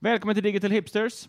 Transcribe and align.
Välkommen 0.00 0.34
till 0.34 0.44
Digital 0.44 0.70
Hipsters. 0.70 1.28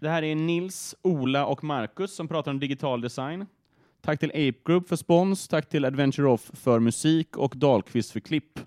Det 0.00 0.08
här 0.08 0.22
är 0.22 0.34
Nils, 0.34 0.94
Ola 1.02 1.46
och 1.46 1.64
Marcus 1.64 2.14
som 2.14 2.28
pratar 2.28 2.50
om 2.50 2.60
digital 2.60 3.00
design. 3.00 3.46
Tack 4.00 4.20
till 4.20 4.30
Ape 4.30 4.58
Group 4.64 4.88
för 4.88 4.96
spons, 4.96 5.48
tack 5.48 5.68
till 5.68 5.84
Adventure 5.84 6.28
Off 6.28 6.50
för 6.54 6.80
musik 6.80 7.36
och 7.36 7.52
Dahlqvist 7.56 8.10
för 8.10 8.20
klipp. 8.20 8.60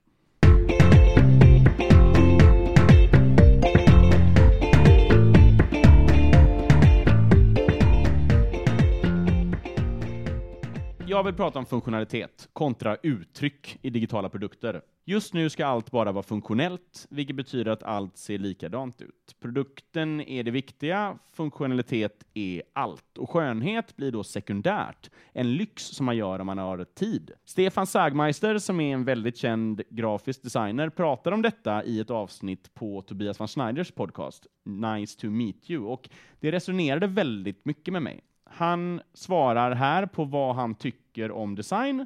Jag 11.08 11.24
vill 11.24 11.34
prata 11.34 11.60
om 11.60 11.66
funktionalitet 11.66 12.50
kontra 12.54 12.98
uttryck 13.04 13.80
i 13.82 13.90
digitala 13.90 14.30
produkter. 14.30 14.82
Just 15.10 15.34
nu 15.34 15.50
ska 15.50 15.66
allt 15.66 15.92
bara 15.92 16.12
vara 16.12 16.24
funktionellt, 16.24 17.08
vilket 17.10 17.36
betyder 17.36 17.72
att 17.72 17.84
allt 17.84 18.18
ser 18.18 18.38
likadant 18.38 19.02
ut. 19.02 19.36
Produkten 19.40 20.22
är 20.22 20.44
det 20.44 20.52
viktiga, 20.52 21.18
funktionalitet 21.34 22.24
är 22.34 22.64
allt. 22.74 23.18
Och 23.18 23.30
skönhet 23.30 23.96
blir 23.96 24.12
då 24.12 24.24
sekundärt, 24.24 25.10
en 25.34 25.56
lyx 25.56 25.84
som 25.84 26.06
man 26.06 26.18
gör 26.18 26.40
om 26.40 26.46
man 26.46 26.58
har 26.58 26.84
tid. 26.84 27.32
Stefan 27.46 27.88
Sagmeister, 27.88 28.58
som 28.58 28.80
är 28.80 28.94
en 28.94 29.06
väldigt 29.06 29.38
känd 29.38 29.82
grafisk 29.90 30.44
designer, 30.44 30.90
pratar 30.90 31.32
om 31.32 31.42
detta 31.42 31.84
i 31.84 32.00
ett 32.00 32.10
avsnitt 32.10 32.74
på 32.74 33.02
Tobias 33.02 33.40
van 33.40 33.48
Schneiders 33.48 33.92
podcast, 33.92 34.48
Nice 34.66 35.20
to 35.20 35.28
meet 35.28 35.70
you, 35.70 35.86
och 35.86 36.10
det 36.40 36.52
resonerade 36.52 37.08
väldigt 37.08 37.66
mycket 37.66 37.92
med 37.92 38.02
mig. 38.02 38.24
Han 38.46 39.02
svarar 39.14 39.72
här 39.72 40.06
på 40.06 40.24
vad 40.24 40.56
han 40.56 40.76
tycker 40.76 41.32
om 41.32 41.56
design 41.56 42.06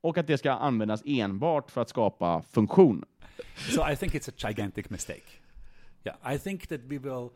och 0.00 0.18
att 0.18 0.26
det 0.26 0.38
ska 0.38 0.50
användas 0.50 1.02
enbart 1.04 1.70
för 1.70 1.80
att 1.80 1.88
skapa 1.88 2.42
funktion. 2.42 3.04
so 3.56 3.90
I 3.90 3.96
think 3.96 4.14
it's 4.14 4.28
a 4.28 4.34
gigantic 4.36 4.90
mistake. 4.90 5.40
Yeah, 6.04 6.34
I 6.34 6.38
think 6.38 6.66
that 6.68 6.80
we 6.88 6.98
will 6.98 7.30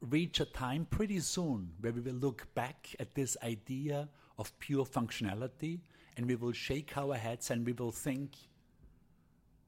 reach 0.00 0.40
a 0.40 0.44
time 0.44 0.84
pretty 0.90 1.20
soon 1.20 1.72
where 1.80 1.92
we 1.92 2.00
will 2.00 2.18
look 2.20 2.54
back 2.54 2.94
at 3.00 3.14
this 3.14 3.36
idea 3.42 4.08
of 4.36 4.52
pure 4.58 4.84
functionality 4.84 5.80
and 6.16 6.26
we 6.26 6.34
will 6.34 6.52
shake 6.52 6.96
our 6.96 7.14
heads 7.14 7.50
and 7.50 7.64
we 7.66 7.72
will 7.72 7.92
think, 7.92 8.32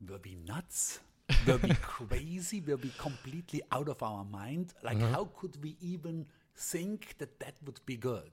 were 0.07 0.19
we 0.23 0.31
be 0.31 0.37
nuts? 0.47 1.01
Were 1.47 1.57
we 1.57 1.69
be 1.69 1.75
crazy? 1.83 2.61
Were 2.61 2.77
we 2.77 2.89
be 2.89 2.93
completely 2.99 3.63
out 3.73 3.89
of 3.89 4.03
our 4.03 4.25
mind? 4.25 4.75
Like, 4.83 4.99
mm-hmm. 4.99 5.13
how 5.13 5.31
could 5.37 5.63
we 5.63 5.77
even 5.81 6.27
think 6.57 7.15
that 7.19 7.41
that 7.41 7.55
would 7.65 7.81
be 7.87 7.97
good? 7.97 8.31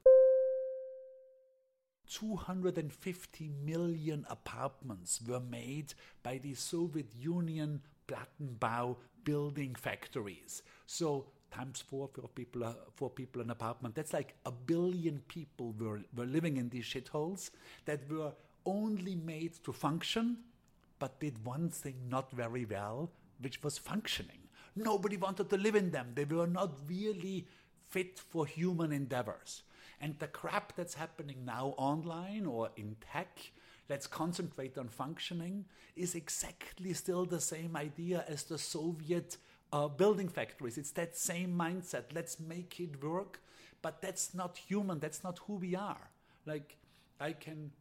250 2.11 3.49
million 3.63 4.25
apartments 4.29 5.21
were 5.25 5.39
made 5.39 5.93
by 6.23 6.37
the 6.37 6.53
Soviet 6.53 7.07
Union 7.17 7.81
Plattenbau 8.07 8.97
building 9.23 9.75
factories. 9.75 10.61
So 10.85 11.27
times 11.51 11.81
four 11.81 12.09
for 12.13 12.27
people, 12.27 12.75
four 12.95 13.09
people 13.09 13.41
an 13.41 13.49
apartment. 13.49 13.95
That's 13.95 14.13
like 14.13 14.35
a 14.45 14.51
billion 14.51 15.21
people 15.27 15.73
were, 15.79 16.01
were 16.15 16.25
living 16.25 16.57
in 16.57 16.69
these 16.69 16.85
shitholes 16.85 17.51
that 17.85 18.09
were 18.11 18.33
only 18.65 19.15
made 19.15 19.63
to 19.63 19.71
function, 19.71 20.37
but 20.99 21.19
did 21.19 21.45
one 21.45 21.69
thing 21.69 21.95
not 22.09 22.31
very 22.31 22.65
well, 22.65 23.11
which 23.39 23.63
was 23.63 23.77
functioning. 23.77 24.37
Nobody 24.75 25.17
wanted 25.17 25.49
to 25.49 25.57
live 25.57 25.75
in 25.75 25.91
them. 25.91 26.11
They 26.15 26.25
were 26.25 26.47
not 26.47 26.77
really 26.87 27.47
fit 27.89 28.19
for 28.19 28.45
human 28.45 28.91
endeavors. 28.91 29.63
And 30.01 30.17
the 30.19 30.27
crap 30.27 30.75
that's 30.75 30.95
happening 30.95 31.45
now 31.45 31.75
online 31.77 32.45
or 32.45 32.69
in 32.75 32.95
tech, 33.13 33.39
let's 33.87 34.07
concentrate 34.07 34.77
on 34.77 34.87
functioning, 34.89 35.65
is 35.95 36.15
exactly 36.15 36.93
still 36.93 37.25
the 37.25 37.39
same 37.39 37.77
idea 37.77 38.25
as 38.27 38.43
the 38.43 38.57
Soviet 38.57 39.37
uh, 39.71 39.87
building 39.87 40.27
factories. 40.27 40.77
It's 40.77 40.91
that 40.91 41.15
same 41.15 41.55
mindset. 41.55 42.05
Let's 42.13 42.39
make 42.39 42.79
it 42.79 43.03
work, 43.03 43.39
but 43.81 44.01
that's 44.01 44.33
not 44.33 44.57
human. 44.57 44.99
That's 44.99 45.23
not 45.23 45.39
who 45.45 45.55
we 45.55 45.75
are. 45.75 46.09
Like, 46.45 46.77
I 47.19 47.33
can 47.33 47.71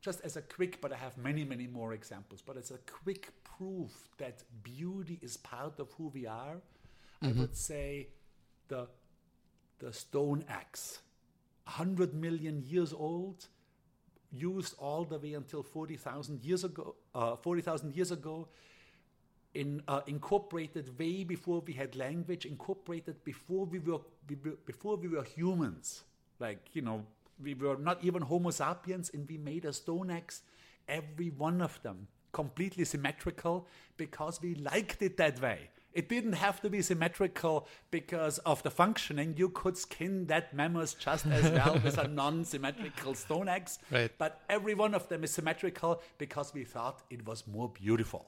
just 0.00 0.20
as 0.22 0.36
a 0.36 0.42
quick, 0.42 0.80
but 0.82 0.92
I 0.92 0.96
have 0.96 1.16
many, 1.16 1.44
many 1.44 1.66
more 1.66 1.94
examples, 1.94 2.42
but 2.42 2.56
as 2.58 2.70
a 2.70 2.78
quick 3.02 3.32
proof 3.42 3.90
that 4.18 4.42
beauty 4.62 5.18
is 5.22 5.38
part 5.38 5.80
of 5.80 5.90
who 5.92 6.08
we 6.08 6.26
are, 6.26 6.56
I 7.22 7.32
would 7.32 7.56
say 7.56 8.08
the, 8.68 8.86
the 9.78 9.94
stone 9.94 10.44
axe, 10.46 10.98
100 11.64 12.14
million 12.14 12.62
years 12.66 12.92
old, 12.92 13.46
used 14.30 14.74
all 14.78 15.04
the 15.04 15.18
way 15.18 15.34
until 15.34 15.62
40,000 15.62 16.44
years 16.44 16.64
ago, 16.64 16.94
uh, 17.14 17.36
40,000 17.36 17.94
years 17.94 18.10
ago, 18.10 18.48
in, 19.54 19.82
uh, 19.86 20.00
incorporated 20.06 20.98
way 20.98 21.24
before 21.24 21.60
we 21.60 21.72
had 21.72 21.94
language, 21.94 22.44
incorporated 22.44 23.22
before 23.24 23.66
we 23.66 23.78
were, 23.78 24.00
we 24.28 24.36
were 24.44 24.56
before 24.66 24.96
we 24.96 25.08
were 25.08 25.22
humans. 25.22 26.02
Like 26.40 26.58
you 26.72 26.82
know, 26.82 27.04
we 27.40 27.54
were 27.54 27.76
not 27.76 28.02
even 28.02 28.22
Homo 28.22 28.50
sapiens, 28.50 29.10
and 29.14 29.28
we 29.28 29.38
made 29.38 29.64
a 29.64 29.72
stone 29.72 30.10
axe. 30.10 30.42
Every 30.88 31.30
one 31.30 31.62
of 31.62 31.80
them 31.82 32.08
completely 32.32 32.84
symmetrical 32.84 33.66
because 33.96 34.42
we 34.42 34.56
liked 34.56 35.00
it 35.00 35.16
that 35.16 35.40
way. 35.40 35.70
It 35.94 36.08
didn't 36.08 36.32
have 36.32 36.60
to 36.62 36.70
be 36.70 36.82
symmetrical 36.82 37.68
because 37.92 38.38
of 38.38 38.62
the 38.64 38.70
functioning. 38.70 39.34
You 39.36 39.48
could 39.50 39.78
skin 39.78 40.26
that 40.26 40.52
mammoth 40.52 40.98
just 40.98 41.24
as 41.26 41.44
well 41.52 41.74
with 41.84 41.98
a 41.98 42.08
non-symmetrical 42.22 43.14
stone 43.14 43.48
axe. 43.48 43.78
Right. 43.92 44.10
But 44.18 44.42
every 44.50 44.74
one 44.74 44.94
of 44.94 45.08
them 45.08 45.22
is 45.22 45.30
symmetrical 45.30 46.02
because 46.18 46.52
we 46.52 46.64
thought 46.64 47.02
it 47.10 47.24
was 47.24 47.46
more 47.46 47.68
beautiful. 47.68 48.26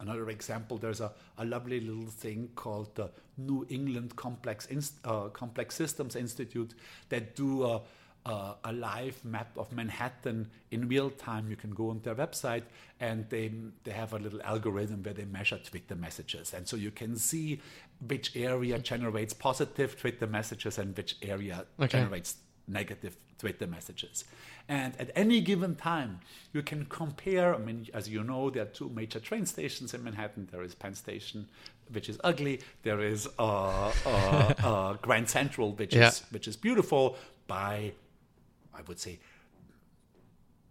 Another 0.00 0.28
example, 0.28 0.76
there's 0.76 1.00
a, 1.00 1.12
a 1.38 1.44
lovely 1.44 1.80
little 1.80 2.10
thing 2.10 2.50
called 2.56 2.92
the 2.96 3.10
New 3.38 3.64
England 3.68 4.16
Complex, 4.16 4.66
Inst- 4.66 4.98
uh, 5.04 5.28
Complex 5.28 5.76
Systems 5.76 6.16
Institute 6.16 6.74
that 7.10 7.36
do 7.36 7.62
a, 7.62 7.80
a, 8.26 8.54
a 8.64 8.72
live 8.72 9.22
map 9.24 9.56
of 9.56 9.70
Manhattan 9.72 10.48
in 10.70 10.88
real 10.88 11.10
time. 11.10 11.48
You 11.48 11.56
can 11.56 11.70
go 11.70 11.90
on 11.90 12.00
their 12.02 12.14
website 12.14 12.62
and 13.00 13.28
they, 13.28 13.52
they 13.84 13.90
have 13.92 14.12
a 14.12 14.18
little 14.18 14.42
algorithm 14.42 15.02
where 15.02 15.14
they 15.14 15.24
measure 15.24 15.58
Twitter 15.58 15.94
messages. 15.94 16.54
And 16.54 16.66
so 16.66 16.76
you 16.76 16.90
can 16.90 17.16
see 17.16 17.60
which 18.06 18.34
area 18.36 18.78
generates 18.78 19.32
positive 19.34 19.98
Twitter 19.98 20.26
messages 20.26 20.78
and 20.78 20.96
which 20.96 21.16
area 21.22 21.66
Okay. 21.80 21.98
generates 21.98 22.36
negative 22.66 23.16
Twitter 23.38 23.66
messages. 23.66 24.24
And 24.68 24.94
at 24.98 25.10
any 25.14 25.42
given 25.42 25.74
time, 25.76 26.20
you 26.54 26.62
can 26.62 26.86
compare. 26.86 27.54
I 27.54 27.58
mean, 27.58 27.86
as 27.92 28.08
you 28.08 28.24
know, 28.24 28.48
there 28.48 28.62
are 28.62 28.66
two 28.66 28.88
major 28.88 29.20
train 29.20 29.44
stations 29.44 29.92
in 29.92 30.02
Manhattan. 30.02 30.48
There 30.50 30.62
is 30.62 30.74
Penn 30.74 30.94
Station, 30.94 31.48
which 31.92 32.08
is 32.08 32.18
ugly. 32.24 32.60
There 32.82 33.00
is 33.00 33.28
uh, 33.38 33.92
uh, 34.06 34.54
uh, 34.62 34.92
Grand 34.94 35.28
Central, 35.28 35.72
which 35.72 35.94
Yeah. 35.94 36.08
is 36.08 36.22
which 36.30 36.48
is 36.48 36.56
beautiful. 36.56 37.16
By, 37.46 37.92
I 38.76 38.82
would 38.88 38.98
say, 38.98 39.18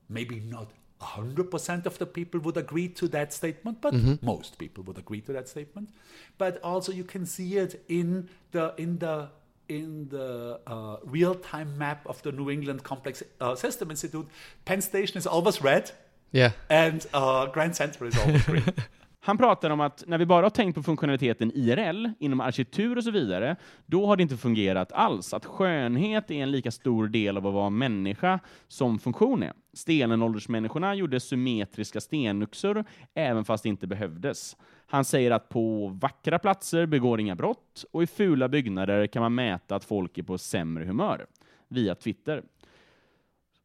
maybe 0.09 0.39
not. 0.39 0.71
100% 1.01 1.85
of 1.85 1.97
the 1.97 2.05
people 2.05 2.39
would 2.41 2.55
agree 2.55 2.87
to 2.87 3.09
that 3.09 3.33
statement, 3.33 3.81
but 3.81 3.93
most 4.23 4.57
people 4.57 4.83
would 4.85 4.97
agree 4.97 5.19
to 5.21 5.33
that 5.33 5.49
statement. 5.49 5.89
But 6.37 6.61
also, 6.63 6.93
you 6.93 7.03
can 7.03 7.25
see 7.25 7.57
it 7.57 7.83
in 7.89 8.29
the 8.51 8.73
in 8.77 8.99
the 8.99 9.27
in 9.67 10.07
the 10.09 10.59
uh, 10.65 10.97
real-time 11.03 11.77
map 11.77 12.05
of 12.05 12.21
the 12.21 12.31
New 12.31 12.49
England 12.49 12.83
Complex 12.83 13.21
uh, 13.41 13.55
System 13.55 13.91
Institute. 13.91 14.27
Penn 14.63 14.81
Station 14.81 15.17
is 15.17 15.27
always 15.27 15.61
red, 15.61 15.91
Yeah. 16.31 16.51
and 16.69 17.05
uh, 17.13 17.47
Grand 17.47 17.75
Central 17.75 18.07
is 18.09 18.17
always 18.17 18.43
green. 18.43 18.63
Han 19.25 19.37
pratar 19.37 19.69
om 19.69 19.81
att 19.81 20.03
när 20.07 20.17
vi 20.17 20.25
bara 20.25 20.45
har 20.45 20.49
tänkt 20.49 20.75
på 20.75 20.83
funktionaliteten 20.83 21.51
IRL, 21.55 22.09
inom 22.19 22.41
arkitektur 22.41 22.97
och 22.97 23.03
så 23.03 23.11
vidare, 23.11 23.55
då 23.85 24.05
har 24.05 24.17
det 24.17 24.23
inte 24.23 24.37
fungerat 24.37 24.91
alls. 24.91 25.33
Att 25.33 25.45
skönhet 25.45 26.31
är 26.31 26.35
en 26.35 26.51
lika 26.51 26.71
stor 26.71 27.07
del 27.07 27.37
av 27.37 27.47
att 27.47 27.53
vara 27.53 27.69
människa 27.69 28.39
som 28.67 28.99
funktion 28.99 29.43
är. 29.43 29.53
Stenåldersmänniskorna 29.73 30.95
gjorde 30.95 31.19
symmetriska 31.19 32.01
stenyxor, 32.01 32.85
även 33.13 33.45
fast 33.45 33.63
det 33.63 33.69
inte 33.69 33.87
behövdes. 33.87 34.57
Han 34.87 35.05
säger 35.05 35.31
att 35.31 35.49
på 35.49 35.87
vackra 35.87 36.39
platser 36.39 36.85
begår 36.85 37.19
inga 37.19 37.35
brott, 37.35 37.85
och 37.91 38.03
i 38.03 38.07
fula 38.07 38.49
byggnader 38.49 39.07
kan 39.07 39.21
man 39.21 39.35
mäta 39.35 39.75
att 39.75 39.85
folk 39.85 40.17
är 40.17 40.23
på 40.23 40.37
sämre 40.37 40.85
humör, 40.85 41.25
via 41.67 41.95
Twitter. 41.95 42.43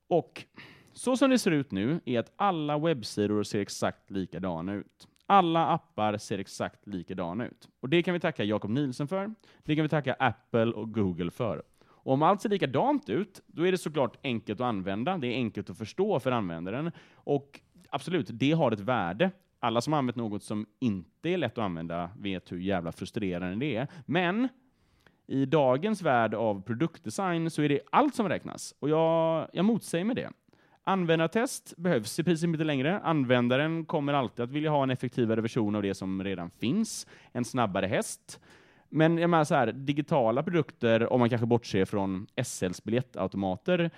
Och 0.08 0.44
så 0.92 1.16
som 1.16 1.30
det 1.30 1.38
ser 1.38 1.50
ut 1.50 1.70
nu 1.70 2.00
är 2.04 2.18
att 2.18 2.32
alla 2.36 2.78
webbsidor 2.78 3.42
ser 3.42 3.60
exakt 3.60 4.10
likadana 4.10 4.74
ut. 4.74 5.08
Alla 5.30 5.66
appar 5.66 6.16
ser 6.16 6.38
exakt 6.38 6.86
likadana 6.86 7.46
ut. 7.46 7.68
Och 7.80 7.88
det 7.88 8.02
kan 8.02 8.14
vi 8.14 8.20
tacka 8.20 8.44
Jakob 8.44 8.70
Nielsen 8.70 9.08
för. 9.08 9.34
Det 9.58 9.76
kan 9.76 9.82
vi 9.82 9.88
tacka 9.88 10.14
Apple 10.14 10.72
och 10.72 10.94
Google 10.94 11.30
för. 11.30 11.62
Och 11.88 12.12
om 12.12 12.22
allt 12.22 12.40
ser 12.40 12.48
likadant 12.48 13.08
ut, 13.08 13.42
då 13.46 13.66
är 13.66 13.72
det 13.72 13.78
såklart 13.78 14.16
enkelt 14.22 14.60
att 14.60 14.66
använda. 14.66 15.18
Det 15.18 15.26
är 15.26 15.34
enkelt 15.34 15.70
att 15.70 15.78
förstå 15.78 16.20
för 16.20 16.32
användaren. 16.32 16.92
Och 17.14 17.60
absolut, 17.90 18.26
det 18.32 18.52
har 18.52 18.72
ett 18.72 18.80
värde. 18.80 19.30
Alla 19.60 19.80
som 19.80 19.92
har 19.92 19.98
använt 19.98 20.16
något 20.16 20.42
som 20.42 20.66
inte 20.78 21.28
är 21.28 21.36
lätt 21.36 21.58
att 21.58 21.64
använda 21.64 22.10
vet 22.18 22.52
hur 22.52 22.58
jävla 22.58 22.92
frustrerande 22.92 23.66
det 23.66 23.76
är. 23.76 23.88
Men 24.06 24.48
i 25.26 25.46
dagens 25.46 26.02
värld 26.02 26.34
av 26.34 26.62
produktdesign 26.62 27.50
så 27.50 27.62
är 27.62 27.68
det 27.68 27.80
allt 27.92 28.14
som 28.14 28.28
räknas. 28.28 28.74
Och 28.78 28.88
jag, 28.88 29.48
jag 29.52 29.64
motsäger 29.64 30.04
med 30.04 30.16
det. 30.16 30.30
Användartest 30.88 31.74
behövs 31.76 32.18
i 32.18 32.24
princip 32.24 32.48
inte 32.48 32.64
längre. 32.64 33.00
Användaren 33.00 33.84
kommer 33.84 34.12
alltid 34.12 34.44
att 34.44 34.50
vilja 34.50 34.70
ha 34.70 34.82
en 34.82 34.90
effektivare 34.90 35.40
version 35.40 35.74
av 35.74 35.82
det 35.82 35.94
som 35.94 36.24
redan 36.24 36.50
finns, 36.50 37.06
en 37.32 37.44
snabbare 37.44 37.86
häst. 37.86 38.40
Men 38.88 39.18
jag 39.18 39.30
menar 39.30 39.44
så 39.44 39.54
här, 39.54 39.72
digitala 39.72 40.42
produkter, 40.42 41.12
om 41.12 41.20
man 41.20 41.28
kanske 41.28 41.46
bortser 41.46 41.84
från 41.84 42.26
SLs 42.44 42.84
biljettautomater, 42.84 43.90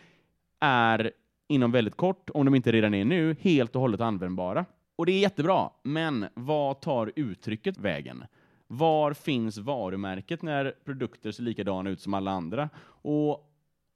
är 0.61 1.13
inom 1.49 1.73
väldigt 1.73 1.97
kort, 1.97 2.31
om 2.35 2.45
de 2.45 2.55
inte 2.55 2.73
redan 2.73 2.95
är 2.95 3.05
nu, 3.05 3.37
helt 3.41 3.75
och 3.75 3.81
hållet 3.81 4.01
användbara. 4.01 4.65
Och 4.97 5.07
det 5.07 5.13
är 5.13 5.21
jättebra, 5.21 5.71
men 5.83 6.27
vad 6.35 6.81
tar 6.81 7.13
uttrycket 7.17 7.79
vägen? 7.79 8.25
Var 8.67 9.13
finns 9.13 9.59
varumärket 9.59 10.43
när 10.43 10.75
produkter 10.85 11.33
ser 11.33 11.43
likadana 11.43 11.91
ut 11.91 12.01
som 12.01 12.15
alla 12.15 12.31
andra? 12.31 12.69
Och 13.03 13.50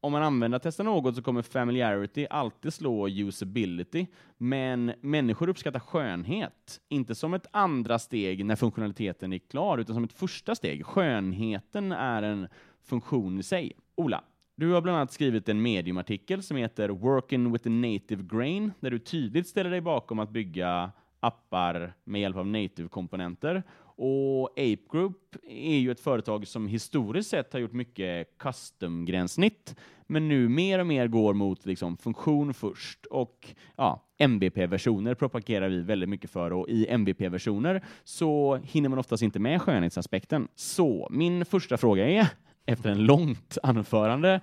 om 0.04 0.12
man 0.12 0.22
använder 0.22 0.58
testa 0.58 0.82
något 0.82 1.16
så 1.16 1.22
kommer 1.22 1.42
familiarity 1.42 2.26
alltid 2.30 2.72
slå 2.72 3.08
usability, 3.08 4.06
men 4.38 4.92
människor 5.00 5.48
uppskattar 5.48 5.80
skönhet, 5.80 6.80
inte 6.88 7.14
som 7.14 7.34
ett 7.34 7.46
andra 7.50 7.98
steg 7.98 8.44
när 8.44 8.56
funktionaliteten 8.56 9.32
är 9.32 9.38
klar, 9.38 9.78
utan 9.78 9.94
som 9.94 10.04
ett 10.04 10.12
första 10.12 10.54
steg. 10.54 10.86
Skönheten 10.86 11.92
är 11.92 12.22
en 12.22 12.48
funktion 12.82 13.38
i 13.38 13.42
sig. 13.42 13.72
Ola, 13.94 14.24
du 14.56 14.72
har 14.72 14.80
bland 14.80 14.96
annat 14.96 15.12
skrivit 15.12 15.48
en 15.48 15.62
mediumartikel 15.62 16.42
som 16.42 16.56
heter 16.56 16.88
Working 16.88 17.52
with 17.52 17.64
the 17.64 17.70
native 17.70 18.22
grain, 18.22 18.72
där 18.80 18.90
du 18.90 18.98
tydligt 18.98 19.48
ställer 19.48 19.70
dig 19.70 19.80
bakom 19.80 20.18
att 20.18 20.30
bygga 20.30 20.92
appar 21.20 21.94
med 22.04 22.20
hjälp 22.20 22.36
av 22.36 22.46
native-komponenter. 22.46 23.62
Och 23.96 24.50
Ape 24.50 24.88
Group 24.90 25.36
är 25.48 25.76
ju 25.76 25.90
ett 25.90 26.00
företag 26.00 26.46
som 26.46 26.68
historiskt 26.68 27.30
sett 27.30 27.52
har 27.52 27.60
gjort 27.60 27.72
mycket 27.72 28.38
custom-gränssnitt, 28.38 29.76
men 30.06 30.28
nu 30.28 30.48
mer 30.48 30.78
och 30.78 30.86
mer 30.86 31.06
går 31.08 31.34
mot 31.34 31.66
liksom 31.66 31.96
funktion 31.96 32.54
först. 32.54 33.06
Och 33.06 33.54
ja, 33.76 34.04
MVP-versioner 34.18 35.14
propagerar 35.14 35.68
vi 35.68 35.80
väldigt 35.80 36.08
mycket 36.08 36.30
för, 36.30 36.52
och 36.52 36.68
i 36.68 36.86
MVP-versioner 36.88 37.84
så 38.04 38.56
hinner 38.56 38.88
man 38.88 38.98
oftast 38.98 39.22
inte 39.22 39.38
med 39.38 39.62
skönhetsaspekten. 39.62 40.48
Så 40.54 41.08
min 41.10 41.44
första 41.44 41.76
fråga 41.76 42.08
är, 42.08 42.28
efter 42.66 42.90
en 42.90 43.04
långt 43.04 43.58
anförande, 43.62 44.40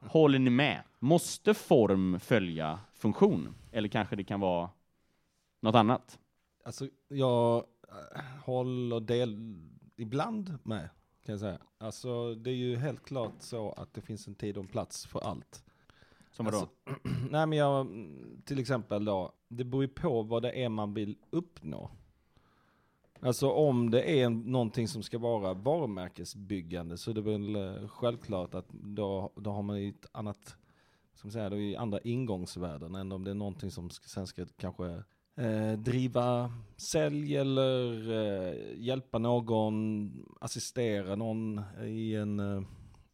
håller 0.00 0.38
ni 0.38 0.50
med? 0.50 0.82
Måste 0.98 1.54
form 1.54 2.20
följa 2.20 2.78
funktion? 2.94 3.54
Eller 3.72 3.88
kanske 3.88 4.16
det 4.16 4.24
kan 4.24 4.40
vara 4.40 4.70
något 5.62 5.74
annat? 5.74 6.18
Alltså, 6.64 6.88
jag 7.08 7.64
håller 8.44 9.00
del 9.00 9.56
ibland 9.96 10.58
med, 10.62 10.88
kan 11.24 11.32
jag 11.32 11.40
säga. 11.40 11.58
Alltså, 11.78 12.34
det 12.34 12.50
är 12.50 12.54
ju 12.54 12.76
helt 12.76 13.04
klart 13.04 13.34
så 13.38 13.72
att 13.72 13.94
det 13.94 14.00
finns 14.00 14.28
en 14.28 14.34
tid 14.34 14.56
och 14.56 14.62
en 14.62 14.68
plats 14.68 15.06
för 15.06 15.20
allt. 15.20 15.64
Som 16.30 16.46
vadå? 16.46 16.58
Alltså, 16.58 16.70
nej 17.30 17.46
men 17.46 17.58
jag, 17.58 17.88
till 18.44 18.58
exempel 18.58 19.04
då, 19.04 19.32
det 19.48 19.64
beror 19.64 19.82
ju 19.84 19.88
på 19.88 20.22
vad 20.22 20.42
det 20.42 20.62
är 20.64 20.68
man 20.68 20.94
vill 20.94 21.16
uppnå. 21.30 21.90
Alltså 23.20 23.50
om 23.50 23.90
det 23.90 24.20
är 24.20 24.30
någonting 24.30 24.88
som 24.88 25.02
ska 25.02 25.18
vara 25.18 25.54
varumärkesbyggande 25.54 26.98
så 26.98 27.10
är 27.10 27.14
det 27.14 27.20
väl 27.20 27.56
eh, 27.56 27.88
självklart 27.88 28.54
att 28.54 28.68
då, 28.68 29.32
då 29.36 29.50
har 29.50 29.62
man 29.62 29.82
ju 29.82 29.88
ett 29.88 30.06
annat, 30.12 30.56
som 31.14 31.30
säga, 31.30 31.50
då 31.50 31.56
är 31.56 31.78
andra 31.78 32.00
ingångsvärden 32.00 32.94
än 32.94 33.12
om 33.12 33.24
det 33.24 33.30
är 33.30 33.34
någonting 33.34 33.70
som 33.70 33.90
sen 33.90 34.26
ska 34.26 34.46
kanske 34.56 35.02
eh, 35.36 35.72
driva 35.78 36.52
sälj 36.76 37.36
eller 37.36 38.10
eh, 38.12 38.54
hjälpa 38.76 39.18
någon, 39.18 40.10
assistera 40.40 41.16
någon 41.16 41.60
i 41.84 42.14
en 42.14 42.40
eh, 42.40 42.62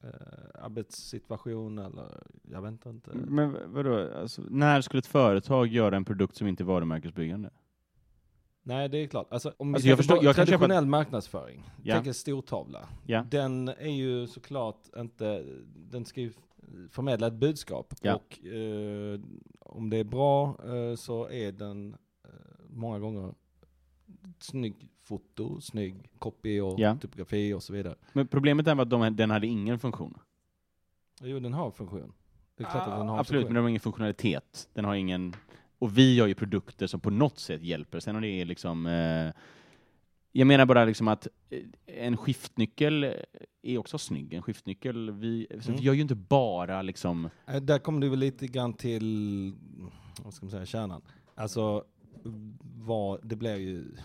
eh, 0.04 0.64
arbetssituation 0.64 1.78
eller 1.78 2.22
jag 2.42 2.62
vet 2.62 2.86
inte. 2.86 3.10
Men 3.14 3.56
vadå, 3.72 4.08
alltså, 4.20 4.42
när 4.50 4.80
skulle 4.80 4.98
ett 4.98 5.06
företag 5.06 5.66
göra 5.66 5.96
en 5.96 6.04
produkt 6.04 6.36
som 6.36 6.46
inte 6.46 6.62
är 6.62 6.64
varumärkesbyggande? 6.64 7.50
Nej, 8.62 8.88
det 8.88 8.98
är 8.98 9.06
klart. 9.06 9.26
Alltså, 9.30 9.52
om 9.56 9.74
Alltså, 9.74 9.88
jag 9.88 9.98
förstår- 9.98 10.24
jag 10.24 10.34
traditionell 10.36 10.86
marknadsföring, 10.86 11.70
Ja. 11.82 11.94
tänk 11.94 12.06
en 12.06 12.14
stortavla. 12.14 12.88
Ja. 13.06 13.24
Den 13.30 13.68
är 13.68 13.90
ju 13.96 14.26
såklart 14.26 14.80
inte, 14.96 15.44
den 15.90 16.04
ska 16.04 16.20
ju 16.20 16.32
förmedla 16.90 17.26
ett 17.26 17.32
budskap. 17.34 17.94
Ja. 18.02 18.14
Och 18.14 18.46
eh, 18.46 19.20
om 19.60 19.90
det 19.90 19.96
är 19.96 20.04
bra 20.04 20.56
eh, 20.64 20.96
så 20.96 21.28
är 21.30 21.52
den 21.52 21.96
många 22.72 22.98
gånger 22.98 23.34
snygg 24.38 24.88
foto, 25.02 25.60
snygg 25.60 26.08
copy 26.18 26.60
och 26.60 26.80
Ja. 26.80 26.96
typografi 27.00 27.52
och 27.54 27.62
så 27.62 27.72
vidare. 27.72 27.94
Men 28.12 28.28
problemet 28.28 28.66
är 28.66 28.80
att 28.80 28.90
de, 28.90 29.16
den 29.16 29.30
hade 29.30 29.46
ingen 29.46 29.78
funktion. 29.78 30.18
Jo, 31.22 31.40
den 31.40 31.52
har 31.54 31.70
funktion. 31.70 32.12
Det 32.56 32.64
är 32.64 32.70
klart 32.70 32.88
att 32.88 32.98
den 32.98 33.08
har 33.08 33.16
Ah, 33.16 33.20
Absolut, 33.20 33.38
men 33.38 33.42
funktion. 33.46 33.54
den 33.54 33.62
har 33.62 33.68
ingen 33.68 33.80
funktionalitet. 33.80 34.68
Den 34.72 34.84
har 34.84 34.94
ingen... 34.94 35.34
Och 35.78 35.98
vi 35.98 36.20
har 36.20 36.26
ju 36.26 36.34
produkter 36.34 36.86
som 36.86 37.00
på 37.00 37.10
något 37.10 37.38
sätt 37.38 37.62
hjälper. 37.62 38.00
Sen 38.00 38.14
har 38.14 38.22
det 38.22 38.28
är 38.28 38.44
liksom... 38.44 38.86
Eh, 38.86 39.32
jag 40.32 40.46
menar 40.46 40.66
bara 40.66 40.84
liksom 40.84 41.08
att 41.08 41.26
eh, 41.50 41.58
en 41.86 42.16
skiftnyckel 42.16 43.14
är 43.62 43.78
också 43.78 43.98
snygg. 43.98 44.32
En 44.34 44.42
skiftnyckel, 44.42 45.10
vi, 45.10 45.46
Mm. 45.50 45.62
vi 45.76 45.82
gör 45.82 45.92
ju 45.94 46.00
inte 46.02 46.14
bara 46.14 46.82
liksom... 46.82 47.28
Eh, 47.46 47.56
Där 47.62 47.78
kommer 47.78 48.00
du 48.00 48.08
väl 48.08 48.18
lite 48.18 48.46
grann 48.46 48.74
till, 48.74 49.52
vad 50.24 50.34
ska 50.34 50.46
man 50.46 50.50
säga, 50.50 50.66
kärnan. 50.66 51.02
Alltså, 51.34 51.84
vad, 52.62 53.28
det 53.28 53.36
blir 53.36 53.56
ju, 53.56 53.96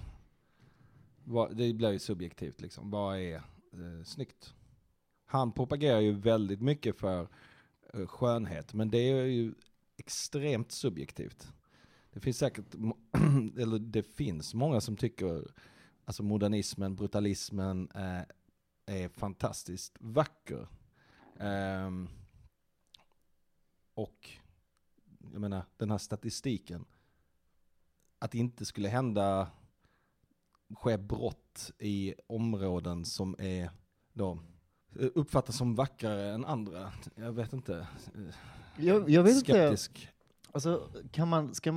vad, 1.23 1.57
det 1.57 1.73
blir 1.73 1.91
ju 1.91 1.99
subjektivt 1.99 2.61
liksom. 2.61 2.91
Vad 2.91 3.19
är 3.19 3.35
eh, 3.35 4.03
snyggt? 4.03 4.53
Han 5.25 5.51
propagerar 5.51 5.99
ju 5.99 6.11
väldigt 6.11 6.61
mycket 6.61 6.99
för 6.99 7.27
eh, 7.93 8.05
skönhet, 8.07 8.73
men 8.73 8.89
det 8.89 8.97
är 8.97 9.25
ju 9.25 9.53
extremt 9.97 10.71
subjektivt. 10.71 11.53
Det 12.13 12.19
finns 12.19 12.37
säkert, 12.37 12.73
eller 13.57 13.79
det 13.79 14.03
finns 14.03 14.53
många 14.53 14.81
som 14.81 14.97
tycker, 14.97 15.51
alltså 16.05 16.23
modernismen, 16.23 16.95
brutalismen 16.95 17.89
eh, 17.95 18.21
är 18.85 19.09
fantastiskt 19.09 19.97
vacker. 19.99 20.67
Eh, 21.39 21.91
och 23.93 24.29
jag 25.31 25.41
menar, 25.41 25.63
den 25.77 25.91
här 25.91 25.97
statistiken. 25.97 26.85
Att 28.19 28.31
det 28.31 28.37
inte 28.37 28.65
skulle 28.65 28.87
hända, 28.89 29.47
ske 30.75 30.97
brott 30.97 31.71
i 31.79 32.13
områden 32.27 33.05
som 33.05 33.35
är 33.39 33.69
då 34.13 34.39
eh, 34.99 35.07
uppfattas 35.15 35.57
som 35.57 35.75
vackrare 35.75 36.29
än 36.33 36.45
andra. 36.45 36.91
Jag 37.15 37.31
vet 37.31 37.53
inte. 37.53 37.77
eh, 38.15 38.35
Jag, 38.77 39.09
jag 39.09 39.23
vet 39.23 39.35
inte, 39.35 39.51
Skeptisk. 39.51 40.09
alltså, 40.51 40.89
kan 41.11 41.27
man, 41.27 41.55
ska, 41.55 41.69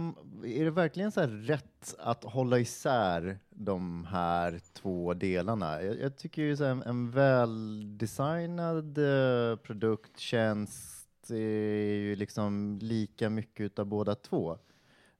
är 0.44 0.64
det 0.64 0.70
verkligen 0.70 1.12
så 1.12 1.20
här 1.20 1.28
rätt 1.28 1.94
att 1.98 2.24
hålla 2.24 2.58
isär 2.58 3.38
de 3.50 4.04
här 4.04 4.60
två 4.72 5.14
delarna? 5.14 5.82
Jag, 5.82 6.00
jag 6.00 6.16
tycker 6.16 6.42
ju 6.42 6.56
så 6.56 6.64
en, 6.64 6.82
en 6.82 7.10
väldesignad 7.10 8.98
eh, 8.98 9.56
produkt, 9.56 10.18
tjänst, 10.18 11.30
är 11.30 11.94
ju 11.96 12.16
liksom 12.16 12.78
lika 12.82 13.30
mycket 13.30 13.64
utav 13.64 13.86
båda 13.86 14.14
två. 14.14 14.58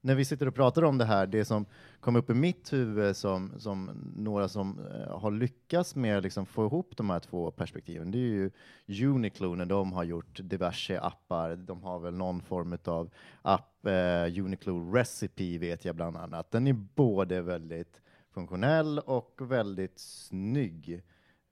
När 0.00 0.14
vi 0.14 0.24
sitter 0.24 0.48
och 0.48 0.54
pratar 0.54 0.82
om 0.82 0.98
det 0.98 1.04
här, 1.04 1.26
det 1.26 1.44
som 1.44 1.66
kom 2.00 2.16
upp 2.16 2.30
i 2.30 2.34
mitt 2.34 2.72
huvud 2.72 3.16
som, 3.16 3.52
som 3.58 3.90
några 4.16 4.48
som 4.48 4.78
eh, 4.78 5.18
har 5.18 5.30
lyckats 5.30 5.94
med 5.94 6.16
att 6.16 6.22
liksom 6.22 6.46
få 6.46 6.66
ihop 6.66 6.96
de 6.96 7.10
här 7.10 7.20
två 7.20 7.50
perspektiven, 7.50 8.10
det 8.10 8.18
är 8.18 8.50
ju 8.86 9.08
Uniqlo 9.08 9.54
när 9.54 9.64
de 9.64 9.92
har 9.92 10.04
gjort 10.04 10.40
diverse 10.42 11.00
appar. 11.00 11.56
De 11.56 11.82
har 11.82 11.98
väl 11.98 12.14
någon 12.14 12.42
form 12.42 12.78
av 12.84 13.10
app, 13.42 13.86
eh, 13.86 14.44
Uniqlo 14.44 14.92
Recipe 14.92 15.58
vet 15.58 15.84
jag 15.84 15.96
bland 15.96 16.16
annat. 16.16 16.50
Den 16.50 16.66
är 16.66 16.72
både 16.72 17.42
väldigt 17.42 18.02
funktionell 18.30 18.98
och 18.98 19.40
väldigt 19.40 19.98
snygg. 19.98 21.02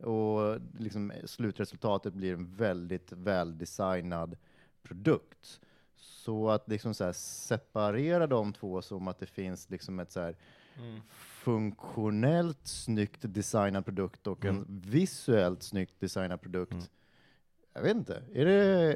Och 0.03 0.61
liksom 0.79 1.13
slutresultatet 1.25 2.15
blir 2.15 2.33
en 2.33 2.55
väldigt 2.55 3.13
väldesignad 3.13 4.37
produkt. 4.83 5.61
Så 5.97 6.51
att 6.51 6.69
liksom 6.69 6.95
så 6.95 7.05
här 7.05 7.13
separera 7.13 8.27
de 8.27 8.53
två 8.53 8.83
som 8.83 9.09
att 9.09 9.19
det 9.19 9.27
finns 9.27 9.71
liksom 9.71 10.01
ett 10.01 10.13
så 10.13 10.21
här 10.21 10.37
funktionellt 11.17 12.59
snyggt 12.67 13.19
designad 13.23 13.85
produkt 13.85 14.27
och 14.27 14.45
en 14.45 14.67
visuellt 14.69 15.63
snyggt 15.63 16.01
designad 16.01 16.41
produkt. 16.41 16.73
Mm. 16.73 16.85
Jag 17.75 17.83
vet 17.83 17.97
inte, 17.97 18.23
är 18.35 18.45
det, 18.45 18.55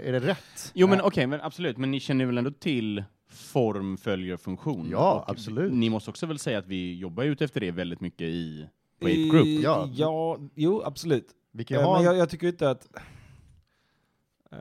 är 0.09 0.13
det 0.13 0.21
rätt? 0.21 0.71
Jo, 0.75 0.87
men 0.89 1.01
okej, 1.01 1.27
men 1.27 1.41
absolut. 1.41 1.77
Men 1.77 1.91
ni 1.91 2.01
känner 2.01 2.27
väl 2.27 2.39
ändå 2.39 2.51
till 2.51 3.05
form 3.29 3.97
följer 3.97 4.37
funktion? 4.37 4.89
Ja, 4.91 5.15
Och 5.25 5.31
absolut. 5.31 5.73
Ni 5.73 5.91
måste 5.91 6.11
också 6.11 6.27
väl 6.27 6.39
säga 6.39 6.59
att 6.59 6.67
vi 6.67 6.99
jobbar 6.99 7.25
ut 7.25 7.43
efter 7.43 7.61
det 7.61 7.71
väldigt 7.71 8.01
mycket 8.01 8.29
i 8.29 8.69
Ape 9.01 9.15
Group? 9.29 9.47
I- 9.47 9.63
Ja. 9.63 9.89
ja, 9.93 10.39
jo 10.55 10.83
absolut. 10.85 11.29
Vi 11.53 11.65
kan 11.65 11.79
Eh, 11.79 11.85
ha 11.85 11.93
Men 11.93 12.01
en- 12.01 12.07
jag, 12.07 12.17
jag 12.17 12.31
tycker 12.31 12.47
inte 12.49 12.71
att... 12.71 12.89
eh, 14.53 14.59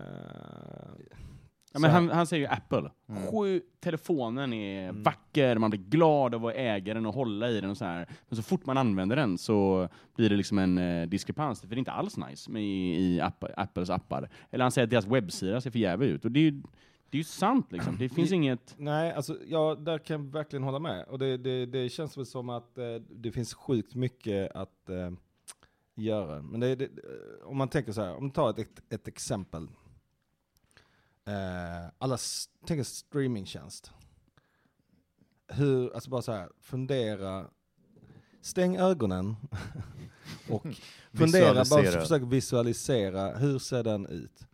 Ja, 1.74 1.80
men 1.80 1.92
han, 1.92 2.10
han 2.10 2.28
säger 2.28 2.48
ju 2.48 2.54
Apple. 2.54 2.92
Mm. 3.10 3.22
Sju, 3.32 3.62
telefonen 3.80 4.54
är 4.54 4.90
Mm. 4.90 5.04
vacker, 5.04 5.58
man 5.58 5.70
blir 5.70 5.80
glad 5.80 6.36
av 6.36 6.46
att 6.46 6.54
äga 6.56 6.94
den 6.94 7.06
och 7.06 7.14
hålla 7.14 7.50
i 7.50 7.62
den 7.62 7.70
och 7.70 7.78
så 7.78 7.86
här. 7.86 8.08
Men 8.30 8.36
så 8.38 8.44
fort 8.44 8.66
man 8.66 8.78
använder 8.78 9.16
den 9.16 9.38
så 9.38 9.90
blir 10.16 10.30
det 10.30 10.36
liksom 10.36 10.58
en 10.58 10.78
eh, 10.78 11.08
diskrepans, 11.08 11.62
för 11.62 11.68
det 11.68 11.76
är 11.76 11.78
inte 11.78 11.92
alls 11.92 12.18
nice 12.18 12.52
med 12.52 12.64
i, 12.64 12.96
i 12.96 13.22
app, 13.22 13.44
Apples 13.58 13.90
appar. 13.90 14.30
Eller 14.52 14.64
han 14.66 14.72
säger 14.72 14.84
att 14.84 14.92
deras 14.92 15.06
webbsida 15.08 15.62
ser 15.62 15.72
för 15.72 15.80
jävligt 15.80 16.10
ut. 16.10 16.26
Och 16.26 16.32
det 16.32 16.40
är 16.40 16.44
ju, 16.44 16.52
Det 17.10 17.18
är 17.18 17.20
ju 17.20 17.24
sant 17.24 17.72
liksom. 17.72 17.98
Det 17.98 18.10
finns 18.10 18.32
inget... 18.32 18.76
Nej, 18.78 19.14
alltså 19.14 19.38
ja, 19.48 19.76
där 19.76 19.98
kan 19.98 20.22
jag 20.26 20.32
verkligen 20.32 20.64
hålla 20.64 20.80
med. 20.80 21.06
Och 21.08 21.20
det, 21.20 21.38
det, 21.38 21.66
det 21.66 21.90
känns 21.90 22.18
väl 22.18 22.26
som 22.26 22.50
att 22.50 22.78
eh, 22.78 22.86
det 23.10 23.32
finns 23.32 23.54
sjukt 23.54 23.96
mycket 23.96 24.52
att 24.56 24.90
eh, 24.90 25.12
göra. 25.96 26.42
Men 26.42 26.60
det, 26.60 26.90
om 27.44 27.58
man 27.58 27.68
tänker 27.68 27.92
så 27.92 28.02
här, 28.02 28.16
om 28.16 28.28
du 28.28 28.34
tar 28.34 28.50
ett, 28.50 28.94
ett 28.94 29.08
exempel. 29.08 29.68
Eh, 31.30 31.90
alla, 31.98 32.18
tänk 32.66 32.78
en 32.78 32.86
streamingtjänst. 32.86 33.92
Hur, 35.48 35.94
alltså 35.94 36.10
bara 36.10 36.22
så 36.22 36.32
här, 36.32 36.50
fundera, 36.60 37.50
stäng 38.42 38.78
ögonen 38.78 39.36
och 40.50 40.66
fundera, 41.14 41.54
bara 41.54 41.84
försök 41.84 42.24
visualisera, 42.24 43.38
hur 43.38 43.60
ser 43.60 43.84
den 43.84 44.06
ut? 44.06 44.48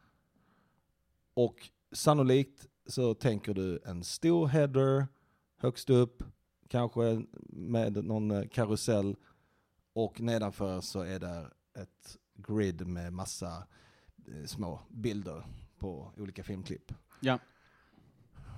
Och 1.34 1.70
sannolikt 1.92 2.68
så 2.86 3.14
tänker 3.14 3.54
du 3.54 3.80
en 3.86 4.04
stor 4.04 4.48
header 4.48 5.08
högst 5.58 5.90
upp, 5.90 6.24
kanske 6.68 7.24
med 7.50 8.06
någon 8.06 8.32
eh, 8.32 8.48
karusell 8.48 9.16
och 9.94 10.22
nedanför 10.22 10.82
så 10.82 11.02
är 11.02 11.20
där 11.20 11.54
ett 11.76 12.18
grid 12.34 12.88
med 12.88 13.14
massa 13.14 13.68
eh, 14.28 14.46
små 14.46 14.82
bilder 14.90 15.46
på 15.80 16.12
olika 16.18 16.44
filmklipp. 16.44 16.92
Ja. 17.20 17.40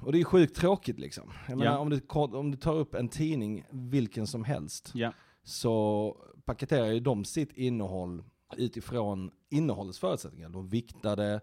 Och 0.02 0.12
det 0.12 0.20
är 0.20 0.24
sjukt 0.24 0.56
tråkigt 0.56 1.00
liksom. 1.00 1.32
Jag 1.48 1.58
menar 1.58 1.72
Ja. 1.72 1.78
om, 1.80 1.90
du, 1.90 2.02
om 2.38 2.52
du 2.52 2.58
tar 2.58 2.76
upp 2.76 2.96
en 2.96 3.10
tidning, 3.10 3.64
vilken 3.72 4.28
som 4.28 4.44
helst, 4.44 4.92
Ja. 4.94 5.14
så 5.44 6.18
paketerar 6.46 6.86
ju 6.88 7.00
de 7.00 7.26
sitt 7.26 7.54
innehåll 7.54 8.24
utifrån 8.58 9.32
innehållets 9.50 10.00
förutsättningar. 10.00 10.50
De 10.50 10.68
viktar 10.70 11.16
det 11.16 11.42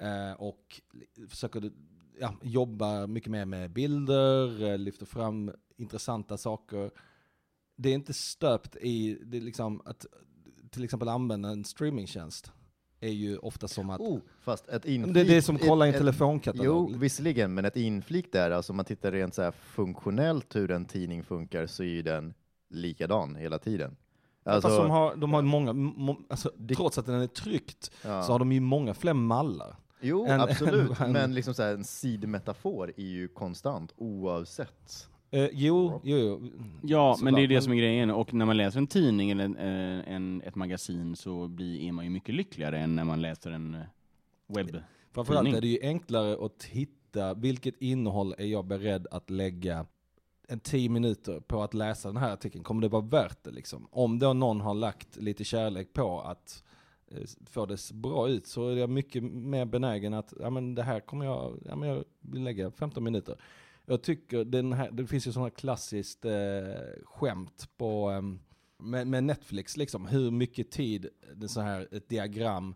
eh, 0.00 0.32
och 0.32 0.80
försöker 1.28 1.70
ja, 2.20 2.34
jobba 2.42 3.06
mycket 3.06 3.30
mer 3.30 3.44
med 3.44 3.70
bilder, 3.70 4.62
eh, 4.72 4.78
lyfter 4.78 5.06
fram 5.06 5.52
intressanta 5.76 6.36
saker. 6.36 6.90
Det 7.76 7.88
är 7.88 7.94
inte 7.94 8.12
stöpt 8.14 8.76
i, 8.76 9.18
det 9.24 9.40
liksom 9.40 9.82
att 9.84 10.06
till 10.70 10.84
exempel 10.84 11.08
använda 11.08 11.48
en 11.48 11.64
streamingtjänst 11.64 12.52
är 13.00 13.08
ju 13.12 13.38
ofta 13.38 13.68
som 13.68 13.90
att, 13.90 14.00
Oh, 14.00 14.18
fast 14.40 14.68
ett 14.68 14.84
inflik... 14.84 15.14
det, 15.14 15.24
det 15.24 15.36
är 15.36 15.40
som 15.40 15.56
att 15.56 15.62
kolla 15.62 15.86
i 15.86 15.92
en 15.92 15.98
telefonkatalog. 15.98 16.90
Jo, 16.92 16.98
visserligen, 16.98 17.54
men 17.54 17.64
ett 17.64 17.76
inflik 17.76 18.32
där, 18.32 18.50
alltså 18.50 18.72
om 18.72 18.76
man 18.76 18.84
tittar 18.84 19.12
rent 19.12 19.34
så 19.34 19.42
här 19.42 19.50
funktionellt 19.50 20.56
hur 20.56 20.70
en 20.70 20.84
tidning 20.84 21.22
funkar 21.24 21.66
så 21.66 21.82
är 21.82 21.86
ju 21.86 22.02
den 22.02 22.34
likadan 22.70 23.36
hela 23.36 23.58
tiden. 23.58 23.96
Alltså, 24.44 24.68
Fast 24.68 24.80
de 24.82 24.90
har, 24.90 25.16
de 25.16 25.32
har 25.32 25.42
många, 25.42 25.72
må, 25.72 26.16
alltså, 26.28 26.52
Det- 26.56 26.74
trots 26.74 26.98
att 26.98 27.06
den 27.06 27.20
är 27.20 27.26
tryckt 27.26 27.90
ja. 28.04 28.22
så 28.22 28.32
har 28.32 28.38
de 28.38 28.52
ju 28.52 28.60
många 28.60 28.94
fler 28.94 29.12
mallar. 29.14 29.76
Jo, 30.00 30.26
en- 30.26 30.40
absolut, 30.40 31.00
en- 31.00 31.12
men 31.12 31.34
liksom 31.34 31.54
så 31.54 31.62
här, 31.62 31.74
en 31.74 31.84
sidmetafor 31.84 32.92
är 32.96 33.02
ju 33.04 33.28
konstant 33.28 33.92
oavsett. 33.96 35.08
Eh, 35.32 35.48
jo, 35.52 36.00
jo, 36.04 36.18
jo. 36.18 36.50
Ja, 36.82 37.18
men 37.22 37.34
det 37.34 37.42
är 37.42 37.48
det 37.48 37.62
som 37.62 37.72
är 37.72 37.76
grejen. 37.76 38.10
Och 38.10 38.34
när 38.34 38.46
man 38.46 38.56
läser 38.56 38.78
en 38.78 38.86
tidning 38.86 39.30
eller 39.30 39.44
en, 39.44 39.56
eh, 39.56 40.14
en, 40.14 40.42
ett 40.42 40.54
magasin 40.54 41.16
så 41.16 41.48
blir, 41.48 41.88
är 41.88 41.92
man 41.92 42.04
ju 42.04 42.10
mycket 42.10 42.34
lyckligare 42.34 42.78
än 42.78 42.96
när 42.96 43.04
man 43.04 43.22
läser 43.22 43.50
en 43.50 43.74
eh, 43.74 43.80
webb. 44.46 44.82
Framförallt 45.12 45.54
är 45.54 45.60
det 45.60 45.66
ju 45.66 45.78
enklare 45.82 46.46
att 46.46 46.64
hitta 46.64 47.34
vilket 47.34 47.82
innehåll 47.82 48.34
är 48.38 48.46
jag 48.46 48.64
beredd 48.64 49.06
att 49.10 49.30
lägga 49.30 49.86
en 50.48 50.60
tio 50.60 50.88
minuter 50.88 51.40
på 51.40 51.62
att 51.62 51.74
läsa 51.74 52.08
den 52.08 52.16
här 52.16 52.32
artikeln. 52.32 52.64
Kommer 52.64 52.82
det 52.82 52.88
vara 52.88 53.02
värt 53.02 53.44
det 53.44 53.50
liksom? 53.50 53.88
Om 53.90 54.18
då 54.18 54.32
någon 54.32 54.60
har 54.60 54.74
lagt 54.74 55.16
lite 55.16 55.44
kärlek 55.44 55.92
på 55.92 56.20
att 56.20 56.64
eh, 57.08 57.22
få 57.46 57.66
det 57.66 57.76
så 57.76 57.94
bra 57.94 58.28
ut 58.28 58.46
så 58.46 58.68
är 58.68 58.76
jag 58.76 58.90
mycket 58.90 59.22
mer 59.22 59.64
benägen 59.64 60.14
att, 60.14 60.34
ja 60.40 60.50
men 60.50 60.74
det 60.74 60.82
här 60.82 61.00
kommer 61.00 61.24
jag, 61.24 61.58
ja 61.64 61.76
men 61.76 61.88
jag 61.88 62.04
vill 62.20 62.42
lägga 62.42 62.70
15 62.70 63.04
minuter. 63.04 63.36
Jag 63.90 64.02
tycker 64.02 64.44
den 64.44 64.72
här, 64.72 64.90
det 64.90 65.06
finns 65.06 65.26
ju 65.26 65.32
sådana 65.32 65.50
klassiskt 65.50 66.24
eh, 66.24 66.32
skämt 67.04 67.68
på, 67.76 68.10
eh, 68.10 68.22
med, 68.78 69.06
med 69.06 69.24
Netflix 69.24 69.76
liksom, 69.76 70.06
hur 70.06 70.30
mycket 70.30 70.70
tid, 70.70 71.08
det 71.34 71.48
så 71.48 71.60
här 71.60 71.88
ett 71.92 72.08
diagram 72.08 72.74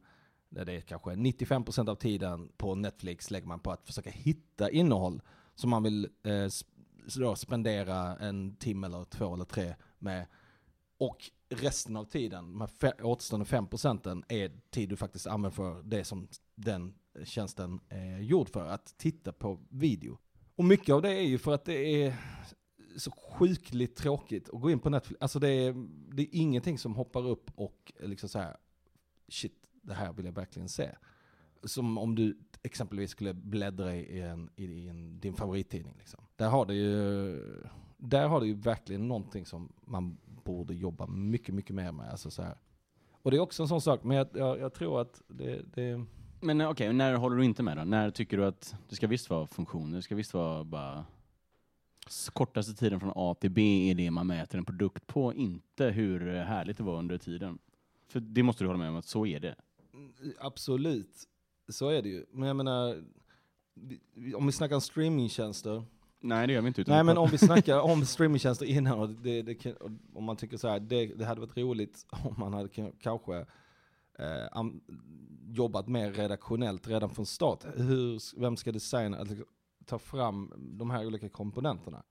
där 0.48 0.64
det 0.64 0.72
är 0.72 0.80
kanske 0.80 1.10
95% 1.10 1.90
av 1.90 1.94
tiden 1.94 2.48
på 2.56 2.74
Netflix 2.74 3.30
lägger 3.30 3.46
man 3.46 3.60
på 3.60 3.70
att 3.70 3.86
försöka 3.86 4.10
hitta 4.10 4.70
innehåll 4.70 5.22
som 5.54 5.70
man 5.70 5.82
vill 5.82 6.08
eh, 6.22 6.48
då 7.18 7.36
spendera 7.36 8.16
en 8.16 8.56
timme 8.56 8.86
eller 8.86 9.04
två 9.04 9.34
eller 9.34 9.44
tre 9.44 9.74
med. 9.98 10.26
Och 10.98 11.30
resten 11.48 11.96
av 11.96 12.04
tiden, 12.04 12.58
de 12.58 12.60
här 12.60 13.06
återstående 13.06 13.46
5% 13.46 14.24
är 14.28 14.60
tid 14.70 14.88
du 14.88 14.96
faktiskt 14.96 15.26
använder 15.26 15.56
för 15.56 15.82
det 15.82 16.04
som 16.04 16.28
den 16.54 16.94
tjänsten 17.24 17.80
eh, 17.88 18.14
är 18.14 18.20
gjord 18.20 18.48
för, 18.48 18.66
att 18.66 18.94
titta 18.98 19.32
på 19.32 19.60
video. 19.68 20.18
Och 20.56 20.64
mycket 20.64 20.94
av 20.94 21.02
det 21.02 21.10
är 21.10 21.26
ju 21.26 21.38
för 21.38 21.54
att 21.54 21.64
det 21.64 22.04
är 22.04 22.16
så 22.96 23.10
sjukligt 23.10 23.96
tråkigt 23.96 24.48
att 24.48 24.60
gå 24.60 24.70
in 24.70 24.78
på 24.78 24.90
Netflix. 24.90 25.22
Alltså 25.22 25.38
det 25.38 25.48
är, 25.48 25.74
det 26.14 26.22
är 26.22 26.28
ingenting 26.32 26.78
som 26.78 26.94
hoppar 26.94 27.26
upp 27.26 27.50
och 27.54 27.92
liksom 28.00 28.28
så 28.28 28.38
här, 28.38 28.56
shit, 29.28 29.68
det 29.82 29.94
här 29.94 30.12
vill 30.12 30.26
jag 30.26 30.32
verkligen 30.32 30.68
se. 30.68 30.90
Som 31.62 31.98
om 31.98 32.14
du 32.14 32.38
exempelvis 32.62 33.10
skulle 33.10 33.34
bläddra 33.34 33.96
i, 33.96 34.20
en, 34.20 34.50
i 34.56 34.88
en, 34.88 35.20
din 35.20 35.34
favorittidning. 35.34 35.94
Liksom. 35.98 36.24
Där, 36.36 36.48
har 36.48 36.66
det 36.66 36.74
ju, 36.74 37.40
där 37.96 38.28
har 38.28 38.40
det 38.40 38.46
ju 38.46 38.54
verkligen 38.54 39.08
någonting 39.08 39.46
som 39.46 39.72
man 39.80 40.18
borde 40.44 40.74
jobba 40.74 41.06
mycket, 41.06 41.54
mycket 41.54 41.76
mer 41.76 41.92
med. 41.92 42.10
Alltså 42.10 42.30
så 42.30 42.42
här. 42.42 42.56
Och 43.10 43.30
det 43.30 43.36
är 43.36 43.40
också 43.40 43.62
en 43.62 43.68
sån 43.68 43.80
sak, 43.80 44.04
men 44.04 44.16
jag, 44.16 44.28
jag, 44.34 44.58
jag 44.58 44.74
tror 44.74 45.00
att 45.00 45.22
det, 45.28 45.62
det 45.74 46.04
men 46.44 46.60
eh, 46.60 46.70
okej, 46.70 46.92
när 46.92 47.14
håller 47.14 47.36
du 47.36 47.44
inte 47.44 47.62
med 47.62 47.76
då? 47.76 47.84
När 47.84 48.10
tycker 48.10 48.36
du 48.36 48.44
att 48.44 48.74
det 48.88 48.96
ska 48.96 49.06
visst 49.06 49.30
vara 49.30 49.46
funktioner? 49.46 49.96
Det 49.96 50.02
ska 50.02 50.14
visst 50.14 50.34
vara 50.34 50.64
bara 50.64 51.04
kortaste 52.32 52.74
tiden 52.74 53.00
från 53.00 53.12
A 53.16 53.34
till 53.40 53.50
B 53.50 53.90
är 53.90 53.94
det 53.94 54.10
man 54.10 54.26
mäter 54.26 54.58
en 54.58 54.64
produkt 54.64 55.06
på, 55.06 55.34
inte 55.34 55.84
hur 55.84 56.34
härligt 56.34 56.76
det 56.76 56.82
var 56.82 56.98
under 56.98 57.18
tiden. 57.18 57.58
För 58.08 58.20
det 58.20 58.42
måste 58.42 58.64
du 58.64 58.68
hålla 58.68 58.78
med 58.78 58.88
om 58.88 58.96
att 58.96 59.04
så 59.04 59.26
är 59.26 59.40
det. 59.40 59.54
Absolut, 60.38 61.28
så 61.68 61.88
är 61.88 62.02
det 62.02 62.08
ju. 62.08 62.26
Men 62.32 62.48
jag 62.48 62.56
menar, 62.56 63.04
om 64.34 64.46
vi 64.46 64.52
snackar 64.52 64.74
om 64.74 64.80
streamingtjänster. 64.80 65.84
Nej, 66.20 66.46
det 66.46 66.52
gör 66.52 66.60
vi 66.60 66.68
inte. 66.68 66.84
Nej 66.86 67.04
men 67.04 67.18
om 67.18 67.30
vi 67.30 67.38
snackar 67.38 67.80
om 67.90 68.04
streamingtjänster 68.04 68.66
innan, 68.66 68.98
och 68.98 69.08
det, 69.08 69.42
det, 69.42 69.74
om 70.14 70.24
man 70.24 70.36
tycker 70.36 70.56
så 70.56 70.68
här, 70.68 70.80
det, 70.80 71.06
det 71.06 71.24
hade 71.24 71.40
varit 71.40 71.56
roligt 71.56 72.06
om 72.10 72.34
man 72.38 72.54
hade 72.54 72.90
kanske 73.00 73.46
eh, 74.18 74.48
am, 74.52 74.80
jobbat 75.46 75.88
mer 75.88 76.12
redaktionellt 76.12 76.88
redan 76.88 77.10
från 77.10 77.26
start. 77.26 77.64
Hur, 77.76 78.40
vem 78.40 78.56
ska 78.56 78.72
designa, 78.72 79.18
alltså, 79.18 79.36
ta 79.84 79.98
fram 79.98 80.52
de 80.78 80.90
här 80.90 81.06
olika 81.06 81.28
komponenterna? 81.28 82.02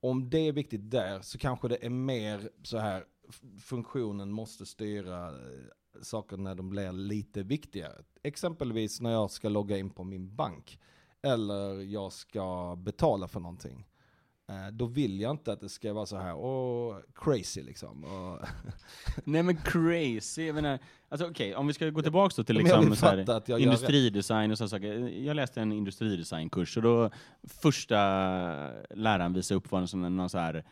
Om 0.00 0.30
det 0.30 0.38
är 0.38 0.52
viktigt 0.52 0.90
där 0.90 1.20
så 1.20 1.38
kanske 1.38 1.68
det 1.68 1.84
är 1.86 1.90
mer 1.90 2.50
så 2.62 2.78
här, 2.78 3.04
funktionen 3.60 4.32
måste 4.32 4.66
styra 4.66 5.28
eh, 5.28 6.02
saker 6.02 6.36
när 6.36 6.54
de 6.54 6.70
blir 6.70 6.92
lite 6.92 7.42
viktigare. 7.42 8.04
Exempelvis 8.22 9.00
när 9.00 9.10
jag 9.10 9.30
ska 9.30 9.48
logga 9.48 9.78
in 9.78 9.90
på 9.90 10.04
min 10.04 10.36
bank 10.36 10.80
eller 11.22 11.80
jag 11.80 12.12
ska 12.12 12.76
betala 12.76 13.28
för 13.28 13.40
någonting. 13.40 13.86
Eh, 14.48 14.68
Då 14.72 14.86
vill 14.86 15.20
jag 15.20 15.30
inte 15.30 15.52
att 15.52 15.60
det 15.60 15.68
ska 15.68 15.92
vara 15.92 16.06
så 16.06 16.16
här, 16.16 16.34
åh, 16.36 16.96
crazy 17.14 17.62
liksom. 17.62 18.04
Och, 18.04 18.38
Nej 19.24 19.42
men 19.42 19.56
crazy, 19.56 20.46
jag 20.46 20.54
menar, 20.54 20.78
alltså 21.08 21.26
okej, 21.30 21.54
om 21.54 21.66
vi 21.66 21.72
ska 21.72 21.90
gå 21.90 22.02
tillbaks 22.02 22.34
då 22.34 22.44
till 22.44 22.56
liksom 22.56 22.96
så 22.96 23.06
här, 23.06 23.58
industridesign 23.60 24.50
och 24.50 24.58
sådana 24.58 24.68
saker. 24.68 25.08
Jag 25.08 25.36
läste 25.36 25.60
en 25.60 25.72
industridesignskurs 25.72 26.76
och 26.76 26.82
då 26.82 27.10
första 27.42 27.96
läraren 28.90 29.32
visade 29.32 29.58
upp 29.58 29.70
var 29.70 29.86
sån, 29.86 30.16
någon 30.16 30.30
så 30.30 30.38
här 30.38 30.64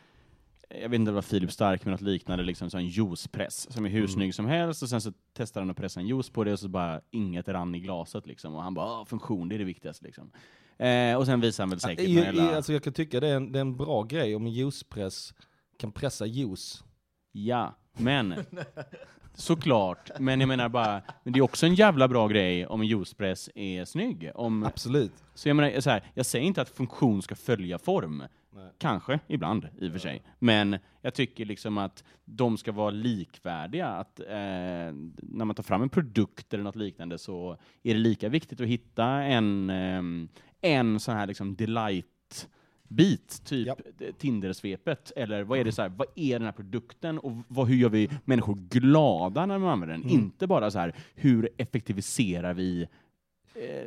jag 0.68 0.88
vet 0.88 0.94
inte 0.94 0.96
om 0.98 1.04
det 1.04 1.12
var 1.12 1.22
Filip 1.22 1.52
Stark, 1.52 1.84
men 1.84 1.92
något 1.92 2.00
liknande, 2.00 2.44
liksom 2.44 2.70
så 2.70 2.78
en 2.78 2.86
juicepress 2.86 3.72
som 3.72 3.84
är 3.84 3.88
hur 3.90 3.98
Mm. 3.98 4.08
snygg 4.08 4.34
som 4.34 4.46
helst, 4.46 4.82
och 4.82 4.88
sen 4.88 5.00
så 5.00 5.12
testade 5.32 5.62
han 5.64 5.70
att 5.70 5.76
pressa 5.76 6.00
en 6.00 6.06
juice 6.06 6.30
på 6.30 6.44
det, 6.44 6.52
och 6.52 6.58
så 6.58 6.68
bara 6.68 7.00
inget 7.10 7.48
rann 7.48 7.74
i 7.74 7.80
glaset 7.80 8.26
liksom, 8.26 8.54
och 8.54 8.62
han 8.62 8.74
bara 8.74 8.86
"Ah, 8.86 9.04
funktion, 9.04 9.48
det 9.48 9.54
är 9.54 9.58
det 9.58 9.64
viktigaste 9.64 10.04
liksom. 10.04 10.30
Eh, 10.78 11.14
och 11.16 11.26
sen 11.26 11.40
visade 11.40 11.62
han 11.62 11.70
väl 11.70 11.80
säkert 11.80 12.08
I, 12.08 12.14
några 12.16 12.32
i, 12.32 12.54
alltså 12.54 12.72
jag 12.72 12.82
kan 12.82 12.92
tycka 12.92 13.20
det 13.20 13.28
är, 13.28 13.36
en, 13.36 13.52
det 13.52 13.58
är 13.58 13.60
en 13.60 13.76
bra 13.76 14.02
grej 14.02 14.36
om 14.36 14.46
en 14.46 14.52
juicepress 14.52 15.34
kan 15.78 15.92
pressa 15.92 16.26
juice. 16.26 16.84
Ja, 17.32 17.74
men 17.92 18.34
såklart. 19.34 20.10
Men 20.18 20.40
jag 20.40 20.46
menar 20.48 20.68
bara, 20.68 21.02
men 21.22 21.32
det 21.32 21.38
är 21.38 21.42
också 21.42 21.66
en 21.66 21.74
jävla 21.74 22.08
bra 22.08 22.28
grej 22.28 22.66
om 22.66 22.80
en 22.80 22.86
juicepress 22.86 23.50
är 23.54 23.84
snygg. 23.84 24.30
Om, 24.34 24.64
Absolut. 24.64 25.12
så 25.34 25.48
jag 25.48 25.56
menar, 25.56 25.80
så 25.80 25.90
här, 25.90 26.10
jag 26.14 26.26
säger 26.26 26.46
inte 26.46 26.62
att 26.62 26.68
funktion 26.68 27.22
ska 27.22 27.34
följa 27.34 27.78
form. 27.78 28.22
Nej. 28.56 28.70
Kanske, 28.78 29.20
ibland 29.26 29.68
i 29.78 29.88
och 29.88 29.92
för 29.92 29.98
sig. 29.98 30.22
Men 30.38 30.78
jag 31.02 31.14
tycker 31.14 31.44
liksom 31.44 31.78
att 31.78 32.04
de 32.24 32.56
ska 32.56 32.72
vara 32.72 32.90
likvärdiga. 32.90 33.88
Att 33.88 34.20
eh, 34.20 34.26
när 34.28 35.44
man 35.44 35.54
tar 35.54 35.62
fram 35.62 35.82
en 35.82 35.88
produkt 35.88 36.54
eller 36.54 36.64
något 36.64 36.76
liknande 36.76 37.18
så 37.18 37.58
är 37.82 37.94
det 37.94 38.00
lika 38.00 38.28
viktigt 38.28 38.60
att 38.60 38.66
hitta 38.66 39.06
en, 39.06 39.70
eh, 39.70 40.02
en 40.60 41.00
sån 41.00 41.16
här 41.16 41.26
liksom 41.26 41.56
delight 41.56 42.48
bit, 42.88 43.42
typ 43.44 43.66
Japp. 43.66 43.80
Tinder-svepet, 44.18 45.12
eller 45.16 45.42
vad 45.42 45.58
är 45.58 45.64
det 45.64 45.72
så 45.72 45.82
här, 45.82 45.88
vad 45.88 46.06
är 46.14 46.32
den 46.38 46.44
här 46.44 46.52
produkten 46.52 47.18
och 47.18 47.32
vad, 47.48 47.68
hur 47.68 47.76
gör 47.76 47.88
vi 47.88 48.10
människor 48.24 48.54
glada 48.54 49.46
när 49.46 49.54
de 49.54 49.64
använder 49.64 49.94
den? 49.96 50.02
Mm. 50.02 50.14
Inte 50.14 50.46
bara 50.46 50.70
så 50.70 50.78
här, 50.78 50.94
hur 51.14 51.48
effektiviserar 51.56 52.54
vi 52.54 52.88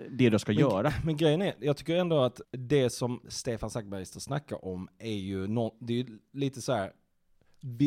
det 0.09 0.29
du 0.29 0.39
ska 0.39 0.51
göra. 0.51 0.91
Men 1.05 1.17
grejen 1.17 1.41
är, 1.41 1.53
jag 1.59 1.77
tycker 1.77 1.95
ändå 1.95 2.19
att 2.19 2.41
det 2.51 2.89
som 2.89 3.21
Stefan 3.27 3.69
Sackbergster 3.69 4.19
snackar 4.19 4.65
om 4.65 4.89
är 4.99 5.13
ju, 5.17 5.47
nå- 5.47 5.75
det 5.79 5.93
är 5.93 5.97
ju 5.97 6.19
lite 6.31 6.61
så 6.61 6.73
här. 6.73 6.91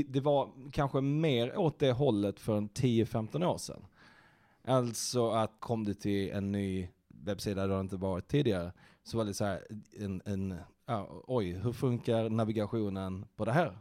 det 0.08 0.20
var 0.20 0.48
kanske 0.72 1.00
mer 1.00 1.58
åt 1.58 1.78
det 1.78 1.92
hållet 1.92 2.40
för 2.40 2.56
en 2.56 2.68
10-15 2.68 3.44
år 3.46 3.58
sedan. 3.58 3.84
Alltså 4.64 5.30
att 5.30 5.52
kom 5.60 5.84
det 5.84 5.94
till 5.94 6.30
en 6.30 6.52
ny 6.52 6.88
webbsida 7.08 7.66
har 7.66 7.80
inte 7.80 7.96
varit 7.96 8.28
tidigare, 8.28 8.72
så 9.04 9.16
var 9.18 9.24
det 9.24 9.34
så 9.34 9.44
här, 9.44 9.62
en, 10.00 10.22
en 10.24 10.54
ja, 10.86 11.22
oj, 11.26 11.52
hur 11.52 11.72
funkar 11.72 12.28
navigationen 12.30 13.24
på 13.36 13.44
det 13.44 13.52
här? 13.52 13.78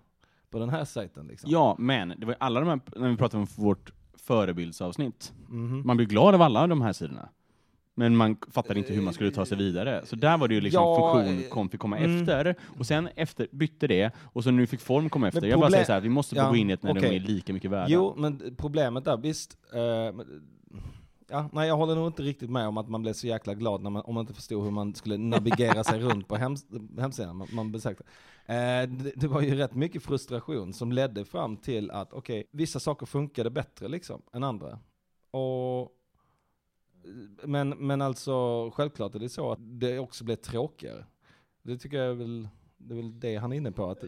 På 0.49 0.59
den 0.59 0.69
här 0.69 0.85
sajten 0.85 1.27
liksom. 1.27 1.51
Ja, 1.51 1.75
men 1.79 2.09
det 2.17 2.25
var 2.25 2.33
ju 2.33 2.37
alla 2.39 2.59
de 2.59 2.69
här, 2.69 2.79
när 2.95 3.09
vi 3.09 3.17
pratade 3.17 3.41
om 3.41 3.47
vårt 3.65 3.93
förebildsavsnitt, 4.13 5.33
Mhm. 5.47 5.81
man 5.85 5.97
blir 5.97 6.07
glad 6.07 6.35
av 6.35 6.41
alla 6.41 6.67
de 6.67 6.81
här 6.81 6.93
sidorna. 6.93 7.29
Men 8.01 8.15
man 8.15 8.37
fattade 8.51 8.79
inte 8.79 8.93
hur 8.93 9.01
man 9.01 9.13
skulle 9.13 9.31
ta 9.31 9.45
sig 9.45 9.57
vidare. 9.57 10.01
Så 10.05 10.15
där 10.15 10.37
var 10.37 10.47
det 10.47 10.53
ju 10.53 10.61
liksom 10.61 10.83
Ja, 10.83 11.13
funktion 11.13 11.43
eh, 11.43 11.49
kom 11.49 11.69
fick 11.69 11.79
komma 11.79 11.97
mm. 11.97 12.19
efter, 12.21 12.55
och 12.79 12.85
sen 12.85 13.09
efter 13.15 13.47
bytte 13.51 13.87
det, 13.87 14.11
och 14.33 14.43
så 14.43 14.51
nu 14.51 14.67
fick 14.67 14.79
form 14.79 15.09
komma 15.09 15.27
efter. 15.27 15.45
Jag 15.47 15.59
bara 15.59 15.69
säger 15.71 15.85
så 15.85 15.91
här, 15.93 16.01
vi 16.01 16.09
måste 16.09 16.35
Ja, 16.35 16.49
gå 16.49 16.55
in 16.55 16.69
i 16.69 16.73
ett 16.73 16.83
när 16.83 16.93
de 16.93 16.99
okej. 16.99 17.15
är 17.15 17.19
lika 17.19 17.53
mycket 17.53 17.71
värda. 17.71 17.87
Jo, 17.89 18.13
men 18.17 18.55
problemet 18.57 19.05
där, 19.05 19.17
visst. 19.17 19.57
eh, 19.73 19.79
men- 20.15 20.43
ja, 21.29 21.49
nej, 21.53 21.67
jag 21.67 21.77
håller 21.77 21.95
nog 21.95 22.07
inte 22.07 22.23
riktigt 22.23 22.49
med 22.49 22.67
om 22.67 22.77
att 22.77 22.89
man 22.89 23.01
blev 23.01 23.13
så 23.13 23.27
jäkla 23.27 23.53
glad 23.53 23.81
när 23.81 23.89
man, 23.89 24.01
om 24.01 24.13
man 24.13 24.21
inte 24.21 24.33
förstod 24.33 24.63
hur 24.63 24.71
man 24.71 24.95
skulle 24.95 25.17
navigera 25.17 25.83
sig 25.83 25.99
runt 25.99 26.27
på 26.27 26.35
hems, 26.35 26.65
hemsidan 26.99 27.35
man, 27.35 27.47
man 27.51 27.71
besökte. 27.71 28.03
Eh, 28.45 28.55
det, 28.89 29.11
det 29.15 29.27
var 29.27 29.41
ju 29.41 29.55
rätt 29.55 29.75
mycket 29.75 30.03
frustration 30.03 30.73
som 30.73 30.91
ledde 30.91 31.25
fram 31.25 31.57
till 31.57 31.91
att, 31.91 32.13
okej, 32.13 32.47
vissa 32.51 32.79
saker 32.79 33.05
funkade 33.05 33.49
bättre 33.49 33.87
liksom 33.87 34.21
än 34.33 34.43
andra. 34.43 34.79
Och, 35.31 35.81
men, 37.43 37.69
men 37.69 38.01
alltså, 38.01 38.69
självklart 38.71 39.15
är 39.15 39.19
det 39.19 39.29
så 39.29 39.51
att 39.51 39.59
det 39.61 39.99
också 39.99 40.23
blir 40.23 40.35
tråkigare. 40.35 41.05
Det 41.63 41.77
tycker 41.77 41.97
jag 41.97 42.07
är 42.07 42.13
väl, 42.13 42.47
det 42.77 42.93
är 42.93 42.95
väl 42.95 43.19
det 43.19 43.35
han 43.35 43.53
är 43.53 43.57
inne 43.57 43.71
på. 43.71 43.89
Att 43.89 44.01
det, 44.01 44.07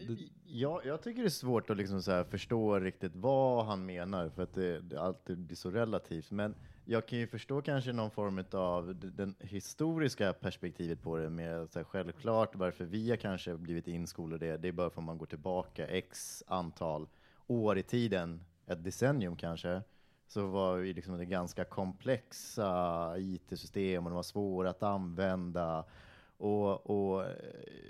Ja, 0.56 0.80
jag 0.84 1.02
tycker 1.02 1.22
det 1.22 1.28
är 1.28 1.30
svårt 1.30 1.70
att 1.70 1.76
liksom 1.76 2.02
så 2.02 2.10
här 2.10 2.24
förstå 2.24 2.80
riktigt 2.80 3.16
vad 3.16 3.66
han 3.66 3.86
menar, 3.86 4.28
för 4.28 4.42
att 4.42 4.54
det, 4.54 4.80
det 4.80 5.00
alltid 5.00 5.38
blir 5.38 5.56
så 5.56 5.70
relativt. 5.70 6.30
Men 6.30 6.54
jag 6.84 7.08
kan 7.08 7.18
ju 7.18 7.26
förstå 7.26 7.62
kanske 7.62 7.92
någon 7.92 8.10
form 8.10 8.44
av 8.52 8.94
det 8.94 9.10
den 9.10 9.34
historiska 9.40 10.32
perspektivet 10.32 11.02
på 11.02 11.16
det, 11.16 11.30
med 11.30 11.70
så 11.70 11.78
här, 11.78 11.84
självklart 11.84 12.56
varför 12.56 12.84
vi 12.84 13.10
har 13.10 13.16
kanske 13.16 13.56
blivit 13.56 13.88
inskolade, 13.88 14.56
det 14.56 14.68
är 14.68 14.72
bara 14.72 14.90
för 14.90 15.00
att 15.00 15.04
man 15.04 15.18
går 15.18 15.26
tillbaka 15.26 15.86
x 15.86 16.42
antal 16.46 17.08
år 17.46 17.78
i 17.78 17.82
tiden, 17.82 18.40
ett 18.66 18.84
decennium 18.84 19.36
kanske, 19.36 19.82
så 20.26 20.46
var 20.46 20.76
ju 20.76 20.92
liksom 20.94 21.18
det 21.18 21.24
ganska 21.24 21.64
komplexa 21.64 23.14
IT-system 23.18 24.04
och 24.04 24.10
de 24.10 24.16
var 24.16 24.22
svåra 24.22 24.70
att 24.70 24.82
använda. 24.82 25.84
Och, 26.36 26.90
och 26.90 27.22
eh, 27.22 27.30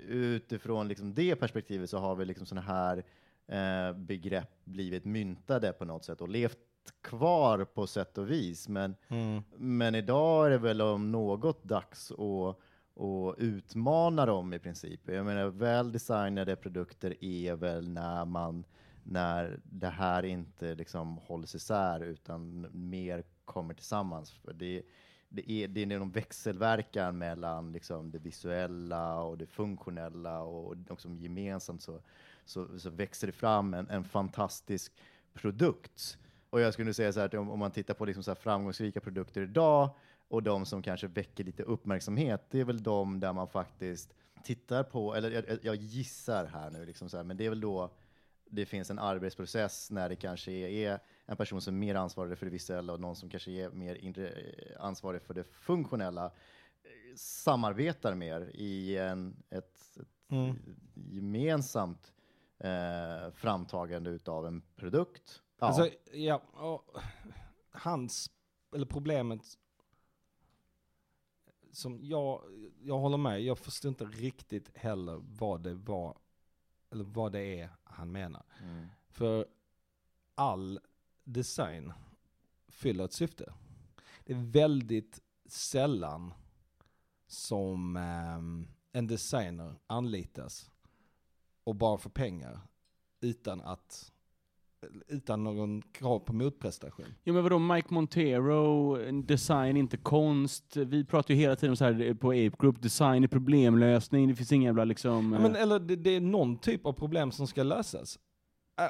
utifrån 0.07 0.87
liksom 0.87 1.13
det 1.13 1.35
perspektivet 1.35 1.89
så 1.89 1.97
har 1.97 2.15
vi 2.15 2.25
liksom 2.25 2.45
sådana 2.45 2.67
här 2.67 3.03
eh, 3.47 3.97
begrepp 3.97 4.51
blivit 4.63 5.05
myntade 5.05 5.73
på 5.73 5.85
något 5.85 6.05
sätt 6.05 6.21
och 6.21 6.29
levt 6.29 6.57
kvar 7.01 7.65
på 7.65 7.87
sätt 7.87 8.17
och 8.17 8.31
vis. 8.31 8.67
Men, 8.67 8.95
mm. 9.07 9.43
men 9.57 9.95
idag 9.95 10.45
är 10.45 10.49
det 10.49 10.57
väl 10.57 10.81
om 10.81 11.11
något 11.11 11.63
dags 11.63 12.11
att 12.11 12.59
och 12.95 13.35
utmana 13.37 14.25
dem 14.25 14.53
i 14.53 14.59
princip. 14.59 15.01
Jag 15.05 15.25
menar, 15.25 15.47
väl 15.47 15.91
designade 15.91 16.55
produkter 16.55 17.23
är 17.23 17.55
väl 17.55 17.89
när 17.89 18.25
man 18.25 18.65
när 19.07 19.59
det 19.63 19.87
här 19.89 20.25
inte 20.25 20.75
liksom 20.75 21.17
hålls 21.17 21.55
isär 21.55 21.99
utan 22.03 22.67
mer 22.71 23.23
kommer 23.45 23.73
tillsammans. 23.73 24.31
För 24.31 24.53
det, 24.53 24.81
det, 25.29 25.51
är, 25.51 25.67
det 25.67 25.81
är 25.81 25.85
någon 25.85 26.11
växelverkan 26.11 27.17
mellan 27.17 27.71
liksom 27.71 28.11
det 28.11 28.19
visuella 28.19 29.21
och 29.21 29.37
det 29.37 29.45
funktionella 29.45 30.41
och 30.41 30.75
också 30.89 31.09
gemensamt 31.09 31.81
så, 31.81 32.01
så, 32.45 32.79
så 32.79 32.89
växer 32.89 33.27
det 33.27 33.33
fram 33.33 33.73
en, 33.73 33.89
en 33.89 34.03
fantastisk 34.03 34.93
produkt. 35.33 36.17
Och 36.49 36.61
jag 36.61 36.73
skulle 36.73 36.93
säga 36.93 37.13
så 37.13 37.19
här 37.19 37.27
att 37.27 37.33
om, 37.33 37.49
om 37.51 37.59
man 37.59 37.71
tittar 37.71 37.93
på 37.93 38.05
liksom 38.05 38.23
så 38.23 38.31
här 38.31 38.35
framgångsrika 38.35 38.99
produkter 39.01 39.41
idag 39.41 39.89
och 40.27 40.43
de 40.43 40.65
som 40.65 40.81
kanske 40.81 41.07
väcker 41.07 41.43
lite 41.43 41.63
uppmärksamhet, 41.63 42.45
det 42.49 42.59
är 42.59 42.65
väl 42.65 42.83
de 42.83 43.19
där 43.19 43.33
man 43.33 43.47
faktiskt 43.47 44.13
tittar 44.43 44.83
på, 44.83 45.15
eller 45.15 45.31
jag, 45.31 45.49
jag- 45.49 45.59
jag 45.65 45.75
gissar 45.75 46.45
här 46.45 46.69
nu, 46.71 46.85
liksom 46.85 47.09
så 47.09 47.17
här, 47.17 47.23
men 47.23 47.37
det 47.37 47.45
är 47.45 47.49
väl 47.49 47.61
då 47.61 47.89
det 48.49 48.65
finns 48.65 48.89
en 48.89 48.99
arbetsprocess 48.99 49.91
när 49.91 50.09
det 50.09 50.15
kanske 50.15 50.51
är, 50.51 50.99
en 51.25 51.37
person 51.37 51.61
som 51.61 51.75
är 51.75 51.79
mer 51.79 51.95
ansvarig 51.95 52.37
för 52.37 52.45
det 52.45 52.51
visuella 52.51 52.93
och 52.93 52.99
någon 52.99 53.15
som 53.15 53.29
kanske 53.29 53.51
är 53.51 53.69
mer 53.69 53.95
inre, 53.95 54.33
ansvarig 54.79 55.21
för 55.21 55.33
det 55.33 55.43
funktionella 55.43 56.25
eh, 56.25 57.15
samarbetar 57.15 58.15
mer 58.15 58.51
i 58.53 58.97
en, 58.97 59.43
ett, 59.49 59.97
ett 60.01 60.07
Mm. 60.27 60.55
gemensamt 60.93 62.13
eh, 62.57 63.31
framtagande 63.33 64.09
utav 64.09 64.47
en 64.47 64.61
produkt. 64.75 65.41
Ja. 65.59 65.67
Alltså, 65.67 65.89
ja, 66.13 66.83
hans, 67.71 68.31
eller 68.75 68.85
problemet 68.85 69.41
som 71.71 71.99
jag, 72.01 72.41
jag 72.81 72.97
håller 72.97 73.17
med, 73.17 73.41
jag 73.41 73.57
förstår 73.57 73.89
inte 73.89 74.05
riktigt 74.05 74.77
heller 74.77 75.21
vad 75.23 75.63
det 75.63 75.73
var, 75.73 76.17
eller 76.95 77.05
vad 77.05 77.31
det 77.31 77.59
är 77.59 77.69
han 77.83 78.11
menar. 78.11 78.43
mm. 78.63 78.87
För 79.07 79.45
all 80.35 80.79
design 81.23 81.93
fyller 82.67 83.05
ett 83.05 83.13
syfte. 83.13 83.53
Det 84.25 84.33
är 84.33 84.37
väldigt 84.37 85.21
sällan 85.45 86.33
som 87.27 87.97
ehm, 87.97 88.67
en 88.91 89.07
designer 89.07 89.75
anlitas 89.87 90.71
och 91.63 91.75
bara 91.75 91.97
för 91.97 92.09
pengar 92.09 92.59
utan 93.21 93.61
att 93.61 94.13
utan 95.07 95.43
någon 95.43 95.81
krav 95.81 96.19
på 96.19 96.33
motprestation. 96.33 97.05
Jo 97.23 97.33
men 97.33 97.43
vadå, 97.43 97.59
Mike 97.59 97.93
Montero, 97.93 98.95
design 99.21 99.77
inte 99.77 99.97
konst. 99.97 100.77
Vi 100.77 101.05
pratar 101.05 101.33
ju 101.33 101.39
hela 101.39 101.55
tiden 101.55 101.77
så 101.77 101.85
här 101.85 102.13
på 102.13 102.31
Ape 102.31 102.55
Group, 102.59 102.81
design 102.81 103.23
är 103.23 103.27
problemlösning, 103.27 104.27
det 104.27 104.35
finns 104.35 104.51
inga 104.51 104.69
jävla 104.69 104.83
liksom... 104.83 105.33
Ja, 105.33 105.39
men, 105.39 105.55
eller 105.55 105.79
det, 105.79 105.95
det 105.95 106.15
är 106.15 106.21
någon 106.21 106.57
typ 106.57 106.85
av 106.85 106.93
problem 106.93 107.31
som 107.31 107.47
ska 107.47 107.63
lösas. 107.63 108.19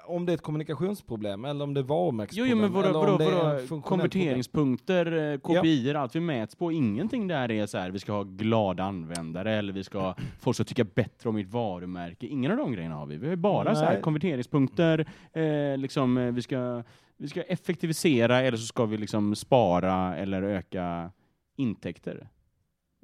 Om 0.06 0.26
det 0.26 0.32
är 0.32 0.34
ett 0.34 0.42
kommunikationsproblem 0.42 1.46
eller 1.46 1.64
om 1.64 1.74
det 1.74 1.80
är 1.80 1.82
Jo, 1.82 1.88
varumärkesproblem. 1.88 2.50
jo 2.58 2.62
men 2.62 2.72
vadå, 2.74 2.90
eller 2.90 3.00
om 3.00 3.06
vadå, 3.06 3.18
det 3.18 3.26
är 3.26 3.32
vadå 3.32 3.46
en 3.50 3.58
funktionell 3.68 3.82
konverteringspunkter, 3.84 5.32
eh, 5.34 5.40
KPI, 5.40 5.94
allt 5.96 6.16
vi 6.16 6.20
mäts 6.20 6.56
på. 6.56 6.72
Ingenting 6.72 7.28
där 7.28 7.52
är 7.52 7.66
så 7.66 7.78
här, 7.78 7.92
vi 7.92 8.00
ska 8.00 8.12
ha 8.12 8.24
glada 8.24 8.84
användare 8.84 9.54
eller 9.54 9.74
vi 9.74 9.84
ska 9.84 10.00
ha 10.00 10.16
folk 10.40 10.58
som 10.58 10.66
tycker 10.66 10.84
bättre 10.84 11.30
om 11.30 11.36
mitt 11.36 11.48
varumärke. 11.50 12.28
Ingen 12.28 12.52
av 12.52 12.58
de 12.58 12.72
grejerna 12.72 12.96
har 12.96 13.06
vi. 13.06 13.18
Vi 13.18 13.30
har 13.30 13.36
bara 13.36 13.76
så 13.76 13.84
här 13.84 14.02
konverteringspunkter, 14.02 15.06
eh, 15.34 15.78
liksom, 15.78 16.18
eh, 16.18 16.32
vi, 16.32 16.42
ska, 16.42 16.84
vi 17.18 17.28
ska 17.28 17.42
effektivisera 17.42 18.42
eller 18.42 18.58
så 18.58 18.66
ska 18.66 18.86
vi 18.86 18.98
liksom 18.98 19.36
spara 19.36 20.18
eller 20.18 20.42
öka 20.44 21.12
intäkter. 21.58 22.28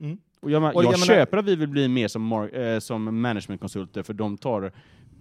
Mm. 0.02 0.18
Och 0.42 0.52
jag, 0.52 0.64
jag, 0.64 0.76
Och 0.76 0.84
jag 0.84 0.92
menar- 0.92 1.06
köper 1.06 1.38
att 1.38 1.46
vi 1.46 1.56
vill 1.56 1.70
bli 1.70 1.88
mer 1.88 2.08
som, 2.08 2.32
eh, 2.54 2.80
som 2.80 3.22
managementkonsulter, 3.22 4.04
för 4.04 4.14
de 4.14 4.38
tar 4.38 4.72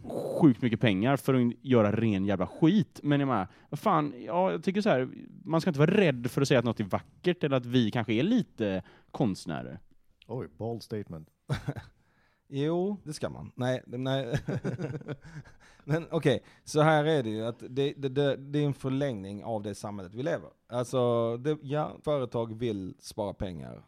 sjukt 0.09 0.63
mycket 0.63 0.81
pengar 0.81 1.17
för 1.17 1.35
att 1.35 1.53
göra 1.63 1.93
ren 1.93 2.25
jävla 2.25 2.47
skit. 2.47 3.01
Men 3.03 3.21
jag 3.21 3.27
menar, 3.27 3.49
fan, 3.73 4.15
ja, 4.27 4.51
jag 4.51 4.65
tycker 4.65 4.81
så 4.81 4.89
här, 4.89 5.09
man 5.45 5.61
ska 5.61 5.71
inte 5.71 5.81
vara 5.81 5.97
rädd 5.97 6.31
för 6.31 6.43
att 6.43 6.49
säga 6.49 6.59
att 6.59 6.65
något 6.65 6.81
är 6.81 6.85
vackert, 6.85 7.45
eller 7.45 7.57
att 7.57 7.67
vi 7.67 7.91
kanske 7.91 8.13
är 8.13 8.23
lite 8.23 8.83
konstnärer. 9.11 9.79
Oj, 10.27 10.49
bold 10.57 10.83
statement. 10.83 11.29
Jo, 12.53 12.97
det 13.05 13.13
ska 13.13 13.29
man. 13.29 13.53
Nej, 13.55 13.83
nej. 13.87 14.39
Men 15.85 16.07
okej, 16.11 16.43
så 16.65 16.81
här 16.81 17.05
är 17.05 17.23
det 17.23 17.31
ju 17.31 17.47
att 17.47 17.59
det, 17.69 17.95
det, 17.97 18.09
det, 18.09 18.37
det 18.37 18.59
är 18.59 18.67
en 18.67 18.75
förlängning 18.75 19.45
av 19.45 19.63
det 19.63 19.75
samhället 19.75 20.15
vi 20.15 20.23
lever. 20.23 20.51
Alltså, 20.69 21.37
det, 21.37 21.59
ja, 21.63 21.97
företag 22.03 22.59
vill 22.59 22.95
spara 22.99 23.35
pengar. 23.35 23.83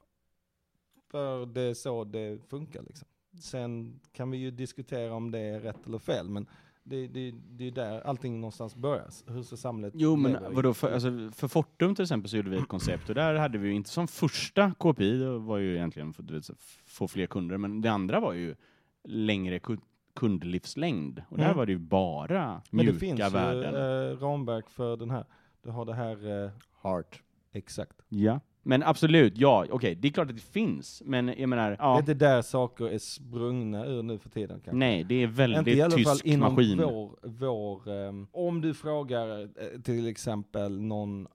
För 1.10 1.46
det 1.46 1.62
är 1.62 1.74
så 1.74 2.04
det 2.04 2.48
funkar 2.48 2.82
liksom. 2.82 3.08
Sen 3.40 4.00
kan 4.12 4.30
vi 4.30 4.38
ju 4.38 4.50
diskutera 4.50 5.14
om 5.14 5.30
det 5.30 5.38
är 5.38 5.60
rätt 5.60 5.86
eller 5.86 5.98
fel, 5.98 6.28
men 6.28 6.46
det, 6.84 7.06
det, 7.08 7.34
det 7.50 7.66
är 7.66 7.70
där 7.70 8.00
allting 8.00 8.40
någonstans 8.40 8.76
börjar. 8.76 9.08
Hur 9.32 9.42
ska 9.42 9.56
samhället 9.56 9.94
Jo, 9.96 10.16
men 10.16 10.54
vadå, 10.54 10.74
för, 10.74 10.92
alltså, 10.92 11.30
för 11.34 11.48
Fortum 11.48 11.94
till 11.94 12.02
exempel 12.02 12.30
så 12.30 12.36
gjorde 12.36 12.50
vi 12.50 12.56
ett 12.56 12.68
koncept, 12.68 13.08
och 13.08 13.14
där 13.14 13.34
hade 13.34 13.58
vi 13.58 13.68
ju 13.68 13.74
inte 13.74 13.90
som 13.90 14.08
första 14.08 14.74
KPI, 14.78 15.18
det 15.18 15.38
var 15.38 15.58
ju 15.58 15.74
egentligen 15.76 16.12
för 16.12 16.36
att 16.36 16.50
få 16.86 17.08
fler 17.08 17.26
kunder, 17.26 17.56
men 17.56 17.80
det 17.80 17.88
andra 17.92 18.20
var 18.20 18.32
ju 18.32 18.54
längre 19.04 19.58
ku- 19.58 19.80
kundlivslängd. 20.14 21.22
Och 21.28 21.36
där 21.38 21.44
Mm. 21.44 21.56
var 21.56 21.66
det 21.66 21.72
ju 21.72 21.78
bara 21.78 22.62
Men 22.70 22.84
mjuka 22.86 22.92
det 22.92 22.98
finns 22.98 23.20
värden. 23.34 23.74
ju 23.74 24.12
eh, 24.12 24.16
ramverk 24.18 24.68
för 24.70 24.96
den 24.96 25.10
här. 25.10 25.24
Du 25.62 25.70
har 25.70 25.84
det 25.84 25.94
här, 25.94 26.44
eh, 26.44 26.50
Heart. 26.82 27.22
exakt. 27.52 27.96
Ja. 28.08 28.40
Men 28.64 28.82
absolut, 28.82 29.38
ja, 29.38 29.66
okej, 29.70 29.94
det 29.94 30.08
är 30.08 30.12
klart 30.12 30.28
att 30.30 30.36
det 30.36 30.42
finns, 30.42 31.02
men 31.06 31.28
jag 31.38 31.48
menar, 31.48 31.70
Det 31.70 31.74
är 31.76 31.78
ja, 31.80 31.98
inte 31.98 32.14
där 32.14 32.42
saker 32.42 32.84
är 32.88 32.98
sprungna 32.98 33.86
ur 33.86 34.02
nu 34.02 34.18
för 34.18 34.28
tiden 34.30 34.60
kanske. 34.64 34.76
nej, 34.78 35.04
det 35.04 35.14
är 35.14 35.22
Inte 35.22 35.36
väldigt 35.36 35.76
i 35.76 35.82
alla 35.82 35.90
fall 35.90 35.98
tysk 36.14 36.24
inom 36.26 36.54
maskin. 36.54 36.78
vår, 36.78 37.16
vår 37.22 37.90
ehm, 37.90 38.26
om 38.32 38.60
du 38.60 38.74
frågar 38.74 39.42
eh, 39.42 39.80
till 39.82 40.08
exempel 40.08 40.80
någon 40.80 41.26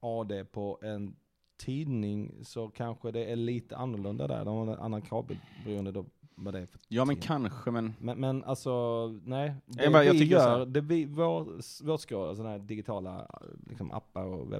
AD 0.00 0.44
på 0.44 0.78
en 0.82 1.16
tidning 1.58 2.34
så 2.42 2.68
kanske 2.68 3.10
det 3.10 3.24
är 3.32 3.36
lite 3.36 3.76
annorlunda 3.76 4.26
där. 4.26 4.44
De 4.44 4.56
har 4.56 4.66
en 4.74 4.78
annan 4.80 5.02
kabel 5.02 5.36
beroende 5.64 5.92
då 5.92 6.04
vad 6.34 6.54
det 6.54 6.60
är 6.60 6.66
för 6.66 6.80
Ja, 6.88 7.04
men 7.04 7.16
tidning. 7.16 7.26
kanske, 7.28 7.70
men... 7.70 7.94
Men, 8.00 8.20
men 8.20 8.44
alltså, 8.44 9.06
nej. 9.24 9.54
Det 9.66 9.82
Jag 9.84 9.92
bara- 9.92 10.04
jag 10.04 10.12
vi 10.12 10.18
här- 10.24 10.58
gör, 10.58 10.66
det 10.66 10.80
vi, 10.80 11.04
vår, 11.04 11.84
vårt 11.86 12.00
ska, 12.00 12.34
sådana 12.34 12.50
här 12.50 12.58
digitala 12.58 13.40
liksom, 13.68 13.92
appar 13.92 14.24
och 14.24 14.52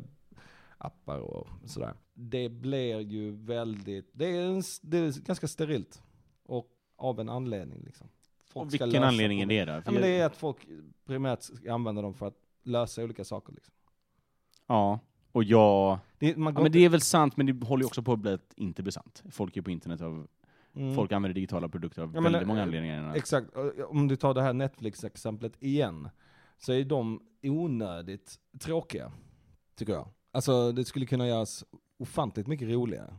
webbappar 0.82 1.18
och 1.18 1.48
sådär. 1.64 1.94
Det 2.14 2.48
blir 2.48 3.00
ju 3.00 3.30
väldigt, 3.30 4.10
det 4.12 4.26
är, 4.26 4.46
en, 4.46 4.62
det 4.82 4.98
är 4.98 5.24
ganska 5.24 5.48
sterilt. 5.48 6.02
Och 6.46 6.68
av 6.96 7.20
en 7.20 7.28
anledning 7.28 7.82
liksom. 7.84 8.08
Folk 8.44 8.66
Och 8.66 8.74
vilken 8.74 9.02
anledning 9.02 9.40
är 9.40 9.46
det 9.46 9.64
då? 9.64 9.72
Ja, 9.72 9.90
men 9.90 10.02
det 10.02 10.08
är 10.08 10.26
att 10.26 10.36
folk 10.36 10.56
primärt 11.06 11.42
ska 11.42 11.74
använda 11.74 12.02
dem 12.02 12.14
för 12.14 12.26
att 12.26 12.36
lösa 12.62 13.04
olika 13.04 13.24
saker 13.24 13.52
liksom. 13.52 13.74
Ja, 14.66 15.00
och 15.32 15.44
jag... 15.44 15.98
Det, 16.18 16.28
Ja, 16.28 16.36
men 16.36 16.72
det 16.72 16.84
är 16.84 16.88
väl 16.88 17.00
sant, 17.00 17.36
men 17.36 17.46
det 17.46 17.66
håller 17.66 17.82
ju 17.82 17.86
också 17.86 18.02
på 18.02 18.12
att 18.12 18.18
bli 18.18 18.32
att 18.32 18.52
inte 18.56 18.82
bli 18.82 18.92
sant. 18.92 19.22
Folk 19.30 19.56
är 19.56 19.62
på 19.62 19.70
internet 19.70 20.00
av... 20.00 20.28
Mm. 20.74 20.94
Folk 20.94 21.12
använder 21.12 21.34
digitala 21.34 21.68
produkter 21.68 22.02
av 22.02 22.14
Ja, 22.14 22.20
men, 22.20 22.32
väldigt 22.32 22.48
många 22.48 22.60
eh, 22.60 22.64
anledningar. 22.64 23.14
Exakt, 23.14 23.48
om 23.88 24.08
du 24.08 24.16
tar 24.16 24.34
det 24.34 24.42
här 24.42 24.52
Netflix-exemplet 24.52 25.52
igen, 25.58 26.08
så 26.58 26.72
är 26.72 26.84
de 26.84 27.22
onödigt 27.42 28.38
tråkiga, 28.58 29.12
tycker 29.76 29.92
jag. 29.92 30.08
Alltså 30.32 30.72
det 30.72 30.84
skulle 30.84 31.06
kunna 31.06 31.26
göras 31.26 31.64
ofantligt 31.98 32.46
mycket 32.46 32.68
roligare. 32.68 33.14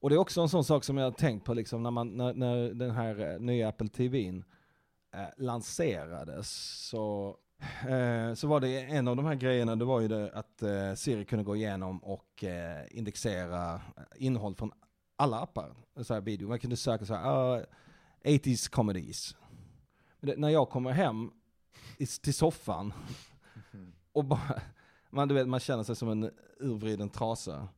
Och 0.00 0.10
det 0.10 0.16
är 0.16 0.18
också 0.18 0.40
en 0.40 0.48
sån 0.48 0.64
sak 0.64 0.84
som 0.84 0.96
jag 0.96 1.04
har 1.04 1.10
tänkt 1.12 1.44
på 1.44 1.54
liksom 1.54 1.82
när, 1.82 1.90
man, 1.90 2.08
när, 2.08 2.34
när 2.34 2.74
den 2.74 2.90
här 2.90 3.32
eh, 3.32 3.40
nya 3.40 3.68
Apple 3.68 3.88
TVn 3.88 4.44
eh, 5.14 5.26
lanserades 5.36 6.50
så, 6.88 7.36
eh, 7.88 8.34
så 8.34 8.48
var 8.48 8.60
det 8.60 8.80
en 8.82 9.08
av 9.08 9.16
de 9.16 9.24
här 9.24 9.34
grejerna, 9.34 9.76
det 9.76 9.84
var 9.84 10.00
ju 10.00 10.08
det 10.08 10.32
att 10.32 10.62
eh, 10.62 10.94
Siri 10.94 11.24
kunde 11.24 11.44
gå 11.44 11.56
igenom 11.56 11.98
och 11.98 12.44
eh, 12.44 12.86
indexera 12.90 13.74
eh, 13.74 13.80
innehåll 14.16 14.54
från 14.54 14.72
alla 15.16 15.40
appar, 15.40 15.74
så 16.02 16.14
här 16.14 16.20
video. 16.20 16.48
Man 16.48 16.58
kunde 16.58 16.76
söka 16.76 17.06
så 17.06 17.14
här, 17.14 17.26
ah, 17.26 17.64
80s 18.24 18.70
comedies. 18.70 19.36
Det, 20.20 20.36
när 20.36 20.48
jag 20.48 20.68
kommer 20.68 20.90
hem 20.90 21.30
i, 21.98 22.06
till 22.06 22.34
soffan 22.34 22.92
och 24.12 24.24
bara, 24.24 24.62
man, 25.10 25.28
du 25.28 25.34
vet, 25.34 25.48
man 25.48 25.60
känner 25.60 25.82
sig 25.82 25.96
som 25.96 26.08
en 26.08 26.30
urvriden 26.60 27.10
trasa. 27.10 27.68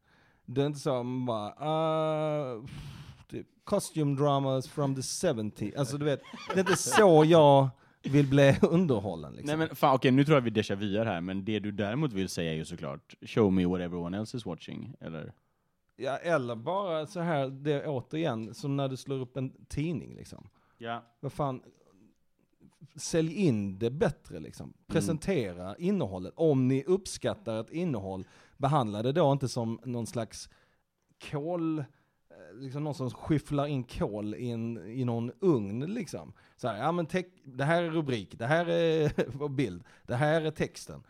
Det 0.47 0.63
är 0.63 0.67
inte 0.67 0.79
så, 0.79 1.03
man 1.03 1.27
bara, 1.27 2.67
typ, 3.29 3.47
costume 3.65 4.17
dramas 4.17 4.69
from 4.69 4.95
the 4.95 5.03
70 5.03 5.73
Alltså 5.77 5.99
du 5.99 6.05
vet, 6.05 6.21
det 6.49 6.55
är 6.55 6.61
inte 6.61 6.77
så 6.77 7.25
jag 7.27 7.69
vill 8.03 8.27
bli 8.27 8.57
underhållen 8.63 9.33
liksom. 9.33 9.47
Nej 9.47 9.69
men 9.69 9.77
fan, 9.77 9.95
okej 9.95 10.11
nu 10.11 10.25
tror 10.25 10.37
jag 10.37 10.43
vi 10.43 10.51
déjà 10.51 10.75
vuar 10.75 11.07
här, 11.07 11.21
men 11.21 11.45
det 11.45 11.59
du 11.59 11.73
däremot 11.73 12.13
vill 12.13 12.29
säga 12.29 12.53
är 12.53 12.57
ju 12.57 12.65
såklart 12.65 13.15
Show 13.23 13.53
me 13.53 13.67
what 13.67 13.81
everyone 13.81 14.19
else 14.19 14.37
is 14.37 14.47
watching, 14.47 14.95
eller? 15.01 15.33
Ja, 15.97 16.17
eller 16.17 16.57
bara 16.57 17.07
så 17.07 17.21
här, 17.21 17.49
det 17.49 17.87
återigen, 17.87 18.55
som 18.55 18.77
när 18.77 18.89
du 18.89 18.97
slår 18.97 19.21
upp 19.21 19.37
en 19.37 19.67
tidning 19.69 20.15
liksom. 20.15 20.49
Ja. 20.79 21.05
Vad 21.21 21.33
fan, 21.33 21.63
sälj 22.97 23.35
in 23.35 23.79
det 23.79 23.91
bättre 23.91 24.41
liksom. 24.41 24.73
Presentera 24.87 25.77
innehållet. 25.77 26.33
Om 26.37 26.69
ni 26.69 26.85
uppskattar 26.85 27.61
ett 27.61 27.71
innehåll, 27.71 28.27
behandla 28.57 29.03
det 29.03 29.13
då 29.13 29.33
inte 29.33 29.49
som 29.49 29.81
någon 29.85 30.07
slags 30.07 30.49
kol, 31.31 31.79
eh, 31.79 31.85
liksom 32.55 32.85
någon 32.85 32.95
som 32.95 33.11
skyfflar 33.11 33.67
in 33.67 33.85
kol 33.85 34.35
i, 34.35 34.51
en, 34.51 34.79
i 34.87 35.05
någon 35.05 35.33
ugn 35.41 35.81
liksom. 35.81 36.33
Så 36.57 36.69
här, 36.69 36.79
ja 36.79 36.93
men 36.93 37.07
det 37.45 37.65
här 37.65 37.83
är 37.83 37.91
rubrik, 37.91 38.39
det 38.39 38.47
här 38.47 38.67
är 38.67 39.49
bild, 39.57 39.85
det 40.07 40.17
här 40.17 40.43
är 40.43 40.51
texten. 40.51 41.03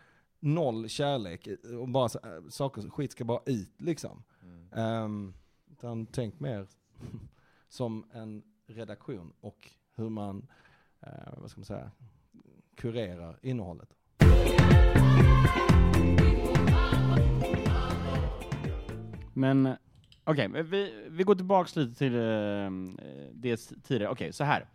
Noll 0.42 0.88
kärlek 0.88 1.46
eh, 1.46 1.76
och 1.76 1.88
bara 1.88 2.04
äh, 2.04 2.48
saker, 2.48 2.90
skit 2.90 3.12
ska 3.12 3.24
bara 3.24 3.42
ut 3.46 3.80
liksom. 3.80 4.22
Um, 4.72 5.34
utan 5.70 6.06
tänk 6.06 6.40
mer 6.40 6.66
som 7.68 8.04
en 8.12 8.42
redaktion 8.66 9.32
och 9.40 9.70
hur 9.94 10.08
man, 10.08 10.46
eh, 11.06 11.32
vad 11.36 11.50
ska 11.50 11.60
man 11.60 11.64
säga, 11.64 11.90
kurerar 12.76 13.38
innehållet. 13.42 13.88
Men 19.34 19.68
okej, 20.24 20.48
vi, 20.62 21.04
vi 21.10 21.22
går 21.24 21.34
tillbaks 21.34 21.76
lite 21.76 21.98
till 21.98 22.14
eh, 22.14 22.70
det 23.32 23.56
tidigare. 23.82 24.12
Okej, 24.12 24.32
så 24.32 24.44
här. 24.44 24.66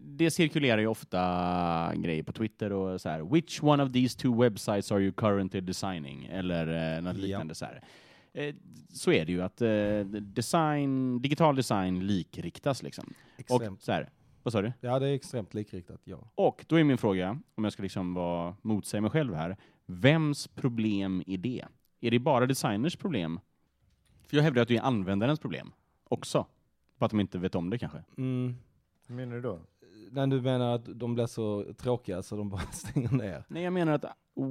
Det- 0.00 0.30
cirkulerar 0.30 0.78
ju 0.78 0.86
ofta 0.86 1.92
grejer 1.96 2.22
på 2.22 2.32
Twitter 2.32 2.72
och 2.72 3.00
så 3.00 3.08
här. 3.08 3.20
Which 3.32 3.62
one 3.62 3.82
of 3.82 3.92
these 3.92 4.18
two 4.18 4.40
websites 4.42 4.92
are 4.92 5.00
you 5.02 5.12
currently 5.12 5.60
designing? 5.60 6.26
Eller 6.26 6.96
eh, 6.96 7.02
något 7.02 7.16
Ja. 7.16 7.22
liknande 7.22 7.54
så 7.54 7.64
här. 7.64 7.82
Eh, 8.32 8.54
så 8.92 9.12
är 9.12 9.24
det 9.24 9.32
ju 9.32 9.42
att 9.42 9.62
eh, 9.62 10.00
design, 10.20 11.22
digital 11.22 11.56
design 11.56 12.06
likriktas 12.06 12.82
liksom. 12.82 13.14
Och 13.36 13.40
Extremt. 13.40 13.82
så 13.82 13.92
här, 13.92 14.10
vad 14.46 14.52
sa 14.52 14.62
du? 14.62 14.72
Ja, 14.80 14.98
det 14.98 15.08
är 15.08 15.14
extremt 15.14 15.54
likriktat, 15.54 16.00
ja. 16.04 16.30
Och 16.34 16.64
då 16.68 16.76
är 16.76 16.84
min 16.84 16.98
fråga, 16.98 17.38
om 17.54 17.64
jag 17.64 17.72
ska 17.72 17.82
liksom 17.82 18.14
vara 18.14 18.56
motsäga 18.62 19.00
mig 19.00 19.10
själv 19.10 19.34
här, 19.34 19.56
vems 19.86 20.48
problem 20.48 21.22
är 21.26 21.38
det? 21.38 21.64
Är 22.00 22.10
det 22.10 22.18
bara 22.18 22.46
designers 22.46 22.96
problem? 22.96 23.40
För 24.26 24.36
jag 24.36 24.44
hävdar 24.44 24.62
att 24.62 24.68
det 24.68 24.76
är 24.76 24.82
användarens 24.82 25.40
problem 25.40 25.72
också. 26.04 26.46
För 26.98 27.06
att 27.06 27.10
de 27.10 27.20
inte 27.20 27.38
vet 27.38 27.54
om 27.54 27.70
det 27.70 27.78
kanske. 27.78 28.04
Mm. 28.16 28.56
Hur 29.06 29.14
menar 29.14 29.34
du 29.36 29.42
då? 29.42 29.60
När 30.16 30.26
du 30.26 30.40
menar 30.40 30.74
att 30.74 30.84
de 30.98 31.14
blir 31.14 31.26
så 31.26 31.64
tråkiga 31.78 32.22
så 32.22 32.36
de 32.36 32.48
bara 32.50 32.60
stänger 32.72 33.10
ner? 33.12 33.44
Nej, 33.48 33.62
jag 33.62 33.72
menar 33.72 33.92
att 33.92 34.04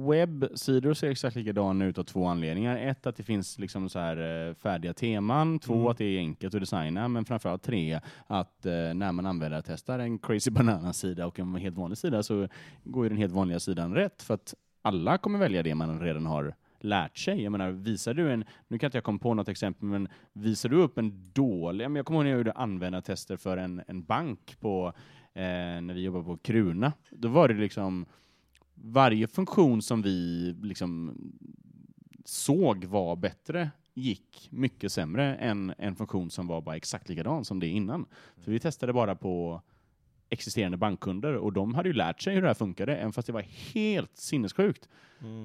webbsidor 0.08 0.94
ser 0.94 1.10
exakt 1.10 1.36
likadana 1.36 1.84
ut 1.84 1.98
av 1.98 2.04
två 2.04 2.26
anledningar. 2.26 2.76
Ett, 2.76 3.06
att 3.06 3.16
det 3.16 3.22
finns 3.22 3.58
liksom 3.58 3.88
så 3.88 3.98
här 3.98 4.48
eh, 4.48 4.54
färdiga 4.54 4.92
teman. 4.94 5.58
Två, 5.58 5.74
Mm. 5.74 5.86
att 5.86 5.98
det 5.98 6.04
är 6.04 6.18
enkelt 6.18 6.54
att 6.54 6.60
designa. 6.60 7.08
Men 7.08 7.24
framförallt 7.24 7.62
tre, 7.62 8.00
att 8.26 8.66
eh, 8.66 8.72
när 8.72 9.12
man 9.12 9.26
använder 9.26 9.62
testar 9.66 9.98
en 9.98 10.18
crazy 10.18 10.50
banana-sida 10.58 11.26
och 11.26 11.38
en 11.38 11.54
helt 11.54 11.76
vanlig 11.78 11.98
sida 11.98 12.22
så 12.22 12.48
går 12.84 13.04
ju 13.04 13.08
den 13.08 13.18
helt 13.18 13.32
vanliga 13.32 13.60
sidan 13.60 13.94
rätt. 13.94 14.22
För 14.22 14.34
att 14.34 14.54
alla 14.82 15.18
kommer 15.18 15.38
välja 15.38 15.62
det 15.62 15.74
man 15.74 16.00
redan 16.00 16.26
har 16.26 16.54
lärt 16.80 17.18
sig. 17.18 17.42
Jag 17.42 17.52
menar, 17.52 17.70
visar 17.70 18.14
du 18.14 18.32
en, 18.32 18.44
nu 18.68 18.78
kan 18.78 18.88
inte 18.88 18.96
jag 18.96 19.04
komma 19.04 19.18
på 19.18 19.34
något 19.34 19.48
exempel, 19.48 19.84
men 19.88 20.08
visar 20.32 20.68
du 20.68 20.76
upp 20.76 20.98
en 20.98 21.32
dålig, 21.32 21.84
jag 21.84 22.06
kommer 22.06 22.18
ihåg 22.20 22.24
när 22.24 22.30
jag 22.30 22.38
gjorde 22.38 22.52
användartester 22.52 23.36
för 23.36 23.56
en, 23.56 23.82
en 23.86 24.02
bank 24.04 24.56
på, 24.60 24.92
när 25.80 25.94
vi 25.94 26.00
jobbade 26.00 26.24
på 26.24 26.36
Kruna. 26.36 26.92
Då 27.10 27.28
var 27.28 27.48
det 27.48 27.54
liksom, 27.54 28.06
varje 28.74 29.26
funktion 29.26 29.82
som 29.82 30.02
vi 30.02 30.54
liksom 30.62 31.16
såg 32.24 32.84
var 32.84 33.16
bättre 33.16 33.70
gick 33.94 34.48
mycket 34.50 34.92
sämre 34.92 35.36
än 35.36 35.74
en 35.78 35.96
funktion 35.96 36.30
som 36.30 36.46
var 36.46 36.60
bara 36.60 36.76
exakt 36.76 37.08
likadan 37.08 37.44
som 37.44 37.60
det 37.60 37.66
innan. 37.66 38.06
För 38.36 38.52
vi 38.52 38.60
testade 38.60 38.92
bara 38.92 39.14
på 39.14 39.62
existerande 40.28 40.76
bankkunder 40.76 41.34
och 41.34 41.52
de 41.52 41.74
hade 41.74 41.88
ju 41.88 41.92
lärt 41.92 42.22
sig 42.22 42.34
hur 42.34 42.42
det 42.42 42.48
här 42.48 42.54
funkade, 42.54 42.96
även 42.96 43.12
fast 43.12 43.26
det 43.26 43.32
var 43.32 43.72
helt 43.74 44.16
sinnessjukt. 44.16 44.88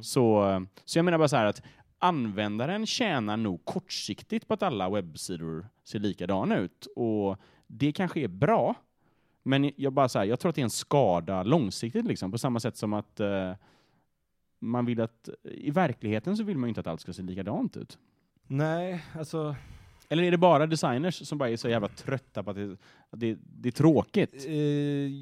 Så, 0.02 0.66
så 0.86 0.98
jag 0.98 1.06
menar 1.06 1.18
bara 1.18 1.28
så 1.28 1.36
här 1.36 1.46
att 1.46 1.62
användaren 2.00 2.86
tjänar 2.86 3.38
nog 3.38 3.66
kortsiktigt 3.66 4.48
på 4.48 4.54
att 4.54 4.64
alla 4.64 4.90
webbsidor 4.90 5.68
ser 5.84 6.00
likadana 6.00 6.58
ut. 6.58 6.88
Och 6.96 7.38
det 7.68 7.92
kanske 7.92 8.20
är 8.20 8.28
bra, 8.28 8.76
men 9.44 9.72
jag, 9.76 9.94
bara 9.94 10.10
så 10.10 10.20
här, 10.20 10.26
jag 10.26 10.40
tror 10.40 10.50
att 10.50 10.56
det 10.56 10.62
är 10.62 10.64
en 10.64 10.70
skada 10.70 11.44
långsiktigt, 11.44 12.06
liksom, 12.06 12.32
på 12.32 12.38
samma 12.38 12.60
sätt 12.60 12.78
som 12.78 12.94
att 12.94 13.20
eh, 13.20 13.54
man 14.60 14.86
vill 14.86 15.02
att, 15.02 15.30
i 15.44 15.72
verkligheten 15.72 16.38
så 16.38 16.44
vill 16.44 16.58
man 16.58 16.68
ju 16.68 16.70
inte 16.70 16.80
att 16.82 16.88
allt 16.88 17.02
ska 17.02 17.14
se 17.14 17.22
likadant 17.22 17.78
ut. 17.78 17.98
Nej, 18.48 19.04
alltså, 19.16 19.56
Eller 20.10 20.24
är 20.24 20.32
det 20.32 20.38
bara 20.38 20.68
designers 20.68 21.28
som 21.28 21.38
bara 21.38 21.50
är 21.50 21.58
så 21.58 21.70
jävla 21.70 21.88
trötta 21.88 22.44
på 22.44 22.50
att 22.50 22.56
det, 22.56 22.78
att 23.10 23.20
det, 23.20 23.38
det 23.42 23.70
är 23.70 23.74
tråkigt? 23.74 24.46
eh, 24.48 24.54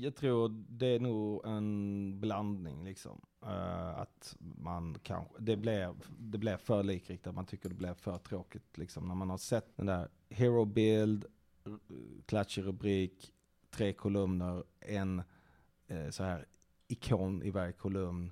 jag 0.04 0.16
tror 0.16 0.50
det 0.70 0.86
är 0.88 1.00
nog 1.00 1.46
en 1.46 2.20
blandning 2.20 2.84
liksom. 2.84 3.22
Eh, 3.46 4.00
att 4.00 4.36
man 4.40 4.98
kanske, 5.04 5.34
det 5.40 5.58
blir, 5.58 5.94
det 6.20 6.38
blir 6.38 6.58
för 6.58 6.84
likriktat, 6.84 7.36
man 7.36 7.46
tycker 7.46 7.70
det 7.70 7.76
blir 7.76 7.94
för 7.94 8.18
tråkigt 8.18 8.78
liksom. 8.78 9.08
När 9.08 9.16
man 9.16 9.30
har 9.30 9.38
sett 9.38 9.78
den 9.78 9.86
där 9.86 10.08
hero 10.30 10.66
bild, 10.66 11.26
r- 11.66 11.78
klatschig 12.26 12.66
rubrik, 12.66 13.32
tre 13.72 13.94
kolumner, 13.94 14.64
en 14.82 15.20
eh, 15.88 16.10
så 16.10 16.24
här 16.24 16.46
ikon 16.88 17.44
i 17.44 17.50
varje 17.52 17.72
kolumn. 17.72 18.32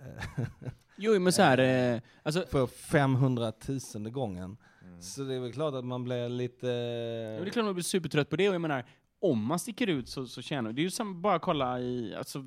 eh, 0.00 0.44
Jo, 0.96 1.20
men 1.20 1.32
så 1.32 1.42
här, 1.42 1.58
eh, 1.94 2.00
alltså, 2.22 2.44
för 2.50 2.66
500 2.66 3.52
tusende 3.52 4.10
gången. 4.10 4.56
Så 5.00 5.22
det 5.22 5.34
är 5.34 5.40
väl 5.40 5.52
klart 5.52 5.74
att 5.74 5.84
man 5.84 6.04
blir 6.04 6.28
lite... 6.28 6.66
Ja, 6.66 7.40
det 7.44 7.48
är 7.48 7.50
klart 7.50 7.64
man 7.64 7.74
blir 7.74 7.84
supertrött 7.84 8.30
på 8.30 8.36
det, 8.36 8.48
och 8.48 8.54
jag 8.54 8.60
menar, 8.60 8.84
om 9.20 9.46
man 9.46 9.58
sticker 9.58 9.86
ut 9.86 10.08
så, 10.08 10.26
så 10.26 10.42
tjänar 10.42 10.72
det 10.72 10.80
är 10.80 10.84
ju 10.84 10.90
samma, 10.90 11.14
bara 11.14 11.38
kolla 11.38 11.80
i, 11.80 12.14
alltså, 12.14 12.44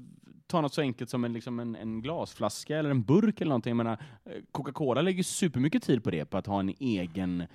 ta 0.48 0.62
något 0.62 0.74
så 0.74 0.82
enkelt 0.82 1.10
som 1.10 1.24
en, 1.24 1.34
liksom 1.34 1.60
en, 1.60 1.76
en 1.76 2.02
glasflaska 2.02 2.78
eller 2.78 2.89
en 2.89 3.04
burk 3.04 3.41
eller 3.41 3.50
någonting. 3.50 3.69
Jag 3.69 3.78
menar, 3.78 3.98
eh, 4.26 4.41
Coca-Cola 4.52 5.02
lägger 5.02 5.24
supermycket 5.24 5.84
tid 5.84 6.04
på 6.04 6.12
det, 6.12 6.26
på 6.26 6.38
att 6.38 6.48
ha 6.48 6.60
en 6.60 6.74
egen, 6.80 7.41
eh, 7.41 7.48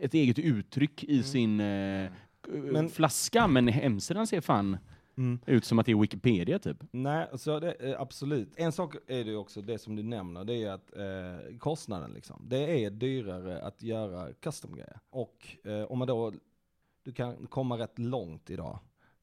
ett 0.00 0.14
eget 0.14 0.38
uttryck 0.38 1.04
i 1.04 1.22
sin 1.22 1.60
eh, 1.60 2.10
Men- 2.52 2.88
flaska, 2.90 3.46
men 3.46 3.68
hemsidan 3.68 4.26
ser 4.26 4.40
fan 4.40 4.76
Mm. 5.18 5.38
Ut 5.46 5.64
som 5.64 5.78
att 5.78 5.86
det 5.86 5.92
är 5.92 5.96
Wikipedia 6.00 6.58
typ. 6.58 6.76
Nej, 6.90 7.28
så 7.34 7.60
det, 7.60 7.72
eh, 7.72 8.00
absolut. 8.00 8.52
En 8.56 8.72
sak 8.72 8.94
är 9.06 9.24
det 9.24 9.36
också, 9.36 9.62
det 9.62 9.78
som 9.78 9.96
du 9.96 10.02
nämner, 10.02 10.44
det 10.44 10.64
är 10.64 10.70
att 10.70 10.96
eh, 10.96 11.58
kostnaden 11.58 12.12
liksom. 12.12 12.44
Det 12.48 12.84
är 12.84 12.90
dyrare 12.90 13.62
att 13.62 13.82
göra 13.82 14.32
custom-grejer. 14.32 15.00
Och 15.10 15.56
eh, 15.64 15.82
om 15.82 15.98
man 15.98 16.08
då, 16.08 16.32
du 17.02 17.12
kan 17.12 17.46
komma 17.46 17.78
rätt 17.78 17.98
långt 17.98 18.50
idag 18.50 18.78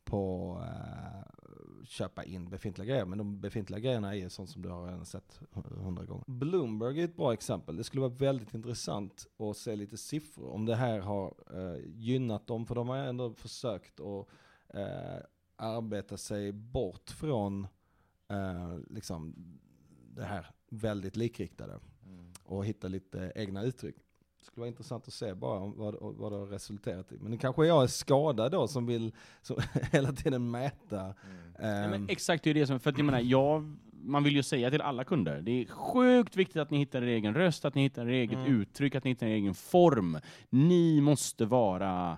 på 0.06 0.58
eh, 0.68 1.84
köpa 1.84 2.24
in 2.24 2.50
befintliga 2.50 2.86
grejer, 2.86 3.06
men 3.06 3.18
de 3.18 3.41
befintliga 3.41 3.80
grejerna 3.80 4.15
är 4.15 4.20
ju 4.20 4.30
sånt 4.30 4.50
som 4.50 4.62
du 4.62 4.70
har 4.70 4.86
redan 4.86 5.06
sett 5.06 5.39
hundra 5.54 6.06
gånger. 6.06 6.24
Bloomberg 6.28 7.02
är 7.02 7.06
ett 7.06 7.15
bra 7.15 7.34
exempel. 7.34 7.78
Det 7.78 7.84
skulle 7.84 8.02
vara 8.02 8.13
väldigt 8.13 8.54
intressant 8.54 9.28
att 9.38 9.58
se 9.58 9.76
lite 9.76 9.98
siffror, 9.98 10.50
om 10.50 10.65
det 10.65 10.76
här 10.76 11.00
har 11.00 11.34
eh, 11.54 11.80
gynnat 11.86 12.48
dem, 12.48 12.65
för 12.65 12.76
de 12.76 12.89
har 12.89 12.98
ändå 12.98 13.34
försökt 13.34 14.00
att 14.00 14.28
eh, 14.68 15.18
arbeta 15.56 16.18
sig 16.18 16.52
bort 16.52 17.10
från 17.10 17.68
liksom 18.88 19.36
det 20.15 20.24
här 20.24 20.52
väldigt 20.70 21.15
likriktade 21.15 21.80
och 22.44 22.65
hitta 22.65 22.88
lite 22.88 23.32
egna 23.36 23.63
uttryck. 23.63 24.05
Det 24.46 24.48
skulle 24.52 24.62
vara 24.62 24.68
intressant 24.68 25.08
att 25.08 25.14
se 25.14 25.34
bara 25.34 25.60
om 25.60 25.74
vad, 25.78 25.96
vad 26.00 26.32
det 26.32 26.38
har 26.38 26.46
resulterat 26.46 27.12
i. 27.12 27.18
Men 27.22 27.32
det 27.32 27.38
kanske 27.38 27.66
jag 27.66 27.84
är 27.84 27.88
skadad 27.88 28.52
då 28.52 28.68
som 28.68 28.86
vill 28.86 29.12
som 29.42 29.58
hela 29.92 30.12
tiden 30.12 30.52
mäta. 30.52 31.14
Ja, 31.60 31.64
ehm, 31.66 31.92
men 31.92 32.10
exakt, 32.10 32.44
det 32.44 32.50
är 32.50 32.54
det 32.54 32.68
som, 32.68 32.80
för 32.80 32.90
att 32.90 32.98
jag 32.98 33.06
menar, 33.06 33.20
jag, 33.20 33.78
man 34.04 34.24
vill 34.24 34.36
ju 34.36 34.44
säga 34.44 34.72
till 34.72 34.82
alla 34.82 35.04
kunder, 35.04 35.42
det 35.42 35.52
är 35.52 35.66
sjukt 35.66 36.36
viktigt 36.36 36.62
att 36.62 36.70
ni 36.70 36.78
hittar 36.78 37.02
er 37.02 37.08
egen 37.08 37.34
röst, 37.34 37.66
att 37.66 37.76
ni 37.76 37.82
hittar 37.82 38.06
er 38.08 38.12
eget 38.14 38.38
Mm. 38.40 38.62
uttryck, 38.62 38.96
att 38.96 39.04
ni 39.04 39.10
hittar 39.12 39.28
er 39.28 39.32
egen 39.32 39.54
form. 39.54 40.20
Ni 40.50 41.02
måste 41.02 41.46
vara 41.46 42.18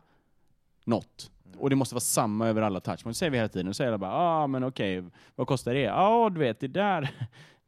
något. 0.85 1.31
Och 1.57 1.69
det 1.69 1.75
måste 1.75 1.95
vara 1.95 2.01
samma 2.01 2.47
över 2.47 2.61
alla 2.61 2.79
touch. 2.79 2.99
Men 3.03 3.11
det 3.11 3.15
säger 3.15 3.31
vi 3.31 3.37
hela 3.37 3.49
tiden. 3.49 3.67
Och 3.67 3.75
säger 3.75 3.87
alla 3.91 3.97
bara, 3.97 4.11
ja 4.11 4.17
ah, 4.43 4.47
men 4.47 4.63
okej, 4.63 5.03
vad 5.35 5.47
kostar 5.47 5.73
det? 5.73 5.79
Ja, 5.81 6.29
du 6.33 6.39
vet, 6.39 6.59
det 6.59 6.67
där, 6.67 7.09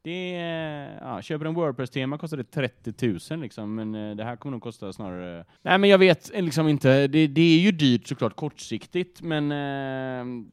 det 0.01 0.35
är, 0.35 0.99
ja, 1.01 1.21
köper 1.21 1.45
en 1.45 1.53
Wordpress-tema 1.53 2.17
kostar 2.17 2.37
det 2.37 2.43
30 2.43 3.07
000 3.31 3.39
liksom, 3.39 3.75
men 3.75 3.95
eh, 3.95 4.15
det 4.15 4.23
här 4.23 4.35
kommer 4.35 4.51
nog 4.51 4.61
kosta 4.61 4.93
snarare... 4.93 5.45
Nej 5.61 5.77
men 5.77 5.89
jag 5.89 5.97
vet 5.97 6.33
eh, 6.33 6.41
liksom 6.41 6.67
inte, 6.67 7.07
det, 7.07 7.27
det 7.27 7.41
är 7.41 7.59
ju 7.59 7.71
dyrt 7.71 8.07
såklart 8.07 8.35
kortsiktigt, 8.35 9.21
men 9.21 9.51
eh, 9.51 10.45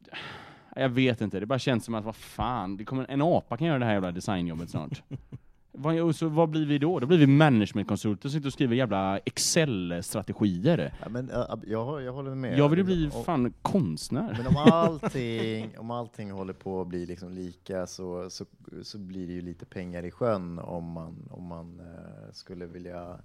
jag 0.82 0.88
vet 0.88 1.20
inte, 1.20 1.40
det 1.40 1.46
bara 1.46 1.58
känns 1.58 1.84
som 1.84 1.94
att 1.94 2.04
vad 2.04 2.16
fan, 2.16 2.76
det 2.76 2.84
kommer, 2.84 3.06
en 3.08 3.22
apa 3.22 3.56
kan 3.56 3.66
göra 3.66 3.78
det 3.78 3.84
här 3.84 3.92
jävla 3.92 4.12
designjobbet 4.12 4.70
snart. 4.70 5.02
vad, 5.76 6.00
och 6.00 6.16
så, 6.16 6.28
vad 6.28 6.48
blir 6.48 6.66
vi 6.66 6.78
då? 6.78 7.00
Då 7.00 7.06
blir 7.06 7.18
vi 7.18 7.26
managementkonsulter 7.26 8.22
som 8.22 8.30
sitter 8.30 8.46
och 8.46 8.52
skriver 8.52 8.76
jävla 8.76 9.18
Excel-strategier. 9.18 10.94
Ja, 11.02 11.08
men, 11.08 11.30
jag, 11.66 12.02
jag 12.02 12.12
håller 12.12 12.34
med. 12.34 12.58
Jag 12.58 12.68
vill 12.68 12.78
ju 12.78 12.84
bli 12.84 13.10
Om- 13.14 13.24
fan 13.24 13.52
konstnär. 13.62 14.34
Men 14.38 14.46
om 14.46 14.56
allting, 14.72 15.78
om 15.78 15.90
allting 15.90 16.30
håller 16.30 16.52
på 16.52 16.80
att 16.80 16.88
bli 16.88 17.06
liksom 17.06 17.30
lika 17.32 17.86
så, 17.86 18.30
så, 18.30 18.44
så 18.82 18.98
blir 18.98 19.26
det 19.26 19.32
ju 19.32 19.40
lite 19.40 19.66
pengar 19.66 20.04
i 20.04 20.10
sjön 20.10 20.58
om 20.58 20.84
man, 20.84 21.28
om 21.30 21.44
man 21.44 21.80
eh, 21.80 22.32
skulle 22.32 22.66
vilja 22.66 23.18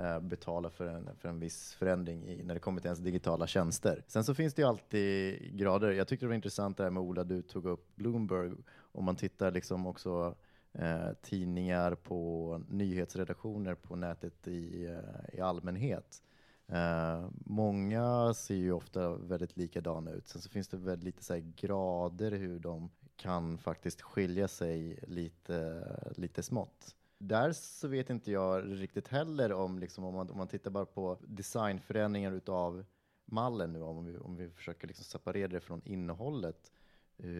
eh, 0.00 0.20
betala 0.20 0.70
för 0.70 0.86
en, 0.86 1.08
för 1.20 1.28
en 1.28 1.40
viss 1.40 1.74
förändring 1.78 2.24
i, 2.24 2.42
när 2.42 2.54
det 2.54 2.60
kommer 2.60 2.80
till 2.80 2.88
ens 2.88 2.98
digitala 2.98 3.46
tjänster. 3.46 4.02
Sen 4.06 4.24
så 4.24 4.34
finns 4.34 4.54
det 4.54 4.62
ju 4.62 4.68
alltid 4.68 5.38
grader. 5.56 5.90
Jag 5.90 6.08
tyckte 6.08 6.26
det 6.26 6.28
var 6.28 6.34
intressant 6.34 6.76
det 6.76 6.82
här 6.82 6.90
med 6.90 7.02
Ola, 7.02 7.24
du 7.24 7.42
tog 7.42 7.66
upp 7.66 7.96
Bloomberg. 7.96 8.52
Om 8.92 9.04
man 9.04 9.16
tittar 9.16 9.50
liksom 9.52 9.86
också 9.86 10.34
eh, 10.78 11.12
tidningar 11.22 11.94
på 11.94 12.60
nyhetsredaktioner 12.68 13.74
på 13.74 13.96
nätet 13.96 14.48
i, 14.48 14.86
eh, 14.86 15.38
i 15.38 15.40
allmänhet. 15.40 16.22
Eh, 16.68 17.28
många 17.44 18.34
ser 18.34 18.54
ju 18.54 18.72
ofta 18.72 19.16
väldigt 19.16 19.56
likadana 19.56 20.10
ut. 20.10 20.28
Sen 20.28 20.42
så 20.42 20.50
finns 20.50 20.68
det 20.68 20.76
väldigt 20.76 21.04
lite 21.04 21.24
så 21.24 21.34
här 21.34 21.52
grader 21.56 22.32
hur 22.32 22.58
de 22.58 22.90
kan 23.16 23.58
faktiskt 23.58 24.02
skilja 24.02 24.48
sig 24.48 24.98
lite, 25.06 25.84
lite 26.16 26.42
smått. 26.42 26.96
Där 27.18 27.52
så 27.52 27.88
vet 27.88 28.10
inte 28.10 28.32
jag 28.32 28.80
riktigt 28.80 29.08
heller 29.08 29.52
om, 29.52 29.78
liksom, 29.78 30.04
om, 30.04 30.14
man, 30.14 30.30
om 30.30 30.38
man 30.38 30.48
tittar 30.48 30.70
bara 30.70 30.86
på 30.86 31.18
designförändringar 31.26 32.32
utav 32.32 32.84
mallen 33.24 33.72
nu, 33.72 33.82
om 33.82 34.04
vi, 34.04 34.18
om 34.18 34.36
vi 34.36 34.50
försöker 34.50 34.88
liksom 34.88 35.04
separera 35.04 35.48
det 35.48 35.60
från 35.60 35.82
innehållet, 35.84 36.72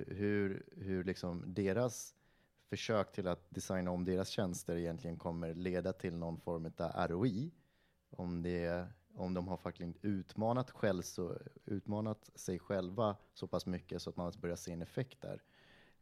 hur, 0.07 0.67
hur 0.77 1.05
liksom 1.05 1.45
deras 1.47 2.15
försök 2.69 3.13
till 3.13 3.29
att 3.29 3.51
designa 3.51 3.91
om 3.91 4.05
deras 4.05 4.29
tjänster 4.29 4.77
egentligen 4.77 5.17
kommer 5.17 5.55
leda 5.55 5.93
till 5.93 6.15
någon 6.15 6.41
form 6.41 6.73
av 6.79 7.09
ROI. 7.09 7.51
Om, 8.11 8.43
det, 8.43 8.87
om 9.15 9.35
de 9.35 9.49
har 9.49 9.57
faktiskt 9.57 9.99
utmanat, 10.03 10.71
själv 10.71 11.03
så, 11.03 11.39
utmanat 11.65 12.31
sig 12.35 12.59
själva 12.59 13.17
så 13.35 13.47
pass 13.47 13.67
mycket 13.67 14.03
så 14.03 14.11
att 14.11 14.17
man 14.17 14.33
börjar 14.41 14.57
se 14.57 14.73
en 14.73 14.83
effekt 14.83 15.21
där. 15.21 15.43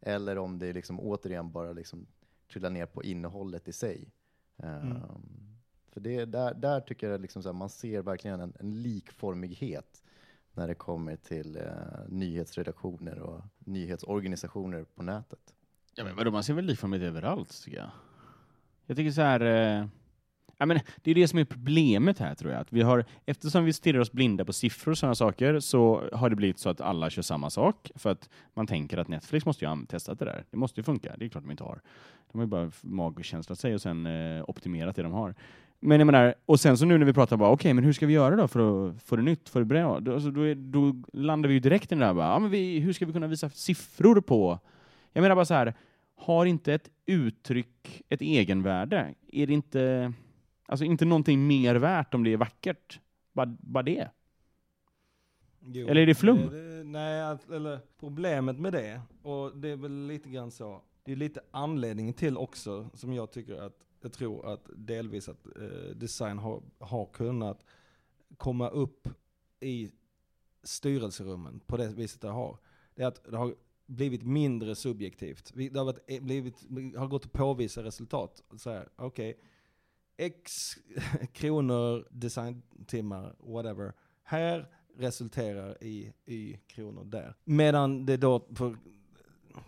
Eller 0.00 0.38
om 0.38 0.59
det 0.59 0.72
liksom 0.72 1.00
återigen 1.00 1.53
bara 1.53 1.72
liksom 1.72 2.07
trillar 2.53 2.70
ner 2.70 2.87
på 2.87 3.03
innehållet 3.03 3.68
i 3.68 3.72
sig. 3.72 4.12
Ehm, 4.57 5.00
för 5.92 6.00
det, 6.00 6.24
där, 6.24 6.55
där 6.55 6.81
tycker 6.81 7.11
jag 7.11 7.20
liksom 7.20 7.42
här, 7.44 7.53
man 7.53 7.68
ser 7.68 8.03
verkligen 8.03 8.40
en, 8.40 8.53
en 8.61 8.83
likformighet 8.83 10.03
när 10.53 10.68
det 10.68 10.74
kommer 10.74 11.16
till 11.16 11.57
eh, 11.57 12.09
nyhetsredaktioner 12.09 13.18
och 13.18 13.40
nyhetsorganisationer 13.59 14.85
på 14.85 15.03
nätet. 15.03 15.55
Ja, 15.97 16.05
men 16.05 16.17
vadå, 16.17 16.31
man 16.31 16.45
ser 16.45 16.55
väl 16.55 16.65
likformighet 16.65 17.09
överallt, 17.09 17.63
tycker 17.65 17.79
jag. 17.79 17.91
Jag 18.87 18.97
tycker 18.97 19.11
så 19.11 19.23
här... 19.23 19.41
Eh, 19.41 19.87
ja, 20.59 20.67
men 20.67 20.81
det 21.03 21.11
är 21.11 21.15
det 21.15 21.29
som 21.29 21.39
är 21.39 21.45
problemet 21.45 22.19
här, 22.19 22.35
tror 22.35 22.53
jag. 22.53 22.61
Att 22.61 22.73
vi 22.73 22.83
har, 22.83 23.05
eftersom 23.27 23.65
vi 23.65 23.73
stirrar 23.73 23.99
oss 23.99 24.13
blinda 24.13 24.45
på 24.45 24.53
siffror 24.53 24.93
och 24.93 24.99
sådana 24.99 25.15
saker, 25.15 25.61
så 25.61 26.09
har 26.13 26.31
det 26.31 26.37
blivit 26.37 26.59
så 26.59 26.69
att 26.69 26.81
alla 26.81 27.11
kör 27.11 27.23
samma 27.23 27.51
sak. 27.51 27.91
För 27.95 28.11
att 28.11 28.29
man 28.55 28.67
tänker 28.67 28.99
att 28.99 29.09
Netflix 29.09 29.47
måste 29.47 29.65
ju 29.65 29.69
ha 29.69 29.79
testat 29.89 30.19
det 30.19 30.25
där. 30.25 30.45
Det 30.51 30.57
måste 30.57 30.81
ju 30.81 30.85
funka. 30.85 31.15
Det 31.19 31.25
är 31.25 31.29
klart 31.29 31.45
de 31.45 31.51
inte 31.51 31.65
har. 31.65 31.81
De 32.33 32.39
har 32.39 32.45
ju 32.45 32.51
bara 32.51 32.71
magkänslat 32.81 33.59
sig 33.59 33.75
och 33.75 33.83
sen 33.83 34.07
eh, 34.07 34.45
optimerat 34.49 34.97
det 34.97 35.03
de 35.03 35.13
har. 35.13 35.35
Men 35.81 36.01
jag 36.01 36.07
menar, 36.07 36.35
och 36.47 36.61
sen 36.61 36.79
så 36.79 36.85
nu 36.85 36.99
när 36.99 37.07
vi 37.07 37.13
pratar 37.13 37.37
bara, 37.37 37.51
okej, 37.51 37.75
men 37.75 37.85
hur 37.85 37.93
ska 37.93 38.07
vi 38.07 38.13
göra 38.13 38.37
då 38.37 38.49
för 38.49 38.89
att 38.89 39.03
få 39.03 39.17
det 39.17 39.23
nytt, 39.23 39.49
få 39.49 39.59
det 39.59 39.65
bra? 39.65 40.01
Då, 40.01 40.15
alltså, 40.15 40.31
då, 40.31 40.43
är, 40.43 40.55
då 40.55 40.95
landar 41.13 41.49
vi 41.49 41.55
ju 41.55 41.61
direkt 41.61 41.93
i 41.93 41.95
det 41.95 42.01
där, 42.01 42.15
bara, 42.15 42.27
ja, 42.27 42.39
men 42.39 42.51
vi, 42.51 42.79
hur 42.79 42.93
ska 42.93 43.07
vi 43.07 43.13
kunna 43.13 43.27
visa 43.27 43.51
siffror 43.51 44.21
på 44.21 44.59
jag 45.14 45.22
menar 45.22 45.35
bara 45.35 45.44
så 45.44 45.55
här, 45.55 45.74
har 46.14 46.46
inte 46.46 46.74
ett 46.74 46.90
uttryck 47.07 48.03
ett 48.09 48.20
egenvärde? 48.22 49.14
Är 49.33 49.46
det 49.46 49.53
inte, 49.53 50.12
alltså 50.66 50.85
inte 50.85 51.05
någonting 51.05 51.46
mer 51.46 51.74
värt 51.74 52.14
om 52.14 52.24
det 52.24 52.33
är 52.33 52.37
vackert? 52.37 53.00
Bara, 53.33 53.57
bara 53.61 53.83
det? 53.83 54.11
Jo, 55.61 55.88
Eller 55.88 56.00
är 56.00 56.07
det 56.07 56.14
flum? 56.14 56.48
det- 56.50 56.85
nej, 56.85 57.22
att- 57.22 57.50
eller 57.50 57.79
problemet 58.00 58.59
med 58.59 58.72
det, 58.72 59.00
och 59.22 59.57
det 59.57 59.68
är 59.68 59.77
väl 59.77 60.07
lite 60.07 60.29
grann 60.31 60.50
så, 60.50 60.83
det 61.05 61.12
är 61.12 61.16
lite 61.16 61.40
anledningen 61.50 62.14
till 62.14 62.37
också, 62.37 62.90
som 62.94 63.12
jag 63.12 63.31
tycker 63.33 63.55
att, 63.62 63.79
jag 64.00 64.12
tror 64.12 64.53
att 64.53 64.68
delvis 64.77 65.29
att 65.29 65.46
eh, 65.46 65.96
design 65.96 66.38
har, 66.38 66.62
har 66.79 67.07
kunnat 67.07 67.64
komma 68.37 68.68
upp 68.68 69.09
i 69.61 69.90
styrelserummen 70.62 71.61
på 71.66 71.77
det 71.77 71.88
viset 71.88 72.20
det 72.20 72.29
har. 72.29 72.59
Det 72.94 73.03
är 73.03 73.07
att 73.07 73.24
det 73.31 73.37
har 73.37 73.55
blivit 73.87 74.23
mindre 74.23 74.75
subjektivt. 74.75 75.53
Det 75.55 75.77
har, 75.77 75.85
varit, 75.85 76.05
eh, 76.07 76.23
blivit, 76.23 76.66
har 76.97 77.07
gått 77.07 77.25
att 77.25 77.33
påvisa 77.33 77.83
resultat. 77.83 78.42
Så 78.57 78.70
här, 78.70 78.88
okej, 78.97 79.38
x 80.16 80.75
kronor, 81.33 82.09
designtimmar, 82.11 83.37
whatever. 83.38 83.92
Här 84.23 84.68
resulterar 84.97 85.85
i 85.85 86.12
y 86.27 86.57
kronor 86.66 87.05
där. 87.05 87.35
Medan 87.44 88.07
det 88.07 88.16
då, 88.16 88.47
för 88.55 88.77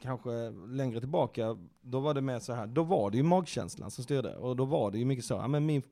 kanske 0.03 0.51
längre 0.51 1.01
tillbaka, 1.01 1.59
då 1.81 2.01
var 2.01 2.15
det 2.15 2.21
mer 2.21 2.39
så 2.39 2.53
här, 2.53 2.67
då 2.67 2.83
var 2.83 3.11
det 3.11 3.17
ju 3.17 3.23
magkänslan 3.23 3.91
som 3.91 4.05
styrde. 4.05 4.37
Och 4.37 4.57
då 4.57 4.65
var 4.65 4.91
det 4.91 4.99
ju 4.99 5.05
mycket 5.05 5.25
så, 5.25 5.35
ja 5.35 5.49
men 5.49 5.67
min, 5.67 5.83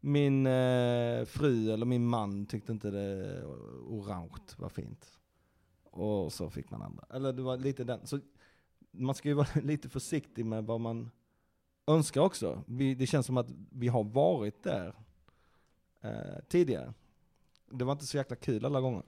min 0.00 0.46
eh, 0.46 1.24
fru 1.24 1.72
eller 1.72 1.86
min 1.86 2.06
man 2.06 2.46
tyckte 2.46 2.72
inte 2.72 2.90
det 2.90 3.44
orange 3.86 4.30
var 4.56 4.68
fint. 4.68 5.18
Och 5.92 6.32
så 6.32 6.50
fick 6.50 6.70
man 6.70 6.82
andra. 6.82 7.04
Eller 7.10 7.32
det 7.32 7.42
var 7.42 7.56
lite 7.56 7.84
den. 7.84 8.06
Så 8.06 8.18
man 8.90 9.14
ska 9.14 9.28
ju 9.28 9.34
vara 9.34 9.48
lite 9.62 9.88
försiktig 9.88 10.46
med 10.46 10.64
vad 10.64 10.80
man 10.80 11.10
önskar 11.86 12.20
också. 12.20 12.62
Vi, 12.66 12.94
det 12.94 13.06
känns 13.06 13.26
som 13.26 13.36
att 13.36 13.48
vi 13.72 13.88
har 13.88 14.04
varit 14.04 14.62
där 14.62 14.94
eh, 16.00 16.10
tidigare. 16.48 16.94
Det 17.70 17.84
var 17.84 17.92
inte 17.92 18.06
så 18.06 18.16
jäkla 18.16 18.36
kul 18.36 18.64
alla 18.64 18.80
gånger. 18.80 19.02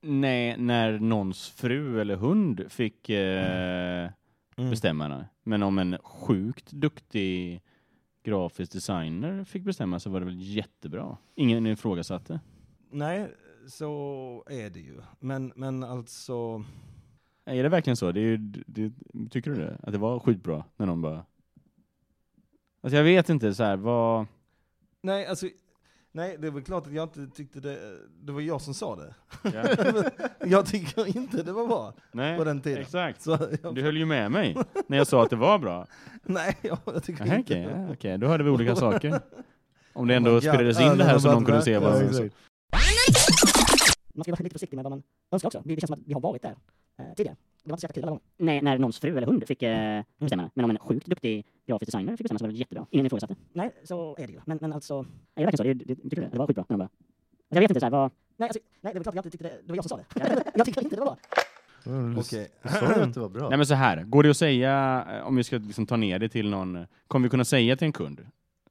Nej, 0.00 0.56
när 0.58 0.98
någons 0.98 1.48
fru 1.48 2.00
eller 2.00 2.16
hund 2.16 2.72
fick 2.72 3.08
eh, 3.08 4.10
Mm. 4.56 4.70
bestämma 4.70 5.08
det. 5.08 5.28
Men 5.42 5.62
om 5.62 5.78
en 5.78 5.98
sjukt 6.02 6.70
duktig 6.72 7.62
grafisk 8.22 8.72
designer 8.72 9.44
fick 9.44 9.62
bestämma 9.62 10.00
så 10.00 10.10
var 10.10 10.20
det 10.20 10.26
väl 10.26 10.40
jättebra. 10.40 11.16
Ingen 11.34 11.66
ifrågasatte. 11.66 12.40
Nej, 12.90 13.28
så 13.70 14.44
är 14.50 14.70
det 14.70 14.80
ju. 14.80 15.00
Men, 15.20 15.52
men 15.56 15.84
alltså, 15.84 16.64
Är 17.44 17.62
det 17.62 17.68
verkligen 17.68 17.96
så? 17.96 18.12
Det 18.12 18.20
är, 18.20 18.38
det, 18.66 18.92
tycker 19.30 19.50
du 19.50 19.56
det? 19.56 19.78
Att 19.82 19.92
det 19.92 19.98
var 19.98 20.20
skitbra 20.20 20.64
när 20.76 20.86
någon 20.86 21.02
bara... 21.02 21.24
Alltså 22.82 22.96
jag 22.96 23.04
vet 23.04 23.28
inte 23.28 23.54
så 23.54 23.64
här, 23.64 23.76
vad... 23.76 24.26
nej 25.02 25.26
alltså, 25.26 25.46
Nej, 26.12 26.36
det 26.38 26.46
är 26.46 26.50
väl 26.50 26.62
klart 26.62 26.86
att 26.86 26.92
jag 26.92 27.04
inte 27.04 27.26
tyckte 27.36 27.60
det, 27.60 27.78
det 28.22 28.32
var 28.32 28.40
jag 28.40 28.60
som 28.60 28.74
sa 28.74 28.96
det. 28.96 29.14
Ja. 29.42 29.64
jag 30.46 30.66
tycker 30.66 31.16
inte 31.16 31.42
det 31.42 31.52
var 31.52 31.66
bra 31.66 31.92
Nej, 32.12 32.38
på 32.38 32.44
den 32.44 32.60
tiden. 32.60 32.80
exakt. 32.80 33.22
Så 33.22 33.38
jag, 33.62 33.74
Du 33.74 33.82
höll 33.82 33.96
ju 33.96 34.06
med 34.06 34.30
mig 34.30 34.56
när 34.86 34.96
jag 34.96 35.06
sa 35.06 35.22
att 35.22 35.30
det 35.30 35.36
var 35.36 35.58
bra. 35.58 35.86
nej, 36.22 36.56
jag, 36.60 36.78
jag 36.84 37.02
tycker 37.02 37.24
Aha, 37.24 37.34
inte 37.34 37.52
Okej, 37.52 37.64
det 37.64 37.92
okej, 37.92 38.18
då 38.18 38.26
hörde 38.26 38.44
vi 38.44 38.50
olika 38.50 38.76
saker. 38.76 39.20
Om 39.92 40.06
det 40.06 40.14
ändå 40.14 40.30
Oh 40.30 40.38
spelades 40.38 40.80
in 40.80 40.98
det 40.98 41.04
här 41.04 41.18
så 41.18 41.32
någon 41.32 41.44
kunde 41.44 41.62
se 41.62 41.78
vad 41.78 42.14
som. 42.14 42.30
Man 44.20 44.24
ska 44.24 44.32
vara 44.32 44.42
lite 44.42 44.52
försiktig 44.52 44.76
med 44.76 44.84
vad 44.84 44.90
man 44.92 45.02
önskar 45.30 45.48
också. 45.48 45.62
Det, 45.64 45.74
det 45.74 45.80
känns 45.80 45.88
som 45.88 45.94
att 46.00 46.06
vi 46.06 46.12
har 46.12 46.20
varit 46.20 46.42
där 46.42 46.56
eh, 46.98 47.04
tidigare. 47.16 47.36
Det 47.64 47.70
var 47.70 47.76
inte 47.76 47.80
så 47.80 47.84
jäkla 47.84 47.94
kul 47.94 48.02
alla 48.04 48.10
gånger. 48.10 48.22
Nej, 48.36 48.62
när 48.62 48.78
någons 48.78 48.98
fru 49.00 49.16
eller 49.16 49.26
hund 49.26 49.46
fick 49.46 49.62
eh, 49.62 50.02
bestämma. 50.18 50.50
Men 50.54 50.64
om 50.64 50.70
en 50.70 50.78
sjukt 50.78 51.06
duktig 51.06 51.46
grafisk 51.66 51.86
designer 51.92 52.12
fick 52.16 52.24
bestämma 52.24 52.38
så 52.38 52.44
var 52.44 52.52
det 52.52 52.58
jättebra. 52.58 52.86
Ingen 52.90 53.06
ifrågasatte. 53.06 53.36
Nej, 53.52 53.70
så 53.84 54.16
är 54.18 54.26
det 54.26 54.32
ju. 54.32 54.40
Men, 54.44 54.58
men 54.60 54.72
alltså... 54.72 54.94
Är 55.34 55.40
det 55.40 55.44
verkligen 55.44 55.56
så? 55.56 55.62
Det, 55.62 55.94
det, 55.94 55.94
tycker 56.02 56.16
du 56.16 56.22
det? 56.22 56.28
Det 56.32 56.38
var 56.38 56.46
skitbra. 56.46 56.64
när 56.68 56.74
de 56.74 56.78
bara- 56.78 56.84
Alltså, 56.88 57.54
jag 57.54 57.60
vet 57.60 57.70
inte 57.70 57.80
så 57.80 57.86
här, 57.86 57.90
vad... 57.90 58.10
Nej, 58.36 58.48
alltså, 58.48 58.60
nej, 58.80 58.92
det 58.92 58.98
var 58.98 59.02
klart 59.04 59.12
att 59.12 59.16
jag 59.16 59.26
inte 59.26 59.30
tyckte 59.30 59.48
det. 59.48 59.62
Det 59.64 59.68
var 59.72 59.76
jag 59.76 59.84
som 59.84 59.98
sa 59.98 60.04
det. 60.20 60.44
Jag 60.54 60.66
tyckte 60.66 60.80
inte 60.84 60.96
det 60.96 61.00
var 61.00 61.06
bra. 61.06 61.16
Okej. 62.20 62.48
Du 62.62 62.68
sa 62.68 62.96
ju 62.96 63.02
att 63.02 63.14
det 63.14 63.20
var 63.20 63.28
bra. 63.28 63.48
Nej 63.48 63.56
men 63.58 63.66
så 63.66 63.74
här, 63.74 64.02
går 64.04 64.22
det 64.22 64.30
att 64.30 64.36
säga, 64.36 65.04
eh, 65.12 65.26
om 65.26 65.36
vi 65.36 65.44
ska 65.44 65.56
liksom 65.58 65.86
ta 65.86 65.96
ner 65.96 66.18
det 66.18 66.28
till 66.28 66.50
någon, 66.50 66.86
kommer 67.06 67.24
vi 67.26 67.30
kunna 67.30 67.44
säga 67.44 67.76
till 67.76 67.84
en 67.86 67.92
kund, 67.92 68.26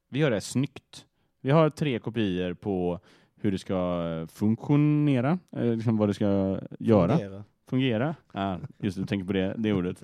vi 0.10 0.20
gör 0.20 0.30
det 0.30 0.36
här 0.36 0.42
snyggt. 0.42 1.06
Vi 1.42 1.52
har 1.52 1.70
tre 1.70 2.00
kopior 2.00 2.54
på 2.54 3.00
hur 3.42 3.52
det 3.52 3.58
ska 3.58 4.04
eh, 4.22 4.28
funktionera, 4.28 5.40
eh, 5.52 5.76
liksom 5.76 5.98
vad 5.98 6.10
det 6.10 6.14
ska 6.14 6.60
göra. 6.80 7.18
Fungera. 7.18 7.44
Fungera. 7.70 8.16
Ja, 8.34 8.60
just 8.78 8.98
det, 8.98 9.04
du 9.04 9.08
tänker 9.08 9.26
på 9.26 9.34
det, 9.34 9.56
det 9.58 9.74
ordet. 9.74 10.04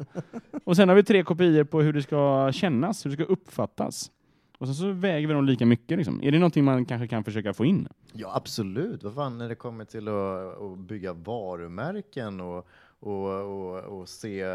Och 0.63 0.75
sen 0.75 0.89
har 0.89 0.95
vi 0.95 1.03
tre 1.03 1.23
kopior 1.23 1.63
på 1.63 1.81
hur 1.81 1.93
det 1.93 2.01
ska 2.01 2.51
kännas, 2.51 3.05
hur 3.05 3.09
det 3.09 3.15
ska 3.15 3.23
uppfattas. 3.23 4.11
Och 4.57 4.67
sen 4.67 4.75
så 4.75 4.91
väger 4.91 5.27
vi 5.27 5.33
dem 5.33 5.45
lika 5.45 5.65
mycket. 5.65 5.97
Liksom. 5.97 6.23
Är 6.23 6.31
det 6.31 6.39
någonting 6.39 6.63
man 6.63 6.85
kanske 6.85 7.07
kan 7.07 7.23
försöka 7.23 7.53
få 7.53 7.65
in? 7.65 7.87
Ja, 8.13 8.35
absolut. 8.35 9.03
Vad 9.03 9.13
fan, 9.13 9.37
när 9.37 9.49
det 9.49 9.55
kommer 9.55 9.85
till 9.85 10.07
att, 10.07 10.61
att 10.61 10.79
bygga 10.79 11.13
varumärken 11.13 12.41
och, 12.41 12.67
och, 12.99 13.31
och, 13.31 13.99
och 13.99 14.09
se 14.09 14.41
eh, 14.41 14.49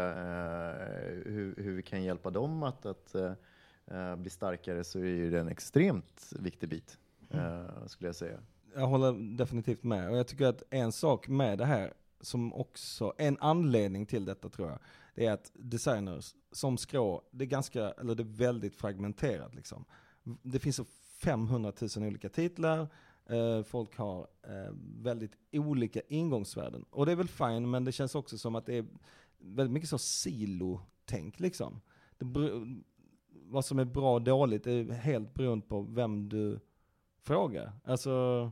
hur, 1.25 1.55
hur 1.57 1.75
vi 1.75 1.83
kan 1.83 2.03
hjälpa 2.03 2.29
dem 2.29 2.63
att, 2.63 2.85
att 2.85 3.15
eh, 3.15 4.15
bli 4.15 4.29
starkare 4.29 4.83
så 4.83 4.99
är 4.99 5.31
det 5.31 5.39
en 5.39 5.47
extremt 5.47 6.33
viktig 6.39 6.69
bit, 6.69 6.97
eh, 7.29 7.85
skulle 7.85 8.07
jag 8.07 8.15
säga. 8.15 8.37
Jag 8.75 8.87
håller 8.87 9.37
definitivt 9.37 9.83
med. 9.83 10.09
Och 10.09 10.17
jag 10.17 10.27
tycker 10.27 10.45
att 10.45 10.63
en 10.69 10.91
sak 10.91 11.27
med 11.27 11.57
det 11.57 11.65
här, 11.65 11.93
som 12.21 12.53
också, 12.53 13.13
en 13.17 13.37
anledning 13.39 14.05
till 14.05 14.25
detta 14.25 14.49
tror 14.49 14.69
jag, 14.69 14.79
det 15.15 15.25
är 15.25 15.31
att 15.31 15.51
designers 15.53 16.35
som 16.51 16.77
skrå, 16.77 17.21
det 17.31 17.45
är 17.45 17.47
ganska, 17.47 17.91
eller 17.91 18.15
det 18.15 18.23
är 18.23 18.37
väldigt 18.37 18.75
fragmenterat 18.75 19.55
liksom. 19.55 19.85
Det 20.23 20.59
finns 20.59 20.75
så 20.75 20.85
500 21.23 21.73
000 21.97 22.07
olika 22.07 22.29
titlar, 22.29 22.87
eh, 23.25 23.63
folk 23.63 23.97
har 23.97 24.27
eh, 24.43 24.73
väldigt 25.01 25.31
olika 25.51 26.01
ingångsvärden. 26.07 26.85
Och 26.89 27.05
det 27.05 27.11
är 27.11 27.15
väl 27.15 27.27
fine, 27.27 27.69
men 27.69 27.85
det 27.85 27.91
känns 27.91 28.15
också 28.15 28.37
som 28.37 28.55
att 28.55 28.65
det 28.65 28.77
är 28.77 28.85
väldigt 29.37 29.73
mycket 29.73 29.89
så 29.89 29.97
silotänk 29.97 31.39
liksom. 31.39 31.81
Det, 32.17 32.51
vad 33.31 33.65
som 33.65 33.79
är 33.79 33.85
bra 33.85 34.13
och 34.13 34.21
dåligt 34.21 34.67
är 34.67 34.91
helt 34.91 35.33
beroende 35.33 35.67
på 35.67 35.81
vem 35.81 36.29
du 36.29 36.59
frågar. 37.21 37.71
Alltså 37.83 38.51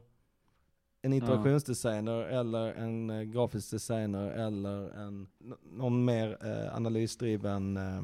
en 1.01 1.13
interaktionsdesigner 1.13 2.21
eller 2.21 2.73
en 2.73 3.09
eh, 3.09 3.21
grafisk 3.21 3.71
designer 3.71 4.31
eller 4.31 4.89
en, 5.05 5.27
någon 5.71 6.05
mer 6.05 6.37
eh, 6.41 6.75
analysdriven 6.75 7.77
eh, 7.77 8.01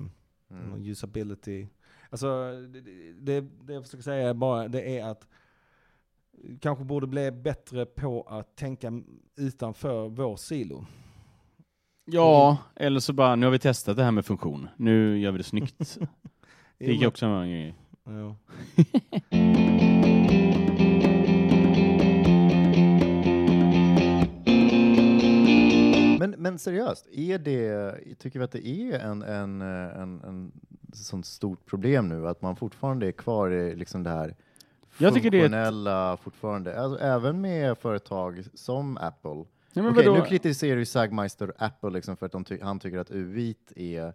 någon 0.47 0.86
usability. 0.86 1.67
Alltså 2.10 2.51
det, 2.51 2.81
det, 3.19 3.41
det 3.41 3.73
jag 3.73 3.84
försöker 3.84 4.03
säga 4.03 4.29
är 4.29 4.34
bara 4.34 4.67
det 4.67 4.99
är 4.99 5.05
att 5.05 5.27
kanske 6.62 6.84
borde 6.84 7.08
bli 7.08 7.31
bättre 7.31 7.86
på 7.86 8.21
att 8.21 8.55
tänka 8.55 9.01
utanför 9.36 10.10
vår 10.10 10.36
silo. 10.36 10.86
Ja, 12.05 12.58
eller 12.75 12.99
så 12.99 13.13
bara, 13.13 13.36
nu 13.36 13.45
har 13.45 13.51
vi 13.51 13.60
testat 13.60 13.97
det 13.97 14.03
här 14.03 14.12
med 14.12 14.25
funktion. 14.25 14.67
Nu 14.77 15.19
gör 15.19 15.31
vi 15.31 15.38
det 15.38 15.43
snyggt. 15.43 15.97
Det 16.77 16.86
gick 16.86 17.08
också 17.08 17.25
en 17.25 17.49
grej. 17.49 17.75
ja. 18.03 18.36
Men, 26.30 26.42
men 26.42 26.60
seriöst, 26.60 27.08
är 27.12 27.38
det, 27.40 27.96
tycker 28.20 28.40
vi 28.40 28.46
att 28.46 28.52
det 28.52 28.68
är 28.68 29.00
en, 29.00 29.22
en, 29.22 29.62
en, 29.62 30.22
en 30.24 30.52
sånt 30.94 31.26
stort 31.26 31.66
problem 31.66 32.10
nu 32.10 32.28
att 32.28 32.42
man 32.42 32.56
fortfarande 32.56 33.08
är 33.08 33.12
kvar 33.12 33.50
i 33.52 33.76
liksom 33.76 34.04
det 34.04 34.10
här 34.10 34.36
Jag 34.98 35.14
tycker 35.14 35.32
det 35.32 35.40
är 35.42 35.46
ett- 35.46 35.54
fortfarande, 36.18 36.80
alltså, 36.82 37.04
även 37.04 37.42
med 37.42 37.78
företag 37.78 38.44
som 38.54 38.98
Apple. 38.98 39.46
Ja, 39.74 39.84
vadå? 39.96 40.14
nu 40.14 40.22
kritiserar 40.22 40.78
ju 40.78 40.86
Sagmeister 40.86 41.54
Apple 41.58 41.90
liksom 41.90 42.18
för 42.18 42.26
att 42.26 42.32
de 42.32 42.44
ty- 42.44 42.62
han 42.62 42.80
tycker 42.80 42.98
att 42.98 43.12
UV 43.12 43.54
är 43.76 44.14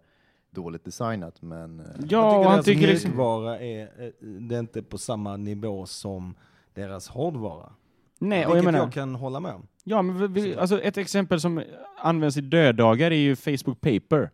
dåligt 0.49 0.85
designat, 0.85 1.41
men 1.41 1.79
eh, 1.79 1.85
Ja, 2.09 2.43
han 2.43 2.53
deras 2.53 2.65
tycker 2.65 2.87
liksom... 2.87 3.09
mjukvara 3.09 3.59
är, 3.59 3.81
eh, 3.81 4.11
det 4.21 4.55
är 4.55 4.59
inte 4.59 4.83
på 4.83 4.97
samma 4.97 5.37
nivå 5.37 5.85
som 5.85 6.35
deras 6.73 7.07
hårdvara. 7.07 7.69
Nej, 8.21 8.45
och 8.45 8.55
Vilket 8.55 8.63
jag 8.65 8.73
jag, 8.73 8.79
menar... 8.79 8.91
kan 8.91 9.15
hålla 9.15 9.39
med 9.39 9.53
om. 9.53 9.67
Ja, 9.83 10.01
men 10.01 10.33
vi- 10.33 10.55
alltså 10.55 10.81
ett 10.81 10.97
exempel 10.97 11.39
som 11.41 11.63
används 12.01 12.37
i 12.37 12.41
döddagar 12.41 13.11
är 13.11 13.15
ju 13.15 13.35
Facebook 13.35 13.81
Paper. 13.81 14.29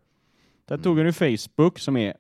Där 0.67 0.77
tog 0.77 0.97
han 0.97 1.05
ju 1.05 1.13
Facebook 1.13 1.79
som 1.79 1.97
är 1.97 2.13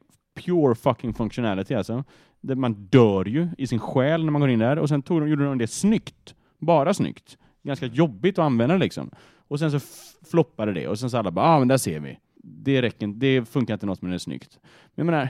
pure 0.45 0.75
fucking 0.75 1.13
functionality 1.13 1.73
alltså. 1.73 2.03
Där 2.41 2.55
man 2.55 2.73
dör 2.73 3.25
ju 3.25 3.47
i 3.57 3.67
sin 3.67 3.79
själ 3.79 4.23
när 4.25 4.31
man 4.31 4.41
går 4.41 4.49
in 4.49 4.59
där 4.59 4.79
och 4.79 4.89
sen 4.89 5.01
tog 5.01 5.21
de, 5.21 5.29
gjorde 5.29 5.45
de 5.45 5.57
det 5.57 5.67
snyggt. 5.67 6.35
Bara 6.57 6.93
snyggt. 6.93 7.37
Ganska 7.63 7.85
jobbigt 7.85 8.39
att 8.39 8.45
använda 8.45 8.77
liksom. 8.77 9.11
Och 9.47 9.59
sen 9.59 9.71
så 9.71 9.79
floppade 10.31 10.73
det 10.73 10.87
och 10.87 10.99
sen 10.99 11.09
så 11.09 11.17
alla 11.17 11.31
bara, 11.31 11.45
ah 11.45 11.59
men 11.59 11.67
där 11.67 11.77
ser 11.77 11.99
vi. 11.99 12.19
Det 12.43 12.81
räcker 12.81 13.03
inte, 13.05 13.19
det 13.19 13.45
funkar 13.49 13.73
inte 13.73 13.85
något 13.85 14.01
men 14.01 14.11
det 14.11 14.15
är 14.17 14.19
snyggt. 14.19 14.59
Men 14.95 15.05
jag 15.07 15.11
menar, 15.11 15.29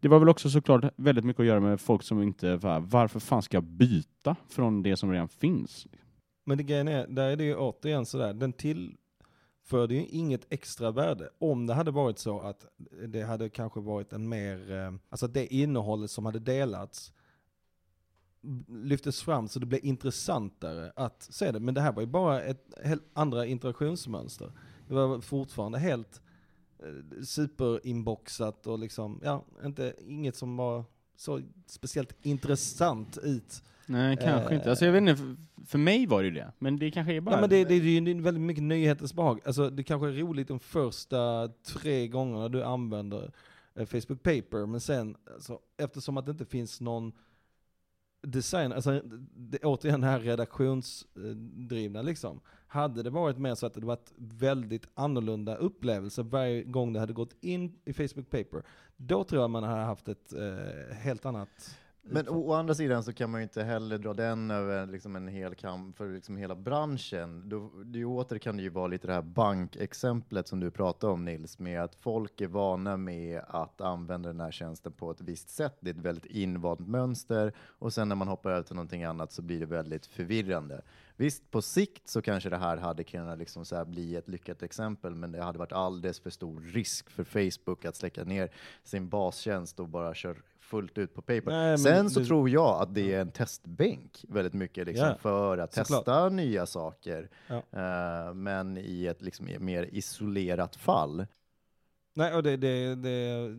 det 0.00 0.08
var 0.08 0.18
väl 0.18 0.28
också 0.28 0.50
såklart 0.50 0.84
väldigt 0.96 1.24
mycket 1.24 1.40
att 1.40 1.46
göra 1.46 1.60
med 1.60 1.80
folk 1.80 2.02
som 2.02 2.22
inte, 2.22 2.56
varför 2.80 3.20
fan 3.20 3.42
ska 3.42 3.56
jag 3.56 3.64
byta 3.64 4.36
från 4.48 4.82
det 4.82 4.96
som 4.96 5.12
redan 5.12 5.28
finns? 5.28 5.86
Men 6.44 6.58
det 6.58 6.64
grejen 6.64 6.88
är, 6.88 7.06
där 7.06 7.30
är 7.30 7.36
det 7.36 7.44
ju 7.44 7.56
återigen 7.56 8.06
sådär, 8.06 8.34
den 8.34 8.52
tillförde 8.52 9.94
ju 9.94 10.06
inget 10.06 10.46
extra 10.52 10.90
värde. 10.90 11.30
Om 11.38 11.66
det 11.66 11.74
hade 11.74 11.90
varit 11.90 12.18
så 12.18 12.40
att 12.40 12.66
det 13.08 13.22
hade 13.22 13.48
kanske 13.48 13.80
varit 13.80 14.12
en 14.12 14.28
mer, 14.28 14.72
eh, 14.72 14.92
alltså 15.08 15.26
det 15.26 15.54
innehållet 15.54 16.10
som 16.10 16.26
hade 16.26 16.38
delats 16.38 17.12
lyftes 18.68 19.22
fram 19.22 19.48
så 19.48 19.58
det 19.58 19.66
blev 19.66 19.84
intressantare 19.84 20.92
att 20.96 21.22
se 21.22 21.50
det. 21.50 21.60
Men 21.60 21.74
det 21.74 21.80
här 21.80 21.92
var 21.92 22.02
ju 22.02 22.06
bara 22.06 22.42
ett 22.42 22.74
helt 22.84 23.04
andra 23.12 23.46
interaktionsmönster. 23.46 24.52
Det 24.88 24.94
var 24.94 25.20
fortfarande 25.20 25.78
helt 25.78 26.20
superinboxat 27.24 28.66
och 28.66 28.78
liksom, 28.78 29.20
ja, 29.24 29.44
inte, 29.64 29.94
inget 30.06 30.36
som 30.36 30.56
var 30.56 30.84
så 31.16 31.40
speciellt 31.66 32.16
intressant 32.22 33.18
ut. 33.22 33.62
Nej, 33.86 34.16
kanske 34.16 34.48
Eh. 34.50 34.56
inte. 34.56 34.70
Alltså, 34.70 34.84
jag 34.84 34.92
vet 34.92 35.00
inte, 35.00 35.16
för, 35.16 35.36
för 35.66 35.78
mig 35.78 36.06
var 36.06 36.22
det 36.22 36.28
ju 36.28 36.34
det. 36.34 36.52
Men 36.58 36.78
det 36.78 36.90
kanske 36.90 37.14
är 37.14 37.20
bara... 37.20 37.34
Ja, 37.34 37.40
men 37.40 37.50
det, 37.50 37.64
det, 37.64 37.80
det 37.80 37.86
är 37.88 38.00
ju 38.00 38.20
väldigt 38.22 38.42
mycket 38.42 38.62
nyhetens 38.62 39.14
behag. 39.14 39.40
Alltså, 39.44 39.70
det 39.70 39.82
kanske 39.84 40.08
är 40.08 40.12
roligt 40.12 40.48
de 40.48 40.60
första 40.60 41.48
tre 41.48 42.08
gångerna 42.08 42.48
du 42.48 42.62
använder 42.64 43.32
eh, 43.74 43.86
Facebook 43.86 44.22
Paper, 44.22 44.66
men 44.66 44.80
sen, 44.80 45.16
alltså, 45.34 45.58
eftersom 45.76 46.16
att 46.16 46.26
det 46.26 46.32
inte 46.32 46.44
finns 46.44 46.80
någon 46.80 47.12
design, 48.22 48.72
alltså 48.72 49.00
det, 49.34 49.58
återigen 49.58 50.00
det 50.00 50.06
här 50.06 50.20
redaktionsdrivna 50.20 52.02
liksom. 52.02 52.40
Hade 52.72 53.02
det 53.02 53.10
varit 53.10 53.38
mer 53.38 53.54
så 53.54 53.66
att 53.66 53.74
det 53.74 53.80
varit 53.80 54.12
väldigt 54.16 54.86
annorlunda 54.94 55.56
upplevelse 55.56 56.22
varje 56.22 56.62
gång 56.62 56.92
det 56.92 57.00
hade 57.00 57.12
gått 57.12 57.36
in 57.40 57.78
i 57.84 57.92
Facebook 57.92 58.30
Paper, 58.30 58.62
då 58.96 59.24
tror 59.24 59.42
jag 59.42 59.50
man 59.50 59.62
hade 59.62 59.82
haft 59.82 60.08
ett 60.08 60.32
eh, 60.32 60.96
helt 60.96 61.26
annat 61.26 61.76
men 62.02 62.28
å, 62.28 62.38
å 62.48 62.52
andra 62.52 62.74
sidan 62.74 63.04
så 63.04 63.12
kan 63.12 63.30
man 63.30 63.40
ju 63.40 63.42
inte 63.42 63.62
heller 63.62 63.98
dra 63.98 64.14
den 64.14 64.50
över 64.50 64.86
liksom 64.86 65.16
en 65.16 65.28
hel 65.28 65.54
kam 65.54 65.92
för 65.92 66.08
liksom 66.08 66.36
hela 66.36 66.54
branschen. 66.54 67.48
Då, 67.48 67.70
det 67.84 68.04
åter 68.04 68.38
kan 68.38 68.56
det 68.56 68.62
ju 68.62 68.68
vara 68.68 68.86
lite 68.86 69.06
det 69.06 69.12
här 69.12 69.22
bankexemplet 69.22 70.48
som 70.48 70.60
du 70.60 70.70
pratade 70.70 71.12
om 71.12 71.24
Nils, 71.24 71.58
med 71.58 71.82
att 71.82 71.94
folk 71.94 72.40
är 72.40 72.46
vana 72.46 72.96
med 72.96 73.42
att 73.48 73.80
använda 73.80 74.28
den 74.28 74.40
här 74.40 74.50
tjänsten 74.50 74.92
på 74.92 75.10
ett 75.10 75.20
visst 75.20 75.48
sätt. 75.50 75.76
Det 75.80 75.90
är 75.90 75.94
ett 75.94 76.00
väldigt 76.00 76.26
invant 76.26 76.80
mönster 76.80 77.52
och 77.58 77.92
sen 77.92 78.08
när 78.08 78.16
man 78.16 78.28
hoppar 78.28 78.50
över 78.50 78.62
till 78.62 78.76
någonting 78.76 79.04
annat 79.04 79.32
så 79.32 79.42
blir 79.42 79.60
det 79.60 79.66
väldigt 79.66 80.06
förvirrande. 80.06 80.82
Visst, 81.16 81.50
på 81.50 81.62
sikt 81.62 82.08
så 82.08 82.22
kanske 82.22 82.50
det 82.50 82.56
här 82.56 82.76
hade 82.76 83.04
kunnat 83.04 83.38
liksom 83.38 83.64
så 83.64 83.84
bli 83.84 84.16
ett 84.16 84.28
lyckat 84.28 84.62
exempel, 84.62 85.14
men 85.14 85.32
det 85.32 85.42
hade 85.42 85.58
varit 85.58 85.72
alldeles 85.72 86.20
för 86.20 86.30
stor 86.30 86.60
risk 86.60 87.10
för 87.10 87.24
Facebook 87.24 87.84
att 87.84 87.96
släcka 87.96 88.24
ner 88.24 88.50
sin 88.84 89.08
bastjänst 89.08 89.80
och 89.80 89.88
bara 89.88 90.14
köra 90.14 90.36
fullt 90.70 90.98
ut 90.98 91.14
på 91.14 91.22
paper. 91.22 91.50
Nej, 91.50 91.78
Sen 91.78 92.10
så 92.10 92.20
det- 92.20 92.26
tror 92.26 92.48
jag 92.50 92.82
att 92.82 92.94
det 92.94 93.14
är 93.14 93.20
en 93.20 93.30
testbänk 93.30 94.24
väldigt 94.28 94.54
mycket 94.54 94.86
liksom, 94.86 95.06
Ja, 95.06 95.16
för 95.20 95.58
att 95.58 95.70
testa 95.72 96.28
nya 96.28 96.66
saker, 96.66 97.30
Ja. 97.48 97.56
Eh, 97.56 98.34
men 98.34 98.78
i 98.78 99.06
ett 99.06 99.22
liksom 99.22 99.48
mer 99.58 99.88
isolerat 99.92 100.76
fall. 100.76 101.26
Nej, 102.14 102.34
och 102.34 102.42
det, 102.42 102.56
det, 102.56 102.94
det, 102.94 103.56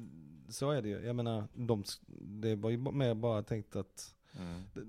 så 0.49 0.71
är 0.71 0.81
det 0.81 0.89
ju. 0.89 1.05
Jag 1.05 1.15
menar, 1.15 1.47
de, 1.53 1.83
det 2.21 2.55
var 2.55 2.69
ju 2.69 2.77
mer 2.77 3.13
bara 3.13 3.43
tänkt 3.43 3.75
att 3.75 4.15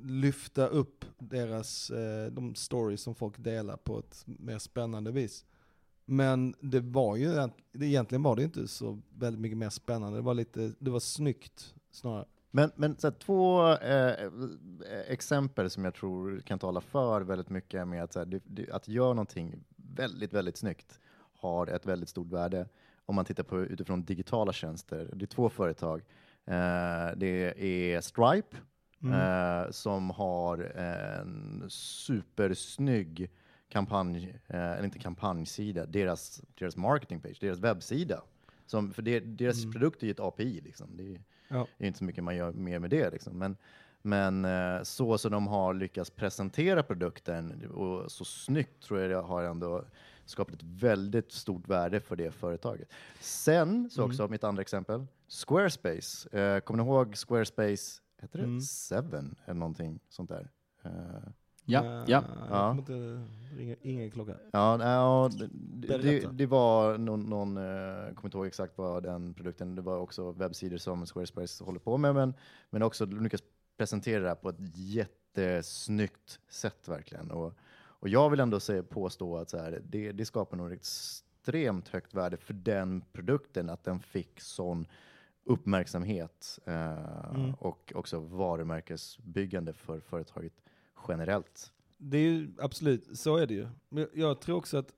lyfta 0.04 0.66
upp 0.66 1.04
deras, 1.18 1.90
eh, 1.90 2.26
de 2.32 2.54
stories 2.54 3.02
som 3.02 3.14
folk 3.14 3.38
delar 3.38 3.76
på 3.76 3.98
ett 3.98 4.22
mer 4.26 4.58
spännande 4.58 5.10
vis. 5.12 5.44
Men 6.04 6.54
det 6.60 6.80
var 6.80 7.16
ju, 7.16 7.48
egentligen 7.80 8.22
var 8.22 8.36
det 8.36 8.42
inte 8.42 8.68
så 8.68 9.00
väldigt 9.18 9.40
mycket 9.40 9.58
mer 9.58 9.70
spännande, 9.70 10.18
det 10.18 10.22
var 10.22 10.34
lite, 10.34 10.72
det 10.78 10.90
var 10.90 11.00
snyggt 11.00 11.74
snarare. 11.92 12.24
Men, 12.50 12.70
men 12.76 12.96
så 12.96 13.06
här, 13.06 13.14
två 13.14 13.68
eh, 13.72 14.30
exempel 15.08 15.70
som 15.70 15.84
jag 15.84 15.94
tror 15.94 16.40
kan 16.40 16.58
tala 16.58 16.80
för 16.80 17.20
väldigt 17.20 17.50
mycket 17.50 17.88
med 17.88 18.02
att, 18.02 18.12
så 18.12 18.18
här, 18.18 18.26
det, 18.26 18.40
det, 18.44 18.70
att 18.70 18.88
göra 18.88 19.12
någonting 19.12 19.64
väldigt, 19.76 20.32
väldigt 20.32 20.56
snyggt 20.56 21.00
har 21.40 21.66
ett 21.66 21.86
väldigt 21.86 22.08
stort 22.08 22.32
värde 22.32 22.68
om 23.06 23.14
man 23.14 23.24
tittar 23.24 23.42
på 23.42 23.60
utifrån 23.60 24.04
digitala 24.04 24.52
tjänster. 24.52 25.10
Det 25.12 25.24
är 25.24 25.26
två 25.26 25.48
företag. 25.48 26.00
Eh, 26.44 27.16
det 27.16 27.64
är 27.64 28.00
Stripe 28.00 28.56
eh, 29.04 29.70
som 29.70 30.10
har 30.10 30.58
en 30.58 31.64
supersnygg 31.68 33.30
kampanj, 33.68 34.38
eh, 34.46 34.72
eller 34.72 34.84
inte 34.84 34.98
kampanjsida, 34.98 35.86
deras, 35.86 36.42
deras 36.54 36.76
marketingpage, 36.76 37.40
deras 37.40 37.58
webbsida. 37.58 38.22
Som, 38.66 38.92
för 38.92 39.02
det, 39.02 39.20
deras 39.20 39.72
produkt 39.72 40.02
är 40.02 40.06
ju 40.06 40.10
ett 40.10 40.20
API, 40.20 40.60
liksom. 40.60 40.96
det 40.96 41.14
är, 41.14 41.20
Ja. 41.52 41.66
det 41.78 41.84
är 41.84 41.86
inte 41.86 41.98
så 41.98 42.04
mycket 42.04 42.24
man 42.24 42.36
gör 42.36 42.52
mer 42.52 42.78
med 42.78 42.90
det. 42.90 43.10
Liksom. 43.10 43.38
Men, 43.38 43.56
men 44.02 44.44
eh, 44.44 44.82
så 44.82 45.18
som 45.18 45.32
de 45.32 45.46
har 45.46 45.74
lyckats 45.74 46.10
presentera 46.10 46.82
produkten 46.82 47.70
och 47.70 48.12
så 48.12 48.24
snyggt 48.24 48.82
tror 48.82 49.00
jag 49.00 49.10
det 49.10 49.16
har 49.16 49.42
ändå 49.42 49.84
skapat 50.24 50.54
ett 50.54 50.62
väldigt 50.62 51.32
stort 51.32 51.68
värde 51.68 52.00
för 52.00 52.16
det 52.16 52.30
företaget. 52.30 52.88
Sen 53.20 53.90
så 53.90 54.04
också 54.04 54.28
mitt 54.28 54.44
andra 54.44 54.60
exempel, 54.62 55.06
Squarespace. 55.28 56.38
Eh, 56.38 56.60
kommer 56.60 56.82
ni 56.82 56.88
ihåg 56.88 57.16
Squarespace, 57.16 58.00
heter 58.20 58.38
det 58.38 58.60
Seven 58.60 59.34
eller 59.44 59.60
någonting 59.60 60.00
sånt 60.08 60.30
där? 60.30 60.50
Eh, 60.84 60.90
Ja, 61.64 61.84
Eh, 61.84 61.90
ja. 61.90 62.04
Jag 62.06 62.24
Ja. 62.50 62.70
inte, 62.72 63.20
ringa, 63.56 63.76
ingen 63.82 64.10
klocka. 64.10 64.34
Ja, 64.52 64.76
nej, 64.76 64.86
ja 64.86 65.30
det, 65.74 65.98
det, 65.98 66.32
det 66.32 66.46
var 66.46 66.98
någon, 66.98 67.20
någon 67.20 67.56
eh, 67.56 67.62
jag 67.64 68.16
kommer 68.16 68.24
inte 68.28 68.36
ihåg 68.38 68.46
exakt 68.46 68.78
vad 68.78 69.02
den 69.02 69.34
produkten, 69.34 69.74
det 69.74 69.82
var 69.82 69.98
också 69.98 70.32
webbsidor 70.32 70.76
som 70.76 71.06
Squarespace 71.06 71.64
håller 71.64 71.80
på 71.80 71.98
med, 71.98 72.14
men, 72.14 72.34
men 72.70 72.82
också 72.82 73.06
lyckas 73.06 73.42
presentera 73.76 74.22
det 74.22 74.28
här 74.28 74.34
på 74.34 74.48
ett 74.48 74.56
jättesnyggt 74.74 76.40
sätt 76.48 76.88
verkligen. 76.88 77.30
Och, 77.30 77.54
och 77.74 78.08
jag 78.08 78.30
vill 78.30 78.40
ändå 78.40 78.60
säga, 78.60 78.82
påstå 78.82 79.36
att 79.36 79.50
så 79.50 79.58
här, 79.58 79.82
det, 79.84 80.12
det 80.12 80.24
skapar 80.24 80.56
nog 80.56 80.72
extremt 80.72 81.88
högt 81.88 82.14
värde 82.14 82.36
för 82.36 82.54
den 82.54 83.04
produkten, 83.12 83.70
att 83.70 83.84
den 83.84 84.00
fick 84.00 84.40
sån 84.40 84.86
uppmärksamhet 85.44 86.58
eh, 86.64 87.54
och 87.58 87.92
också 87.94 88.18
varumärkesbyggande 88.20 89.72
för 89.72 90.00
företaget 90.00 90.52
generellt. 91.08 91.72
Det 91.98 92.16
är 92.16 92.30
ju 92.30 92.52
absolut, 92.58 93.18
så 93.18 93.36
är 93.36 93.46
det 93.46 93.54
ju. 93.54 93.68
Men 93.88 94.06
jag 94.14 94.40
tror 94.40 94.56
också 94.56 94.78
att 94.78 94.92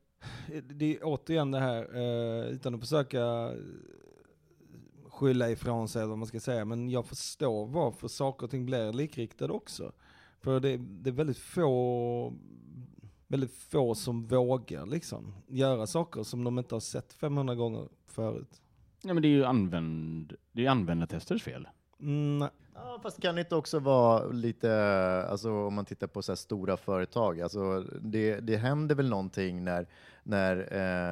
det 0.62 0.96
är 0.96 1.00
återigen 1.02 1.50
det 1.50 1.60
här, 1.60 1.96
eh, 1.96 2.46
utan 2.46 2.74
att 2.74 2.80
försöka 2.80 3.22
eh, 3.22 3.58
skylla 5.08 5.50
ifrån 5.50 5.88
sig 5.88 6.02
eller 6.02 6.08
vad 6.08 6.18
man 6.18 6.28
ska 6.28 6.40
säga, 6.40 6.64
men 6.64 6.90
jag 6.90 7.06
förstår 7.06 7.66
varför 7.66 8.08
saker 8.08 8.44
och 8.44 8.50
ting 8.50 8.66
blir 8.66 8.92
likriktade 8.92 9.52
också. 9.52 9.92
För 10.40 10.60
det, 10.60 10.76
det 10.76 11.10
är 11.10 11.14
väldigt 11.14 11.38
få, 11.38 12.32
väldigt 13.28 13.54
få 13.54 13.94
som 13.94 14.26
vågar 14.26 14.86
liksom 14.86 15.34
göra 15.48 15.86
saker 15.86 16.22
som 16.22 16.44
de 16.44 16.58
inte 16.58 16.74
har 16.74 16.80
sett 16.80 17.12
500 17.12 17.54
gånger 17.54 17.88
förut. 18.06 18.62
Ja, 19.02 19.14
men 19.14 19.22
det 19.22 19.28
är 19.28 19.30
ju 19.30 19.44
använd, 19.44 20.34
det 20.52 20.66
är 20.66 20.70
användartesters 20.70 21.42
fel. 21.42 21.68
Mm, 22.00 22.48
Ja, 22.74 22.98
fast 23.02 23.22
kan 23.22 23.34
det 23.34 23.40
inte 23.40 23.56
också 23.56 23.78
vara 23.78 24.26
lite, 24.26 24.72
alltså 25.28 25.52
om 25.52 25.74
man 25.74 25.84
tittar 25.84 26.06
på 26.06 26.22
så 26.22 26.32
här 26.32 26.36
stora 26.36 26.76
företag, 26.76 27.40
alltså 27.40 27.80
det, 28.00 28.40
det 28.40 28.56
händer 28.56 28.94
väl 28.94 29.08
någonting 29.08 29.64
när, 29.64 29.86
när 30.22 30.56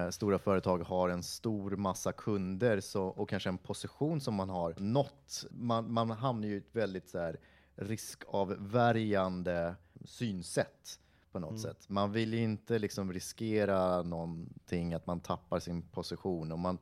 eh, 0.05 0.11
stora 0.11 0.39
företag 0.39 0.79
har 0.79 1.09
en 1.09 1.23
stor 1.23 1.71
massa 1.71 2.13
kunder 2.13 2.81
så, 2.81 3.05
och 3.05 3.29
kanske 3.29 3.49
en 3.49 3.59
position 3.59 4.21
som 4.21 4.35
man 4.35 4.49
har 4.49 4.75
nått. 4.79 5.45
Man, 5.51 5.93
man 5.93 6.11
hamnar 6.11 6.49
ju 6.49 6.55
i 6.55 6.59
ett 6.59 6.77
väldigt 6.77 7.09
så 7.09 7.19
här, 7.19 7.37
riskavvärjande 7.77 9.75
synsätt 10.05 10.99
på 11.33 11.39
något 11.39 11.61
sätt. 11.61 11.89
Man 11.89 12.13
vill 12.13 12.35
ju 12.35 12.43
inte 12.43 12.79
liksom 12.79 13.13
riskera 13.13 14.03
någonting, 14.03 14.95
att 14.95 15.07
man 15.07 15.21
tappar 15.21 15.61
sin 15.61 15.83
position. 15.83 16.53
Och 16.53 16.59
man, 16.59 16.79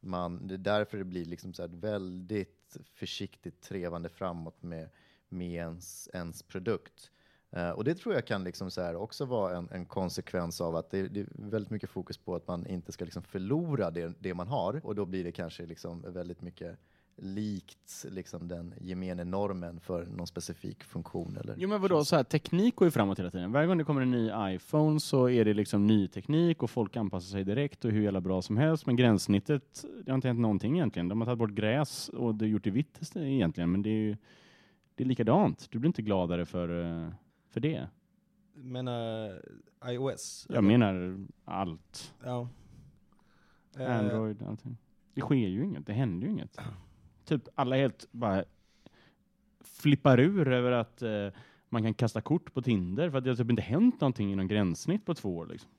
man, 0.00 0.46
det 0.46 0.54
är 0.54 0.58
därför 0.58 0.98
det 0.98 1.04
blir 1.04 1.24
liksom 1.24 1.54
så 1.54 1.62
här 1.62 1.68
väldigt 1.68 2.65
försiktigt 2.94 3.60
trevande 3.60 4.08
framåt 4.08 4.62
med, 4.62 4.88
med 5.28 5.52
ens, 5.52 6.08
ens 6.12 6.42
produkt. 6.42 7.10
Uh, 7.56 7.70
och 7.70 7.84
det 7.84 7.94
tror 7.94 8.14
jag 8.14 8.26
kan 8.26 8.44
liksom 8.44 8.70
så 8.70 8.80
här 8.82 8.96
också 8.96 9.24
vara 9.24 9.56
en, 9.56 9.68
en 9.72 9.86
konsekvens 9.86 10.60
av 10.60 10.76
att 10.76 10.90
det, 10.90 11.08
det 11.08 11.20
är 11.20 11.26
väldigt 11.30 11.70
mycket 11.70 11.90
fokus 11.90 12.18
på 12.18 12.34
att 12.34 12.48
man 12.48 12.66
inte 12.66 12.92
ska 12.92 13.04
liksom 13.04 13.22
förlora 13.22 13.90
det, 13.90 14.14
det 14.18 14.34
man 14.34 14.48
har. 14.48 14.80
Och 14.86 14.94
då 14.94 15.04
blir 15.04 15.24
det 15.24 15.32
kanske 15.32 15.66
liksom 15.66 16.12
väldigt 16.12 16.42
mycket 16.42 16.78
likt 17.18 18.04
liksom 18.10 18.48
den 18.48 18.74
gemene 18.80 19.24
normen 19.24 19.80
för 19.80 20.06
någon 20.06 20.26
specifik 20.26 20.84
funktion. 20.84 21.36
Eller 21.40 21.54
Jo 21.58 21.68
men 21.68 21.80
vadå, 21.80 22.04
så 22.04 22.16
här, 22.16 22.24
teknik 22.24 22.76
går 22.76 22.86
ju 22.86 22.90
framåt 22.90 23.18
hela 23.18 23.30
tiden. 23.30 23.52
Varje 23.52 23.66
gång 23.66 23.78
det 23.78 23.84
kommer 23.84 24.02
en 24.02 24.10
ny 24.10 24.30
iPhone 24.54 25.00
så 25.00 25.28
är 25.28 25.44
det 25.44 25.54
liksom 25.54 25.86
ny 25.86 26.08
teknik 26.08 26.62
och 26.62 26.70
folk 26.70 26.96
anpassar 26.96 27.30
sig 27.30 27.44
direkt 27.44 27.84
och 27.84 27.90
hur 27.90 28.02
jävla 28.02 28.20
bra 28.20 28.42
som 28.42 28.56
helst. 28.56 28.86
Men 28.86 28.96
gränssnittet, 28.96 29.84
det 30.04 30.10
har 30.10 30.14
inte 30.14 30.28
hänt 30.28 30.40
någonting 30.40 30.74
egentligen. 30.74 31.08
De 31.08 31.20
har 31.20 31.26
tagit 31.26 31.38
bort 31.38 31.50
gräs 31.50 32.08
och 32.08 32.34
det 32.34 32.46
gjort 32.46 32.64
det 32.64 32.70
vitt 32.70 33.16
egentligen, 33.16 33.72
men 33.72 33.82
det 33.82 33.90
är 33.90 34.02
ju 34.02 34.16
det 34.94 35.04
är 35.04 35.08
likadant. 35.08 35.68
Du 35.70 35.78
blir 35.78 35.88
inte 35.88 36.02
gladare 36.02 36.46
för, 36.46 36.84
eh, 36.84 37.12
för 37.48 37.60
det. 37.60 37.88
menar 38.54 39.40
iOS? 39.88 40.46
Jag 40.48 40.64
menar 40.64 41.26
allt. 41.44 42.14
Ja. 42.24 42.48
Eh, 43.78 43.98
Android, 43.98 44.42
allting. 44.42 44.76
Det 45.14 45.20
sker 45.20 45.34
ju 45.34 45.64
inget, 45.64 45.86
det 45.86 45.92
händer 45.92 46.26
ju 46.26 46.32
inget. 46.32 46.58
Typ 47.26 47.42
alla 47.54 47.76
helt 47.76 48.06
bara 48.12 48.44
flippar 49.60 50.20
ur 50.20 50.48
över 50.52 50.72
att 50.72 51.02
eh, 51.02 51.28
man 51.68 51.82
kan 51.82 51.94
kasta 51.94 52.20
kort 52.20 52.54
på 52.54 52.62
Tinder 52.62 53.10
för 53.10 53.18
att 53.18 53.24
det 53.24 53.30
har 53.30 53.36
typ 53.36 53.50
inte 53.50 53.62
hänt 53.62 54.00
någonting 54.00 54.32
inom 54.32 54.48
gränssnitt 54.48 55.06
på 55.06 55.14
två 55.14 55.36
år. 55.36 55.46
Liksom. 55.46 55.70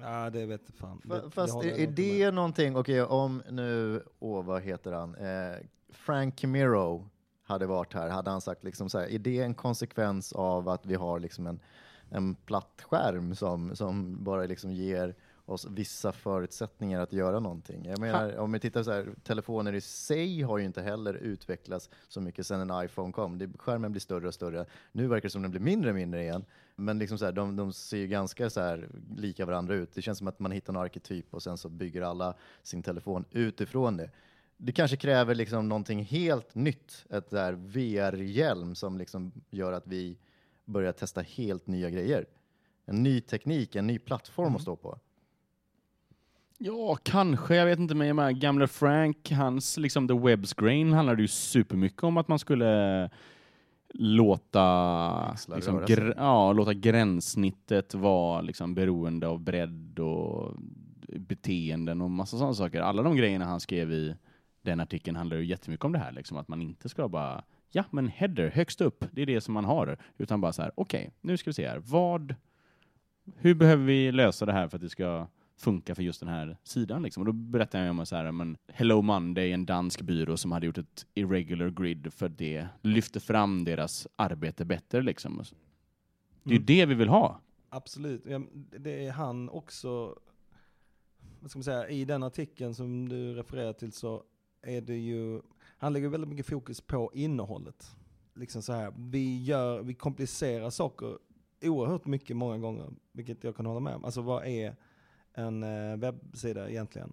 Ja, 0.00 0.30
det 0.30 0.46
vet 0.46 0.70
fan. 0.76 1.00
Fa- 1.04 1.22
Det- 1.24 1.30
Fast 1.30 1.54
håller 1.54 1.68
är, 1.70 1.78
är 1.78 1.86
det 1.86 2.24
med. 2.24 2.34
någonting, 2.34 2.76
okej 2.76 3.02
om 3.02 3.42
nu, 3.50 4.02
åh 4.18 4.44
vad 4.44 4.62
heter 4.62 4.92
han, 4.92 5.14
eh, 5.14 5.56
Frank 5.90 6.36
Camiro 6.36 7.08
hade 7.42 7.66
varit 7.66 7.92
här, 7.94 8.10
hade 8.10 8.30
han 8.30 8.40
sagt 8.40 8.64
liksom 8.64 8.90
så 8.90 8.98
här, 8.98 9.06
är 9.06 9.18
det 9.18 9.40
en 9.40 9.54
konsekvens 9.54 10.32
av 10.32 10.68
att 10.68 10.86
vi 10.86 10.94
har 10.94 11.18
liksom 11.20 11.46
en, 11.46 11.60
en 12.10 12.34
platt 12.34 12.82
skärm 12.90 13.34
som, 13.34 13.76
som 13.76 14.24
bara 14.24 14.42
liksom 14.46 14.72
ger 14.72 15.14
oss 15.46 15.66
vissa 15.70 16.12
förutsättningar 16.12 17.00
att 17.00 17.12
göra 17.12 17.40
någonting? 17.40 17.84
Jag 17.84 17.98
menar, 17.98 18.36
om 18.36 18.52
vi 18.52 18.60
tittar 18.60 18.82
så 18.82 18.92
här, 18.92 19.08
telefoner 19.22 19.72
i 19.72 19.80
sig 19.80 20.42
har 20.42 20.58
ju 20.58 20.64
inte 20.64 20.82
heller 20.82 21.14
utvecklats 21.14 21.90
så 22.08 22.20
mycket 22.20 22.46
sedan 22.46 22.70
en 22.70 22.84
iPhone 22.84 23.12
kom. 23.12 23.38
Det, 23.38 23.50
skärmen 23.58 23.92
blir 23.92 24.00
större 24.00 24.28
och 24.28 24.34
större. 24.34 24.66
Nu 24.92 25.06
verkar 25.06 25.28
det 25.28 25.32
som 25.32 25.42
den 25.42 25.50
blir 25.50 25.60
mindre 25.60 25.90
och 25.90 25.96
mindre 25.96 26.22
igen. 26.22 26.44
Men 26.76 26.98
liksom 26.98 27.18
så 27.18 27.24
här, 27.24 27.32
de, 27.32 27.56
de 27.56 27.72
ser 27.72 27.96
ju 27.96 28.06
ganska 28.06 28.50
så 28.50 28.60
här 28.60 28.88
lika 29.16 29.46
varandra 29.46 29.74
ut. 29.74 29.92
Det 29.94 30.02
känns 30.02 30.18
som 30.18 30.28
att 30.28 30.38
man 30.38 30.52
hittar 30.52 30.72
en 30.72 30.80
arketyp 30.80 31.34
och 31.34 31.42
sen 31.42 31.58
så 31.58 31.68
bygger 31.68 32.02
alla 32.02 32.34
sin 32.62 32.82
telefon 32.82 33.24
utifrån 33.30 33.96
det. 33.96 34.10
Det 34.56 34.72
kanske 34.72 34.96
kräver 34.96 35.34
liksom 35.34 35.68
någonting 35.68 36.04
helt 36.04 36.54
nytt, 36.54 37.06
ett 37.10 37.30
där 37.30 37.52
VR-hjälm 37.52 38.74
som 38.74 38.98
liksom 38.98 39.32
gör 39.50 39.72
att 39.72 39.86
vi 39.86 40.18
börjar 40.64 40.92
testa 40.92 41.20
helt 41.20 41.66
nya 41.66 41.90
grejer. 41.90 42.26
En 42.84 43.02
ny 43.02 43.20
teknik, 43.20 43.76
en 43.76 43.86
ny 43.86 43.98
plattform 43.98 44.56
att 44.56 44.62
stå 44.62 44.76
på. 44.76 44.98
Ja, 46.66 46.98
kanske. 47.02 47.56
Jag 47.56 47.66
vet 47.66 47.78
inte, 47.78 47.94
men 47.94 48.16
menar, 48.16 48.30
gamle 48.30 48.66
Frank, 48.66 49.30
hans 49.30 49.76
liksom 49.76 50.08
The 50.08 50.14
Web's 50.14 50.60
Grain 50.60 50.92
handlade 50.92 51.22
ju 51.22 51.28
supermycket 51.28 52.02
om 52.02 52.16
att 52.16 52.28
man 52.28 52.38
skulle 52.38 53.10
låta, 53.94 55.36
liksom, 55.54 55.80
gr- 55.80 56.14
ja, 56.16 56.52
låta 56.52 56.74
gränssnittet 56.74 57.94
vara 57.94 58.40
liksom, 58.40 58.74
beroende 58.74 59.28
av 59.28 59.40
bredd 59.40 59.98
och 59.98 60.52
beteenden 61.18 62.00
och 62.00 62.10
massa 62.10 62.36
sådana 62.36 62.54
saker. 62.54 62.80
Alla 62.80 63.02
de 63.02 63.16
grejerna 63.16 63.44
han 63.44 63.60
skrev 63.60 63.92
i 63.92 64.14
den 64.62 64.80
artikeln 64.80 65.16
handlar 65.16 65.36
ju 65.36 65.44
jättemycket 65.44 65.84
om 65.84 65.92
det 65.92 65.98
här, 65.98 66.12
liksom, 66.12 66.36
att 66.36 66.48
man 66.48 66.62
inte 66.62 66.88
ska 66.88 67.08
bara 67.08 67.44
Ja, 67.70 67.84
men 67.90 68.08
header 68.08 68.50
högst 68.50 68.80
upp, 68.80 69.04
det 69.12 69.22
är 69.22 69.26
det 69.26 69.40
som 69.40 69.54
man 69.54 69.64
har. 69.64 69.98
Utan 70.18 70.40
bara 70.40 70.52
så 70.52 70.62
här, 70.62 70.72
okej, 70.74 71.10
nu 71.20 71.36
ska 71.36 71.50
vi 71.50 71.54
se 71.54 71.68
här. 71.68 71.78
Vad, 71.78 72.34
hur 73.36 73.54
behöver 73.54 73.84
vi 73.84 74.12
lösa 74.12 74.46
det 74.46 74.52
här 74.52 74.68
för 74.68 74.76
att 74.76 74.82
det 74.82 74.90
ska 74.90 75.26
funka 75.56 75.94
för 75.94 76.02
just 76.02 76.20
den 76.20 76.28
här 76.28 76.56
sidan. 76.62 77.02
Liksom. 77.02 77.20
Och 77.20 77.26
då 77.26 77.32
berättade 77.32 77.84
jag 77.84 77.98
om 77.98 78.06
så 78.06 78.16
här, 78.16 78.32
men 78.32 78.56
Hello 78.68 79.02
Monday, 79.02 79.52
en 79.52 79.66
dansk 79.66 80.02
byrå 80.02 80.36
som 80.36 80.52
hade 80.52 80.66
gjort 80.66 80.78
ett 80.78 81.06
irregular 81.14 81.70
grid 81.70 82.12
för 82.12 82.28
det 82.28 82.68
lyfte 82.82 83.20
fram 83.20 83.64
deras 83.64 84.06
arbete 84.16 84.64
bättre. 84.64 85.02
Liksom. 85.02 85.42
Det 86.42 86.50
är 86.50 86.52
ju 86.52 86.56
Mm. 86.56 86.66
det 86.66 86.86
vi 86.86 86.94
vill 86.94 87.08
ha. 87.08 87.40
Absolut. 87.68 88.22
Ja, 88.26 88.40
det 88.78 89.06
är 89.06 89.12
han 89.12 89.48
också, 89.48 90.18
vad 91.40 91.50
ska 91.50 91.58
man 91.58 91.64
säga, 91.64 91.88
i 91.88 92.04
den 92.04 92.22
artikeln 92.22 92.74
som 92.74 93.08
du 93.08 93.34
refererar 93.34 93.72
till 93.72 93.92
så 93.92 94.22
är 94.62 94.80
det 94.80 94.96
ju, 94.96 95.40
han 95.78 95.92
lägger 95.92 96.08
väldigt 96.08 96.30
mycket 96.30 96.46
fokus 96.46 96.80
på 96.80 97.10
innehållet. 97.14 97.96
liksom 98.34 98.62
så 98.62 98.72
här, 98.72 98.92
vi, 98.98 99.44
gör, 99.44 99.82
vi 99.82 99.94
komplicerar 99.94 100.70
saker 100.70 101.18
oerhört 101.62 102.06
mycket 102.06 102.36
många 102.36 102.58
gånger, 102.58 102.86
vilket 103.12 103.44
jag 103.44 103.56
kan 103.56 103.66
hålla 103.66 103.80
med 103.80 103.94
om. 103.94 104.04
Alltså 104.04 104.20
vad 104.22 104.46
är 104.46 104.76
en 105.34 105.62
eh, 105.62 105.96
webbsida 105.96 106.70
egentligen? 106.70 107.12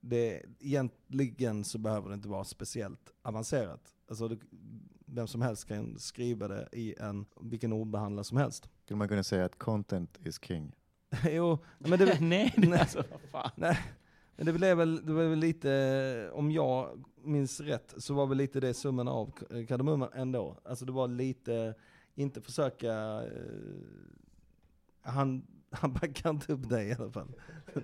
Det, 0.00 0.42
egentligen 0.60 1.64
så 1.64 1.78
behöver 1.78 2.08
det 2.08 2.14
inte 2.14 2.28
vara 2.28 2.44
speciellt 2.44 3.12
avancerat. 3.22 3.94
Alltså 4.08 4.28
det, 4.28 4.38
vem 5.06 5.26
som 5.26 5.42
helst 5.42 5.68
kan 5.68 5.98
skriva 5.98 6.48
det 6.48 6.68
i 6.72 6.94
en, 7.00 7.26
vilken 7.40 7.72
ordbehandlare 7.72 8.24
som 8.24 8.36
helst. 8.36 8.68
Skulle 8.84 8.98
man 8.98 9.08
kunna 9.08 9.22
säga 9.22 9.44
att 9.44 9.58
content 9.58 10.18
is 10.26 10.40
king? 10.42 10.72
jo, 11.30 11.58
men 11.78 11.98
det, 11.98 12.18
Nej, 12.20 12.54
det, 12.56 12.80
alltså, 12.80 13.04
fan. 13.30 13.50
Nej, 13.56 13.78
men 14.36 14.46
det 14.46 14.52
blev 14.52 14.76
väl, 14.76 15.06
det 15.06 15.12
var 15.12 15.24
väl 15.24 15.38
lite, 15.38 16.30
om 16.32 16.50
jag 16.50 17.04
minns 17.22 17.60
rätt, 17.60 17.94
så 17.96 18.14
var 18.14 18.26
väl 18.26 18.38
lite 18.38 18.60
det 18.60 18.74
summan 18.74 19.08
av 19.08 19.30
k- 19.30 19.46
kardemumman 19.68 20.08
ändå. 20.14 20.58
Alltså 20.64 20.84
det 20.84 20.92
var 20.92 21.08
lite, 21.08 21.74
inte 22.14 22.40
försöka, 22.40 22.92
eh, 23.22 23.40
han, 25.02 25.46
han 25.80 25.92
backar 25.92 26.30
inte 26.30 26.52
upp 26.52 26.68
dig 26.68 26.88
i 26.88 26.94
alla 26.98 27.10
fall. 27.10 27.28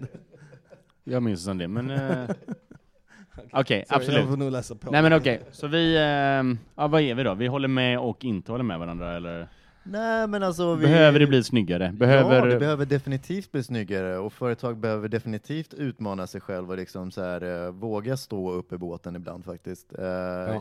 Jag 1.05 1.22
minns 1.22 1.45
som 1.45 1.59
det, 1.59 1.68
men... 1.68 1.91
eh, 1.91 2.30
Okej, 3.53 3.84
Så 3.88 3.95
absolut. 3.95 4.20
Jag 4.20 4.28
får 4.28 4.36
nog 4.36 4.53
läsa 4.53 4.74
på. 4.74 4.91
Nej 4.91 5.03
men 5.03 5.12
okej, 5.12 5.43
så 5.53 5.66
vi, 5.66 5.97
eh, 5.97 6.59
ja 6.74 6.88
vad 6.88 7.01
är 7.01 7.14
vi 7.14 7.22
då? 7.22 7.34
Vi 7.34 7.47
håller 7.47 7.68
med 7.68 7.99
och 7.99 8.24
inte 8.24 8.53
håller 8.53 8.64
med 8.64 8.78
varandra 8.78 9.16
eller? 9.16 9.49
Nej, 9.91 10.26
men 10.26 10.43
alltså 10.43 10.74
vi... 10.74 10.86
Behöver 10.86 11.18
det 11.18 11.26
bli 11.26 11.45
snyggare? 11.45 11.93
Behöver... 11.93 12.36
Ja, 12.36 12.45
det 12.45 12.59
behöver 12.59 12.86
definitivt 12.86 13.53
bli 13.53 13.62
snyggare 13.62 14.18
och 14.18 14.32
företag 14.32 14.76
behöver 14.76 15.09
definitivt 15.09 15.74
utmana 15.74 16.26
sig 16.26 16.41
själva 16.41 16.72
och 16.72 16.76
liksom 16.78 17.11
så 17.11 17.22
här, 17.22 17.66
eh, 17.66 17.70
våga 17.72 18.16
stå 18.16 18.51
upp 18.53 18.72
i 18.72 18.76
båten 18.76 19.16
ibland 19.16 19.45
faktiskt. 19.45 19.93
Eh, 19.99 20.05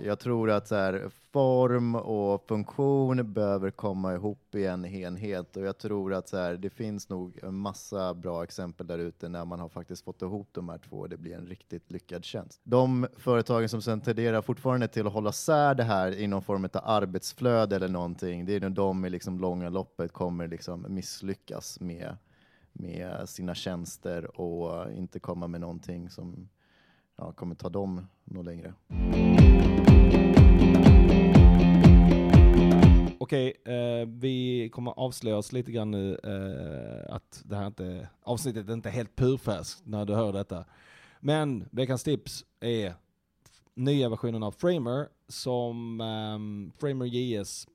Jag 0.05 0.19
tror 0.19 0.49
att 0.51 0.67
så 0.67 0.75
här, 0.75 1.09
form 1.31 1.95
och 1.95 2.47
funktion 2.47 3.33
behöver 3.33 3.71
komma 3.71 4.13
ihop 4.13 4.55
i 4.55 4.65
en 4.65 4.85
enhet 4.85 5.57
och 5.57 5.63
jag 5.63 5.77
tror 5.77 6.13
att 6.13 6.29
så 6.29 6.37
här, 6.37 6.53
det 6.53 6.69
finns 6.69 7.09
nog 7.09 7.39
en 7.43 7.55
massa 7.55 8.13
bra 8.13 8.43
exempel 8.43 8.87
där 8.87 8.99
ute 8.99 9.29
när 9.29 9.45
man 9.45 9.59
har 9.59 9.69
faktiskt 9.69 10.05
fått 10.05 10.21
ihop 10.21 10.49
de 10.51 10.69
här 10.69 10.77
två 10.89 10.97
och 10.97 11.09
det 11.09 11.17
blir 11.17 11.35
en 11.35 11.47
riktigt 11.47 11.91
lyckad 11.91 12.25
tjänst. 12.25 12.61
De 12.63 13.07
företagen 13.17 13.69
som 13.69 13.81
sen 13.81 14.01
tenderar 14.01 14.41
fortfarande 14.41 14.87
till 14.87 15.07
att 15.07 15.13
hålla 15.13 15.31
sär 15.31 15.75
det 15.75 15.83
här 15.83 16.19
i 16.19 16.27
någon 16.27 16.41
form 16.41 16.65
av 16.73 16.81
arbetsflöde 16.83 17.75
eller 17.75 17.87
någonting, 17.87 18.45
det 18.45 18.55
är 18.55 18.59
nog 18.59 18.71
de 18.71 19.05
i 19.05 19.09
liksom 19.19 19.39
långa 19.39 19.69
loppet 19.69 20.13
kommer 20.13 20.47
liksom 20.47 20.85
misslyckas 20.89 21.79
med, 21.79 22.17
med 22.73 23.29
sina 23.29 23.55
tjänster 23.55 24.41
och 24.41 24.91
inte 24.91 25.19
komma 25.19 25.47
med 25.47 25.61
någonting 25.61 26.09
som 26.09 26.49
ja, 27.17 27.31
kommer 27.31 27.55
ta 27.55 27.69
dem 27.69 28.07
något 28.23 28.45
längre. 28.45 28.73
Okej, 33.17 33.61
eh, 33.65 34.07
vi 34.07 34.69
kommer 34.69 34.91
avslöja 34.91 35.37
oss 35.37 35.51
lite 35.51 35.71
grann 35.71 35.91
nu 35.91 36.19
eh, 36.23 37.15
att 37.15 37.41
det 37.45 37.55
här 37.55 37.67
inte, 37.67 38.09
avsnittet 38.23 38.69
är 38.69 38.73
inte 38.73 38.89
helt 38.89 39.15
purfärskt 39.15 39.81
när 39.85 40.05
du 40.05 40.13
hör 40.13 40.33
detta. 40.33 40.65
Men 41.19 41.65
veckans 41.71 42.03
tips 42.03 42.45
är 42.59 42.93
nya 43.73 44.09
versionen 44.09 44.43
av 44.43 44.51
Framer 44.51 45.07
som 45.27 46.01
eh, 46.01 46.79
Framer 46.79 47.05
JS, 47.05 47.67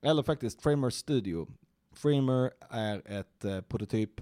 eller 0.00 0.22
faktiskt 0.22 0.62
Framer 0.62 0.90
Studio. 0.90 1.48
Framer 1.92 2.50
är 2.70 3.02
ett 3.06 3.44
eh, 3.44 3.60
prototyp 3.60 4.20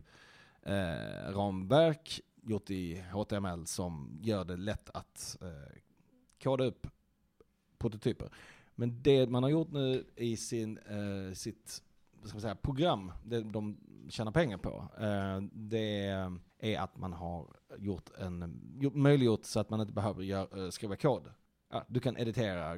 eh, 0.63 1.33
ramverk 1.33 2.21
gjort 2.43 2.71
i 2.71 3.05
HTML 3.13 3.67
som 3.67 4.19
gör 4.23 4.45
det 4.45 4.57
lätt 4.57 4.91
att 4.95 5.37
eh, 5.41 5.79
koda 6.43 6.65
upp 6.65 6.87
prototyper. 7.79 8.29
Men 8.75 9.03
det 9.03 9.31
man 9.31 9.43
har 9.43 9.51
gjort 9.51 9.73
nu 9.73 10.05
i 10.17 10.37
sin, 10.37 10.79
eh, 10.79 11.35
sitt 11.35 11.83
ska 12.25 12.35
man 12.35 12.41
säga, 12.41 12.55
program, 12.55 13.13
det 13.25 13.41
de 13.41 13.77
tjänar 14.09 14.33
pengar 14.33 14.59
på, 14.59 14.89
eh, 14.99 15.41
det 15.53 16.07
är 16.59 16.79
att 16.79 16.97
man 16.97 17.13
har 17.13 17.47
gjort 17.79 18.11
en, 18.19 18.61
gjort, 18.81 18.95
möjliggjort 18.95 19.45
så 19.45 19.61
att 19.61 19.71
man 19.71 19.81
inte 19.81 19.93
behöver 19.93 20.23
gör, 20.23 20.65
eh, 20.65 20.71
skriva 20.71 20.97
kod. 20.97 21.23
Ja, 21.71 21.85
du 21.89 22.01
kan 22.01 22.17
editera, 22.17 22.75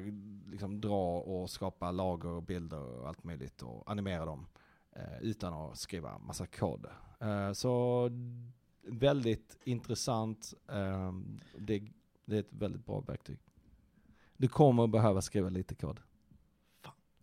liksom 0.47 0.81
dra 0.81 1.19
och 1.19 1.49
skapa 1.49 1.91
lager 1.91 2.29
och 2.29 2.43
bilder 2.43 2.79
och 2.79 3.07
allt 3.07 3.23
möjligt 3.23 3.61
och 3.61 3.91
animera 3.91 4.25
dem 4.25 4.47
eh, 4.91 5.21
utan 5.21 5.53
att 5.53 5.77
skriva 5.77 6.17
massa 6.17 6.47
kod. 6.47 6.85
Eh, 7.19 7.51
så 7.51 8.09
väldigt 8.81 9.57
intressant, 9.63 10.53
eh, 10.67 11.13
det, 11.57 11.83
det 12.25 12.35
är 12.35 12.39
ett 12.39 12.53
väldigt 12.53 12.85
bra 12.85 12.99
verktyg. 12.99 13.39
Du 14.37 14.47
kommer 14.47 14.83
att 14.83 14.89
behöva 14.89 15.21
skriva 15.21 15.49
lite 15.49 15.75
kod. 15.75 15.99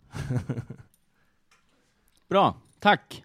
Bra, 2.28 2.56
tack! 2.78 3.24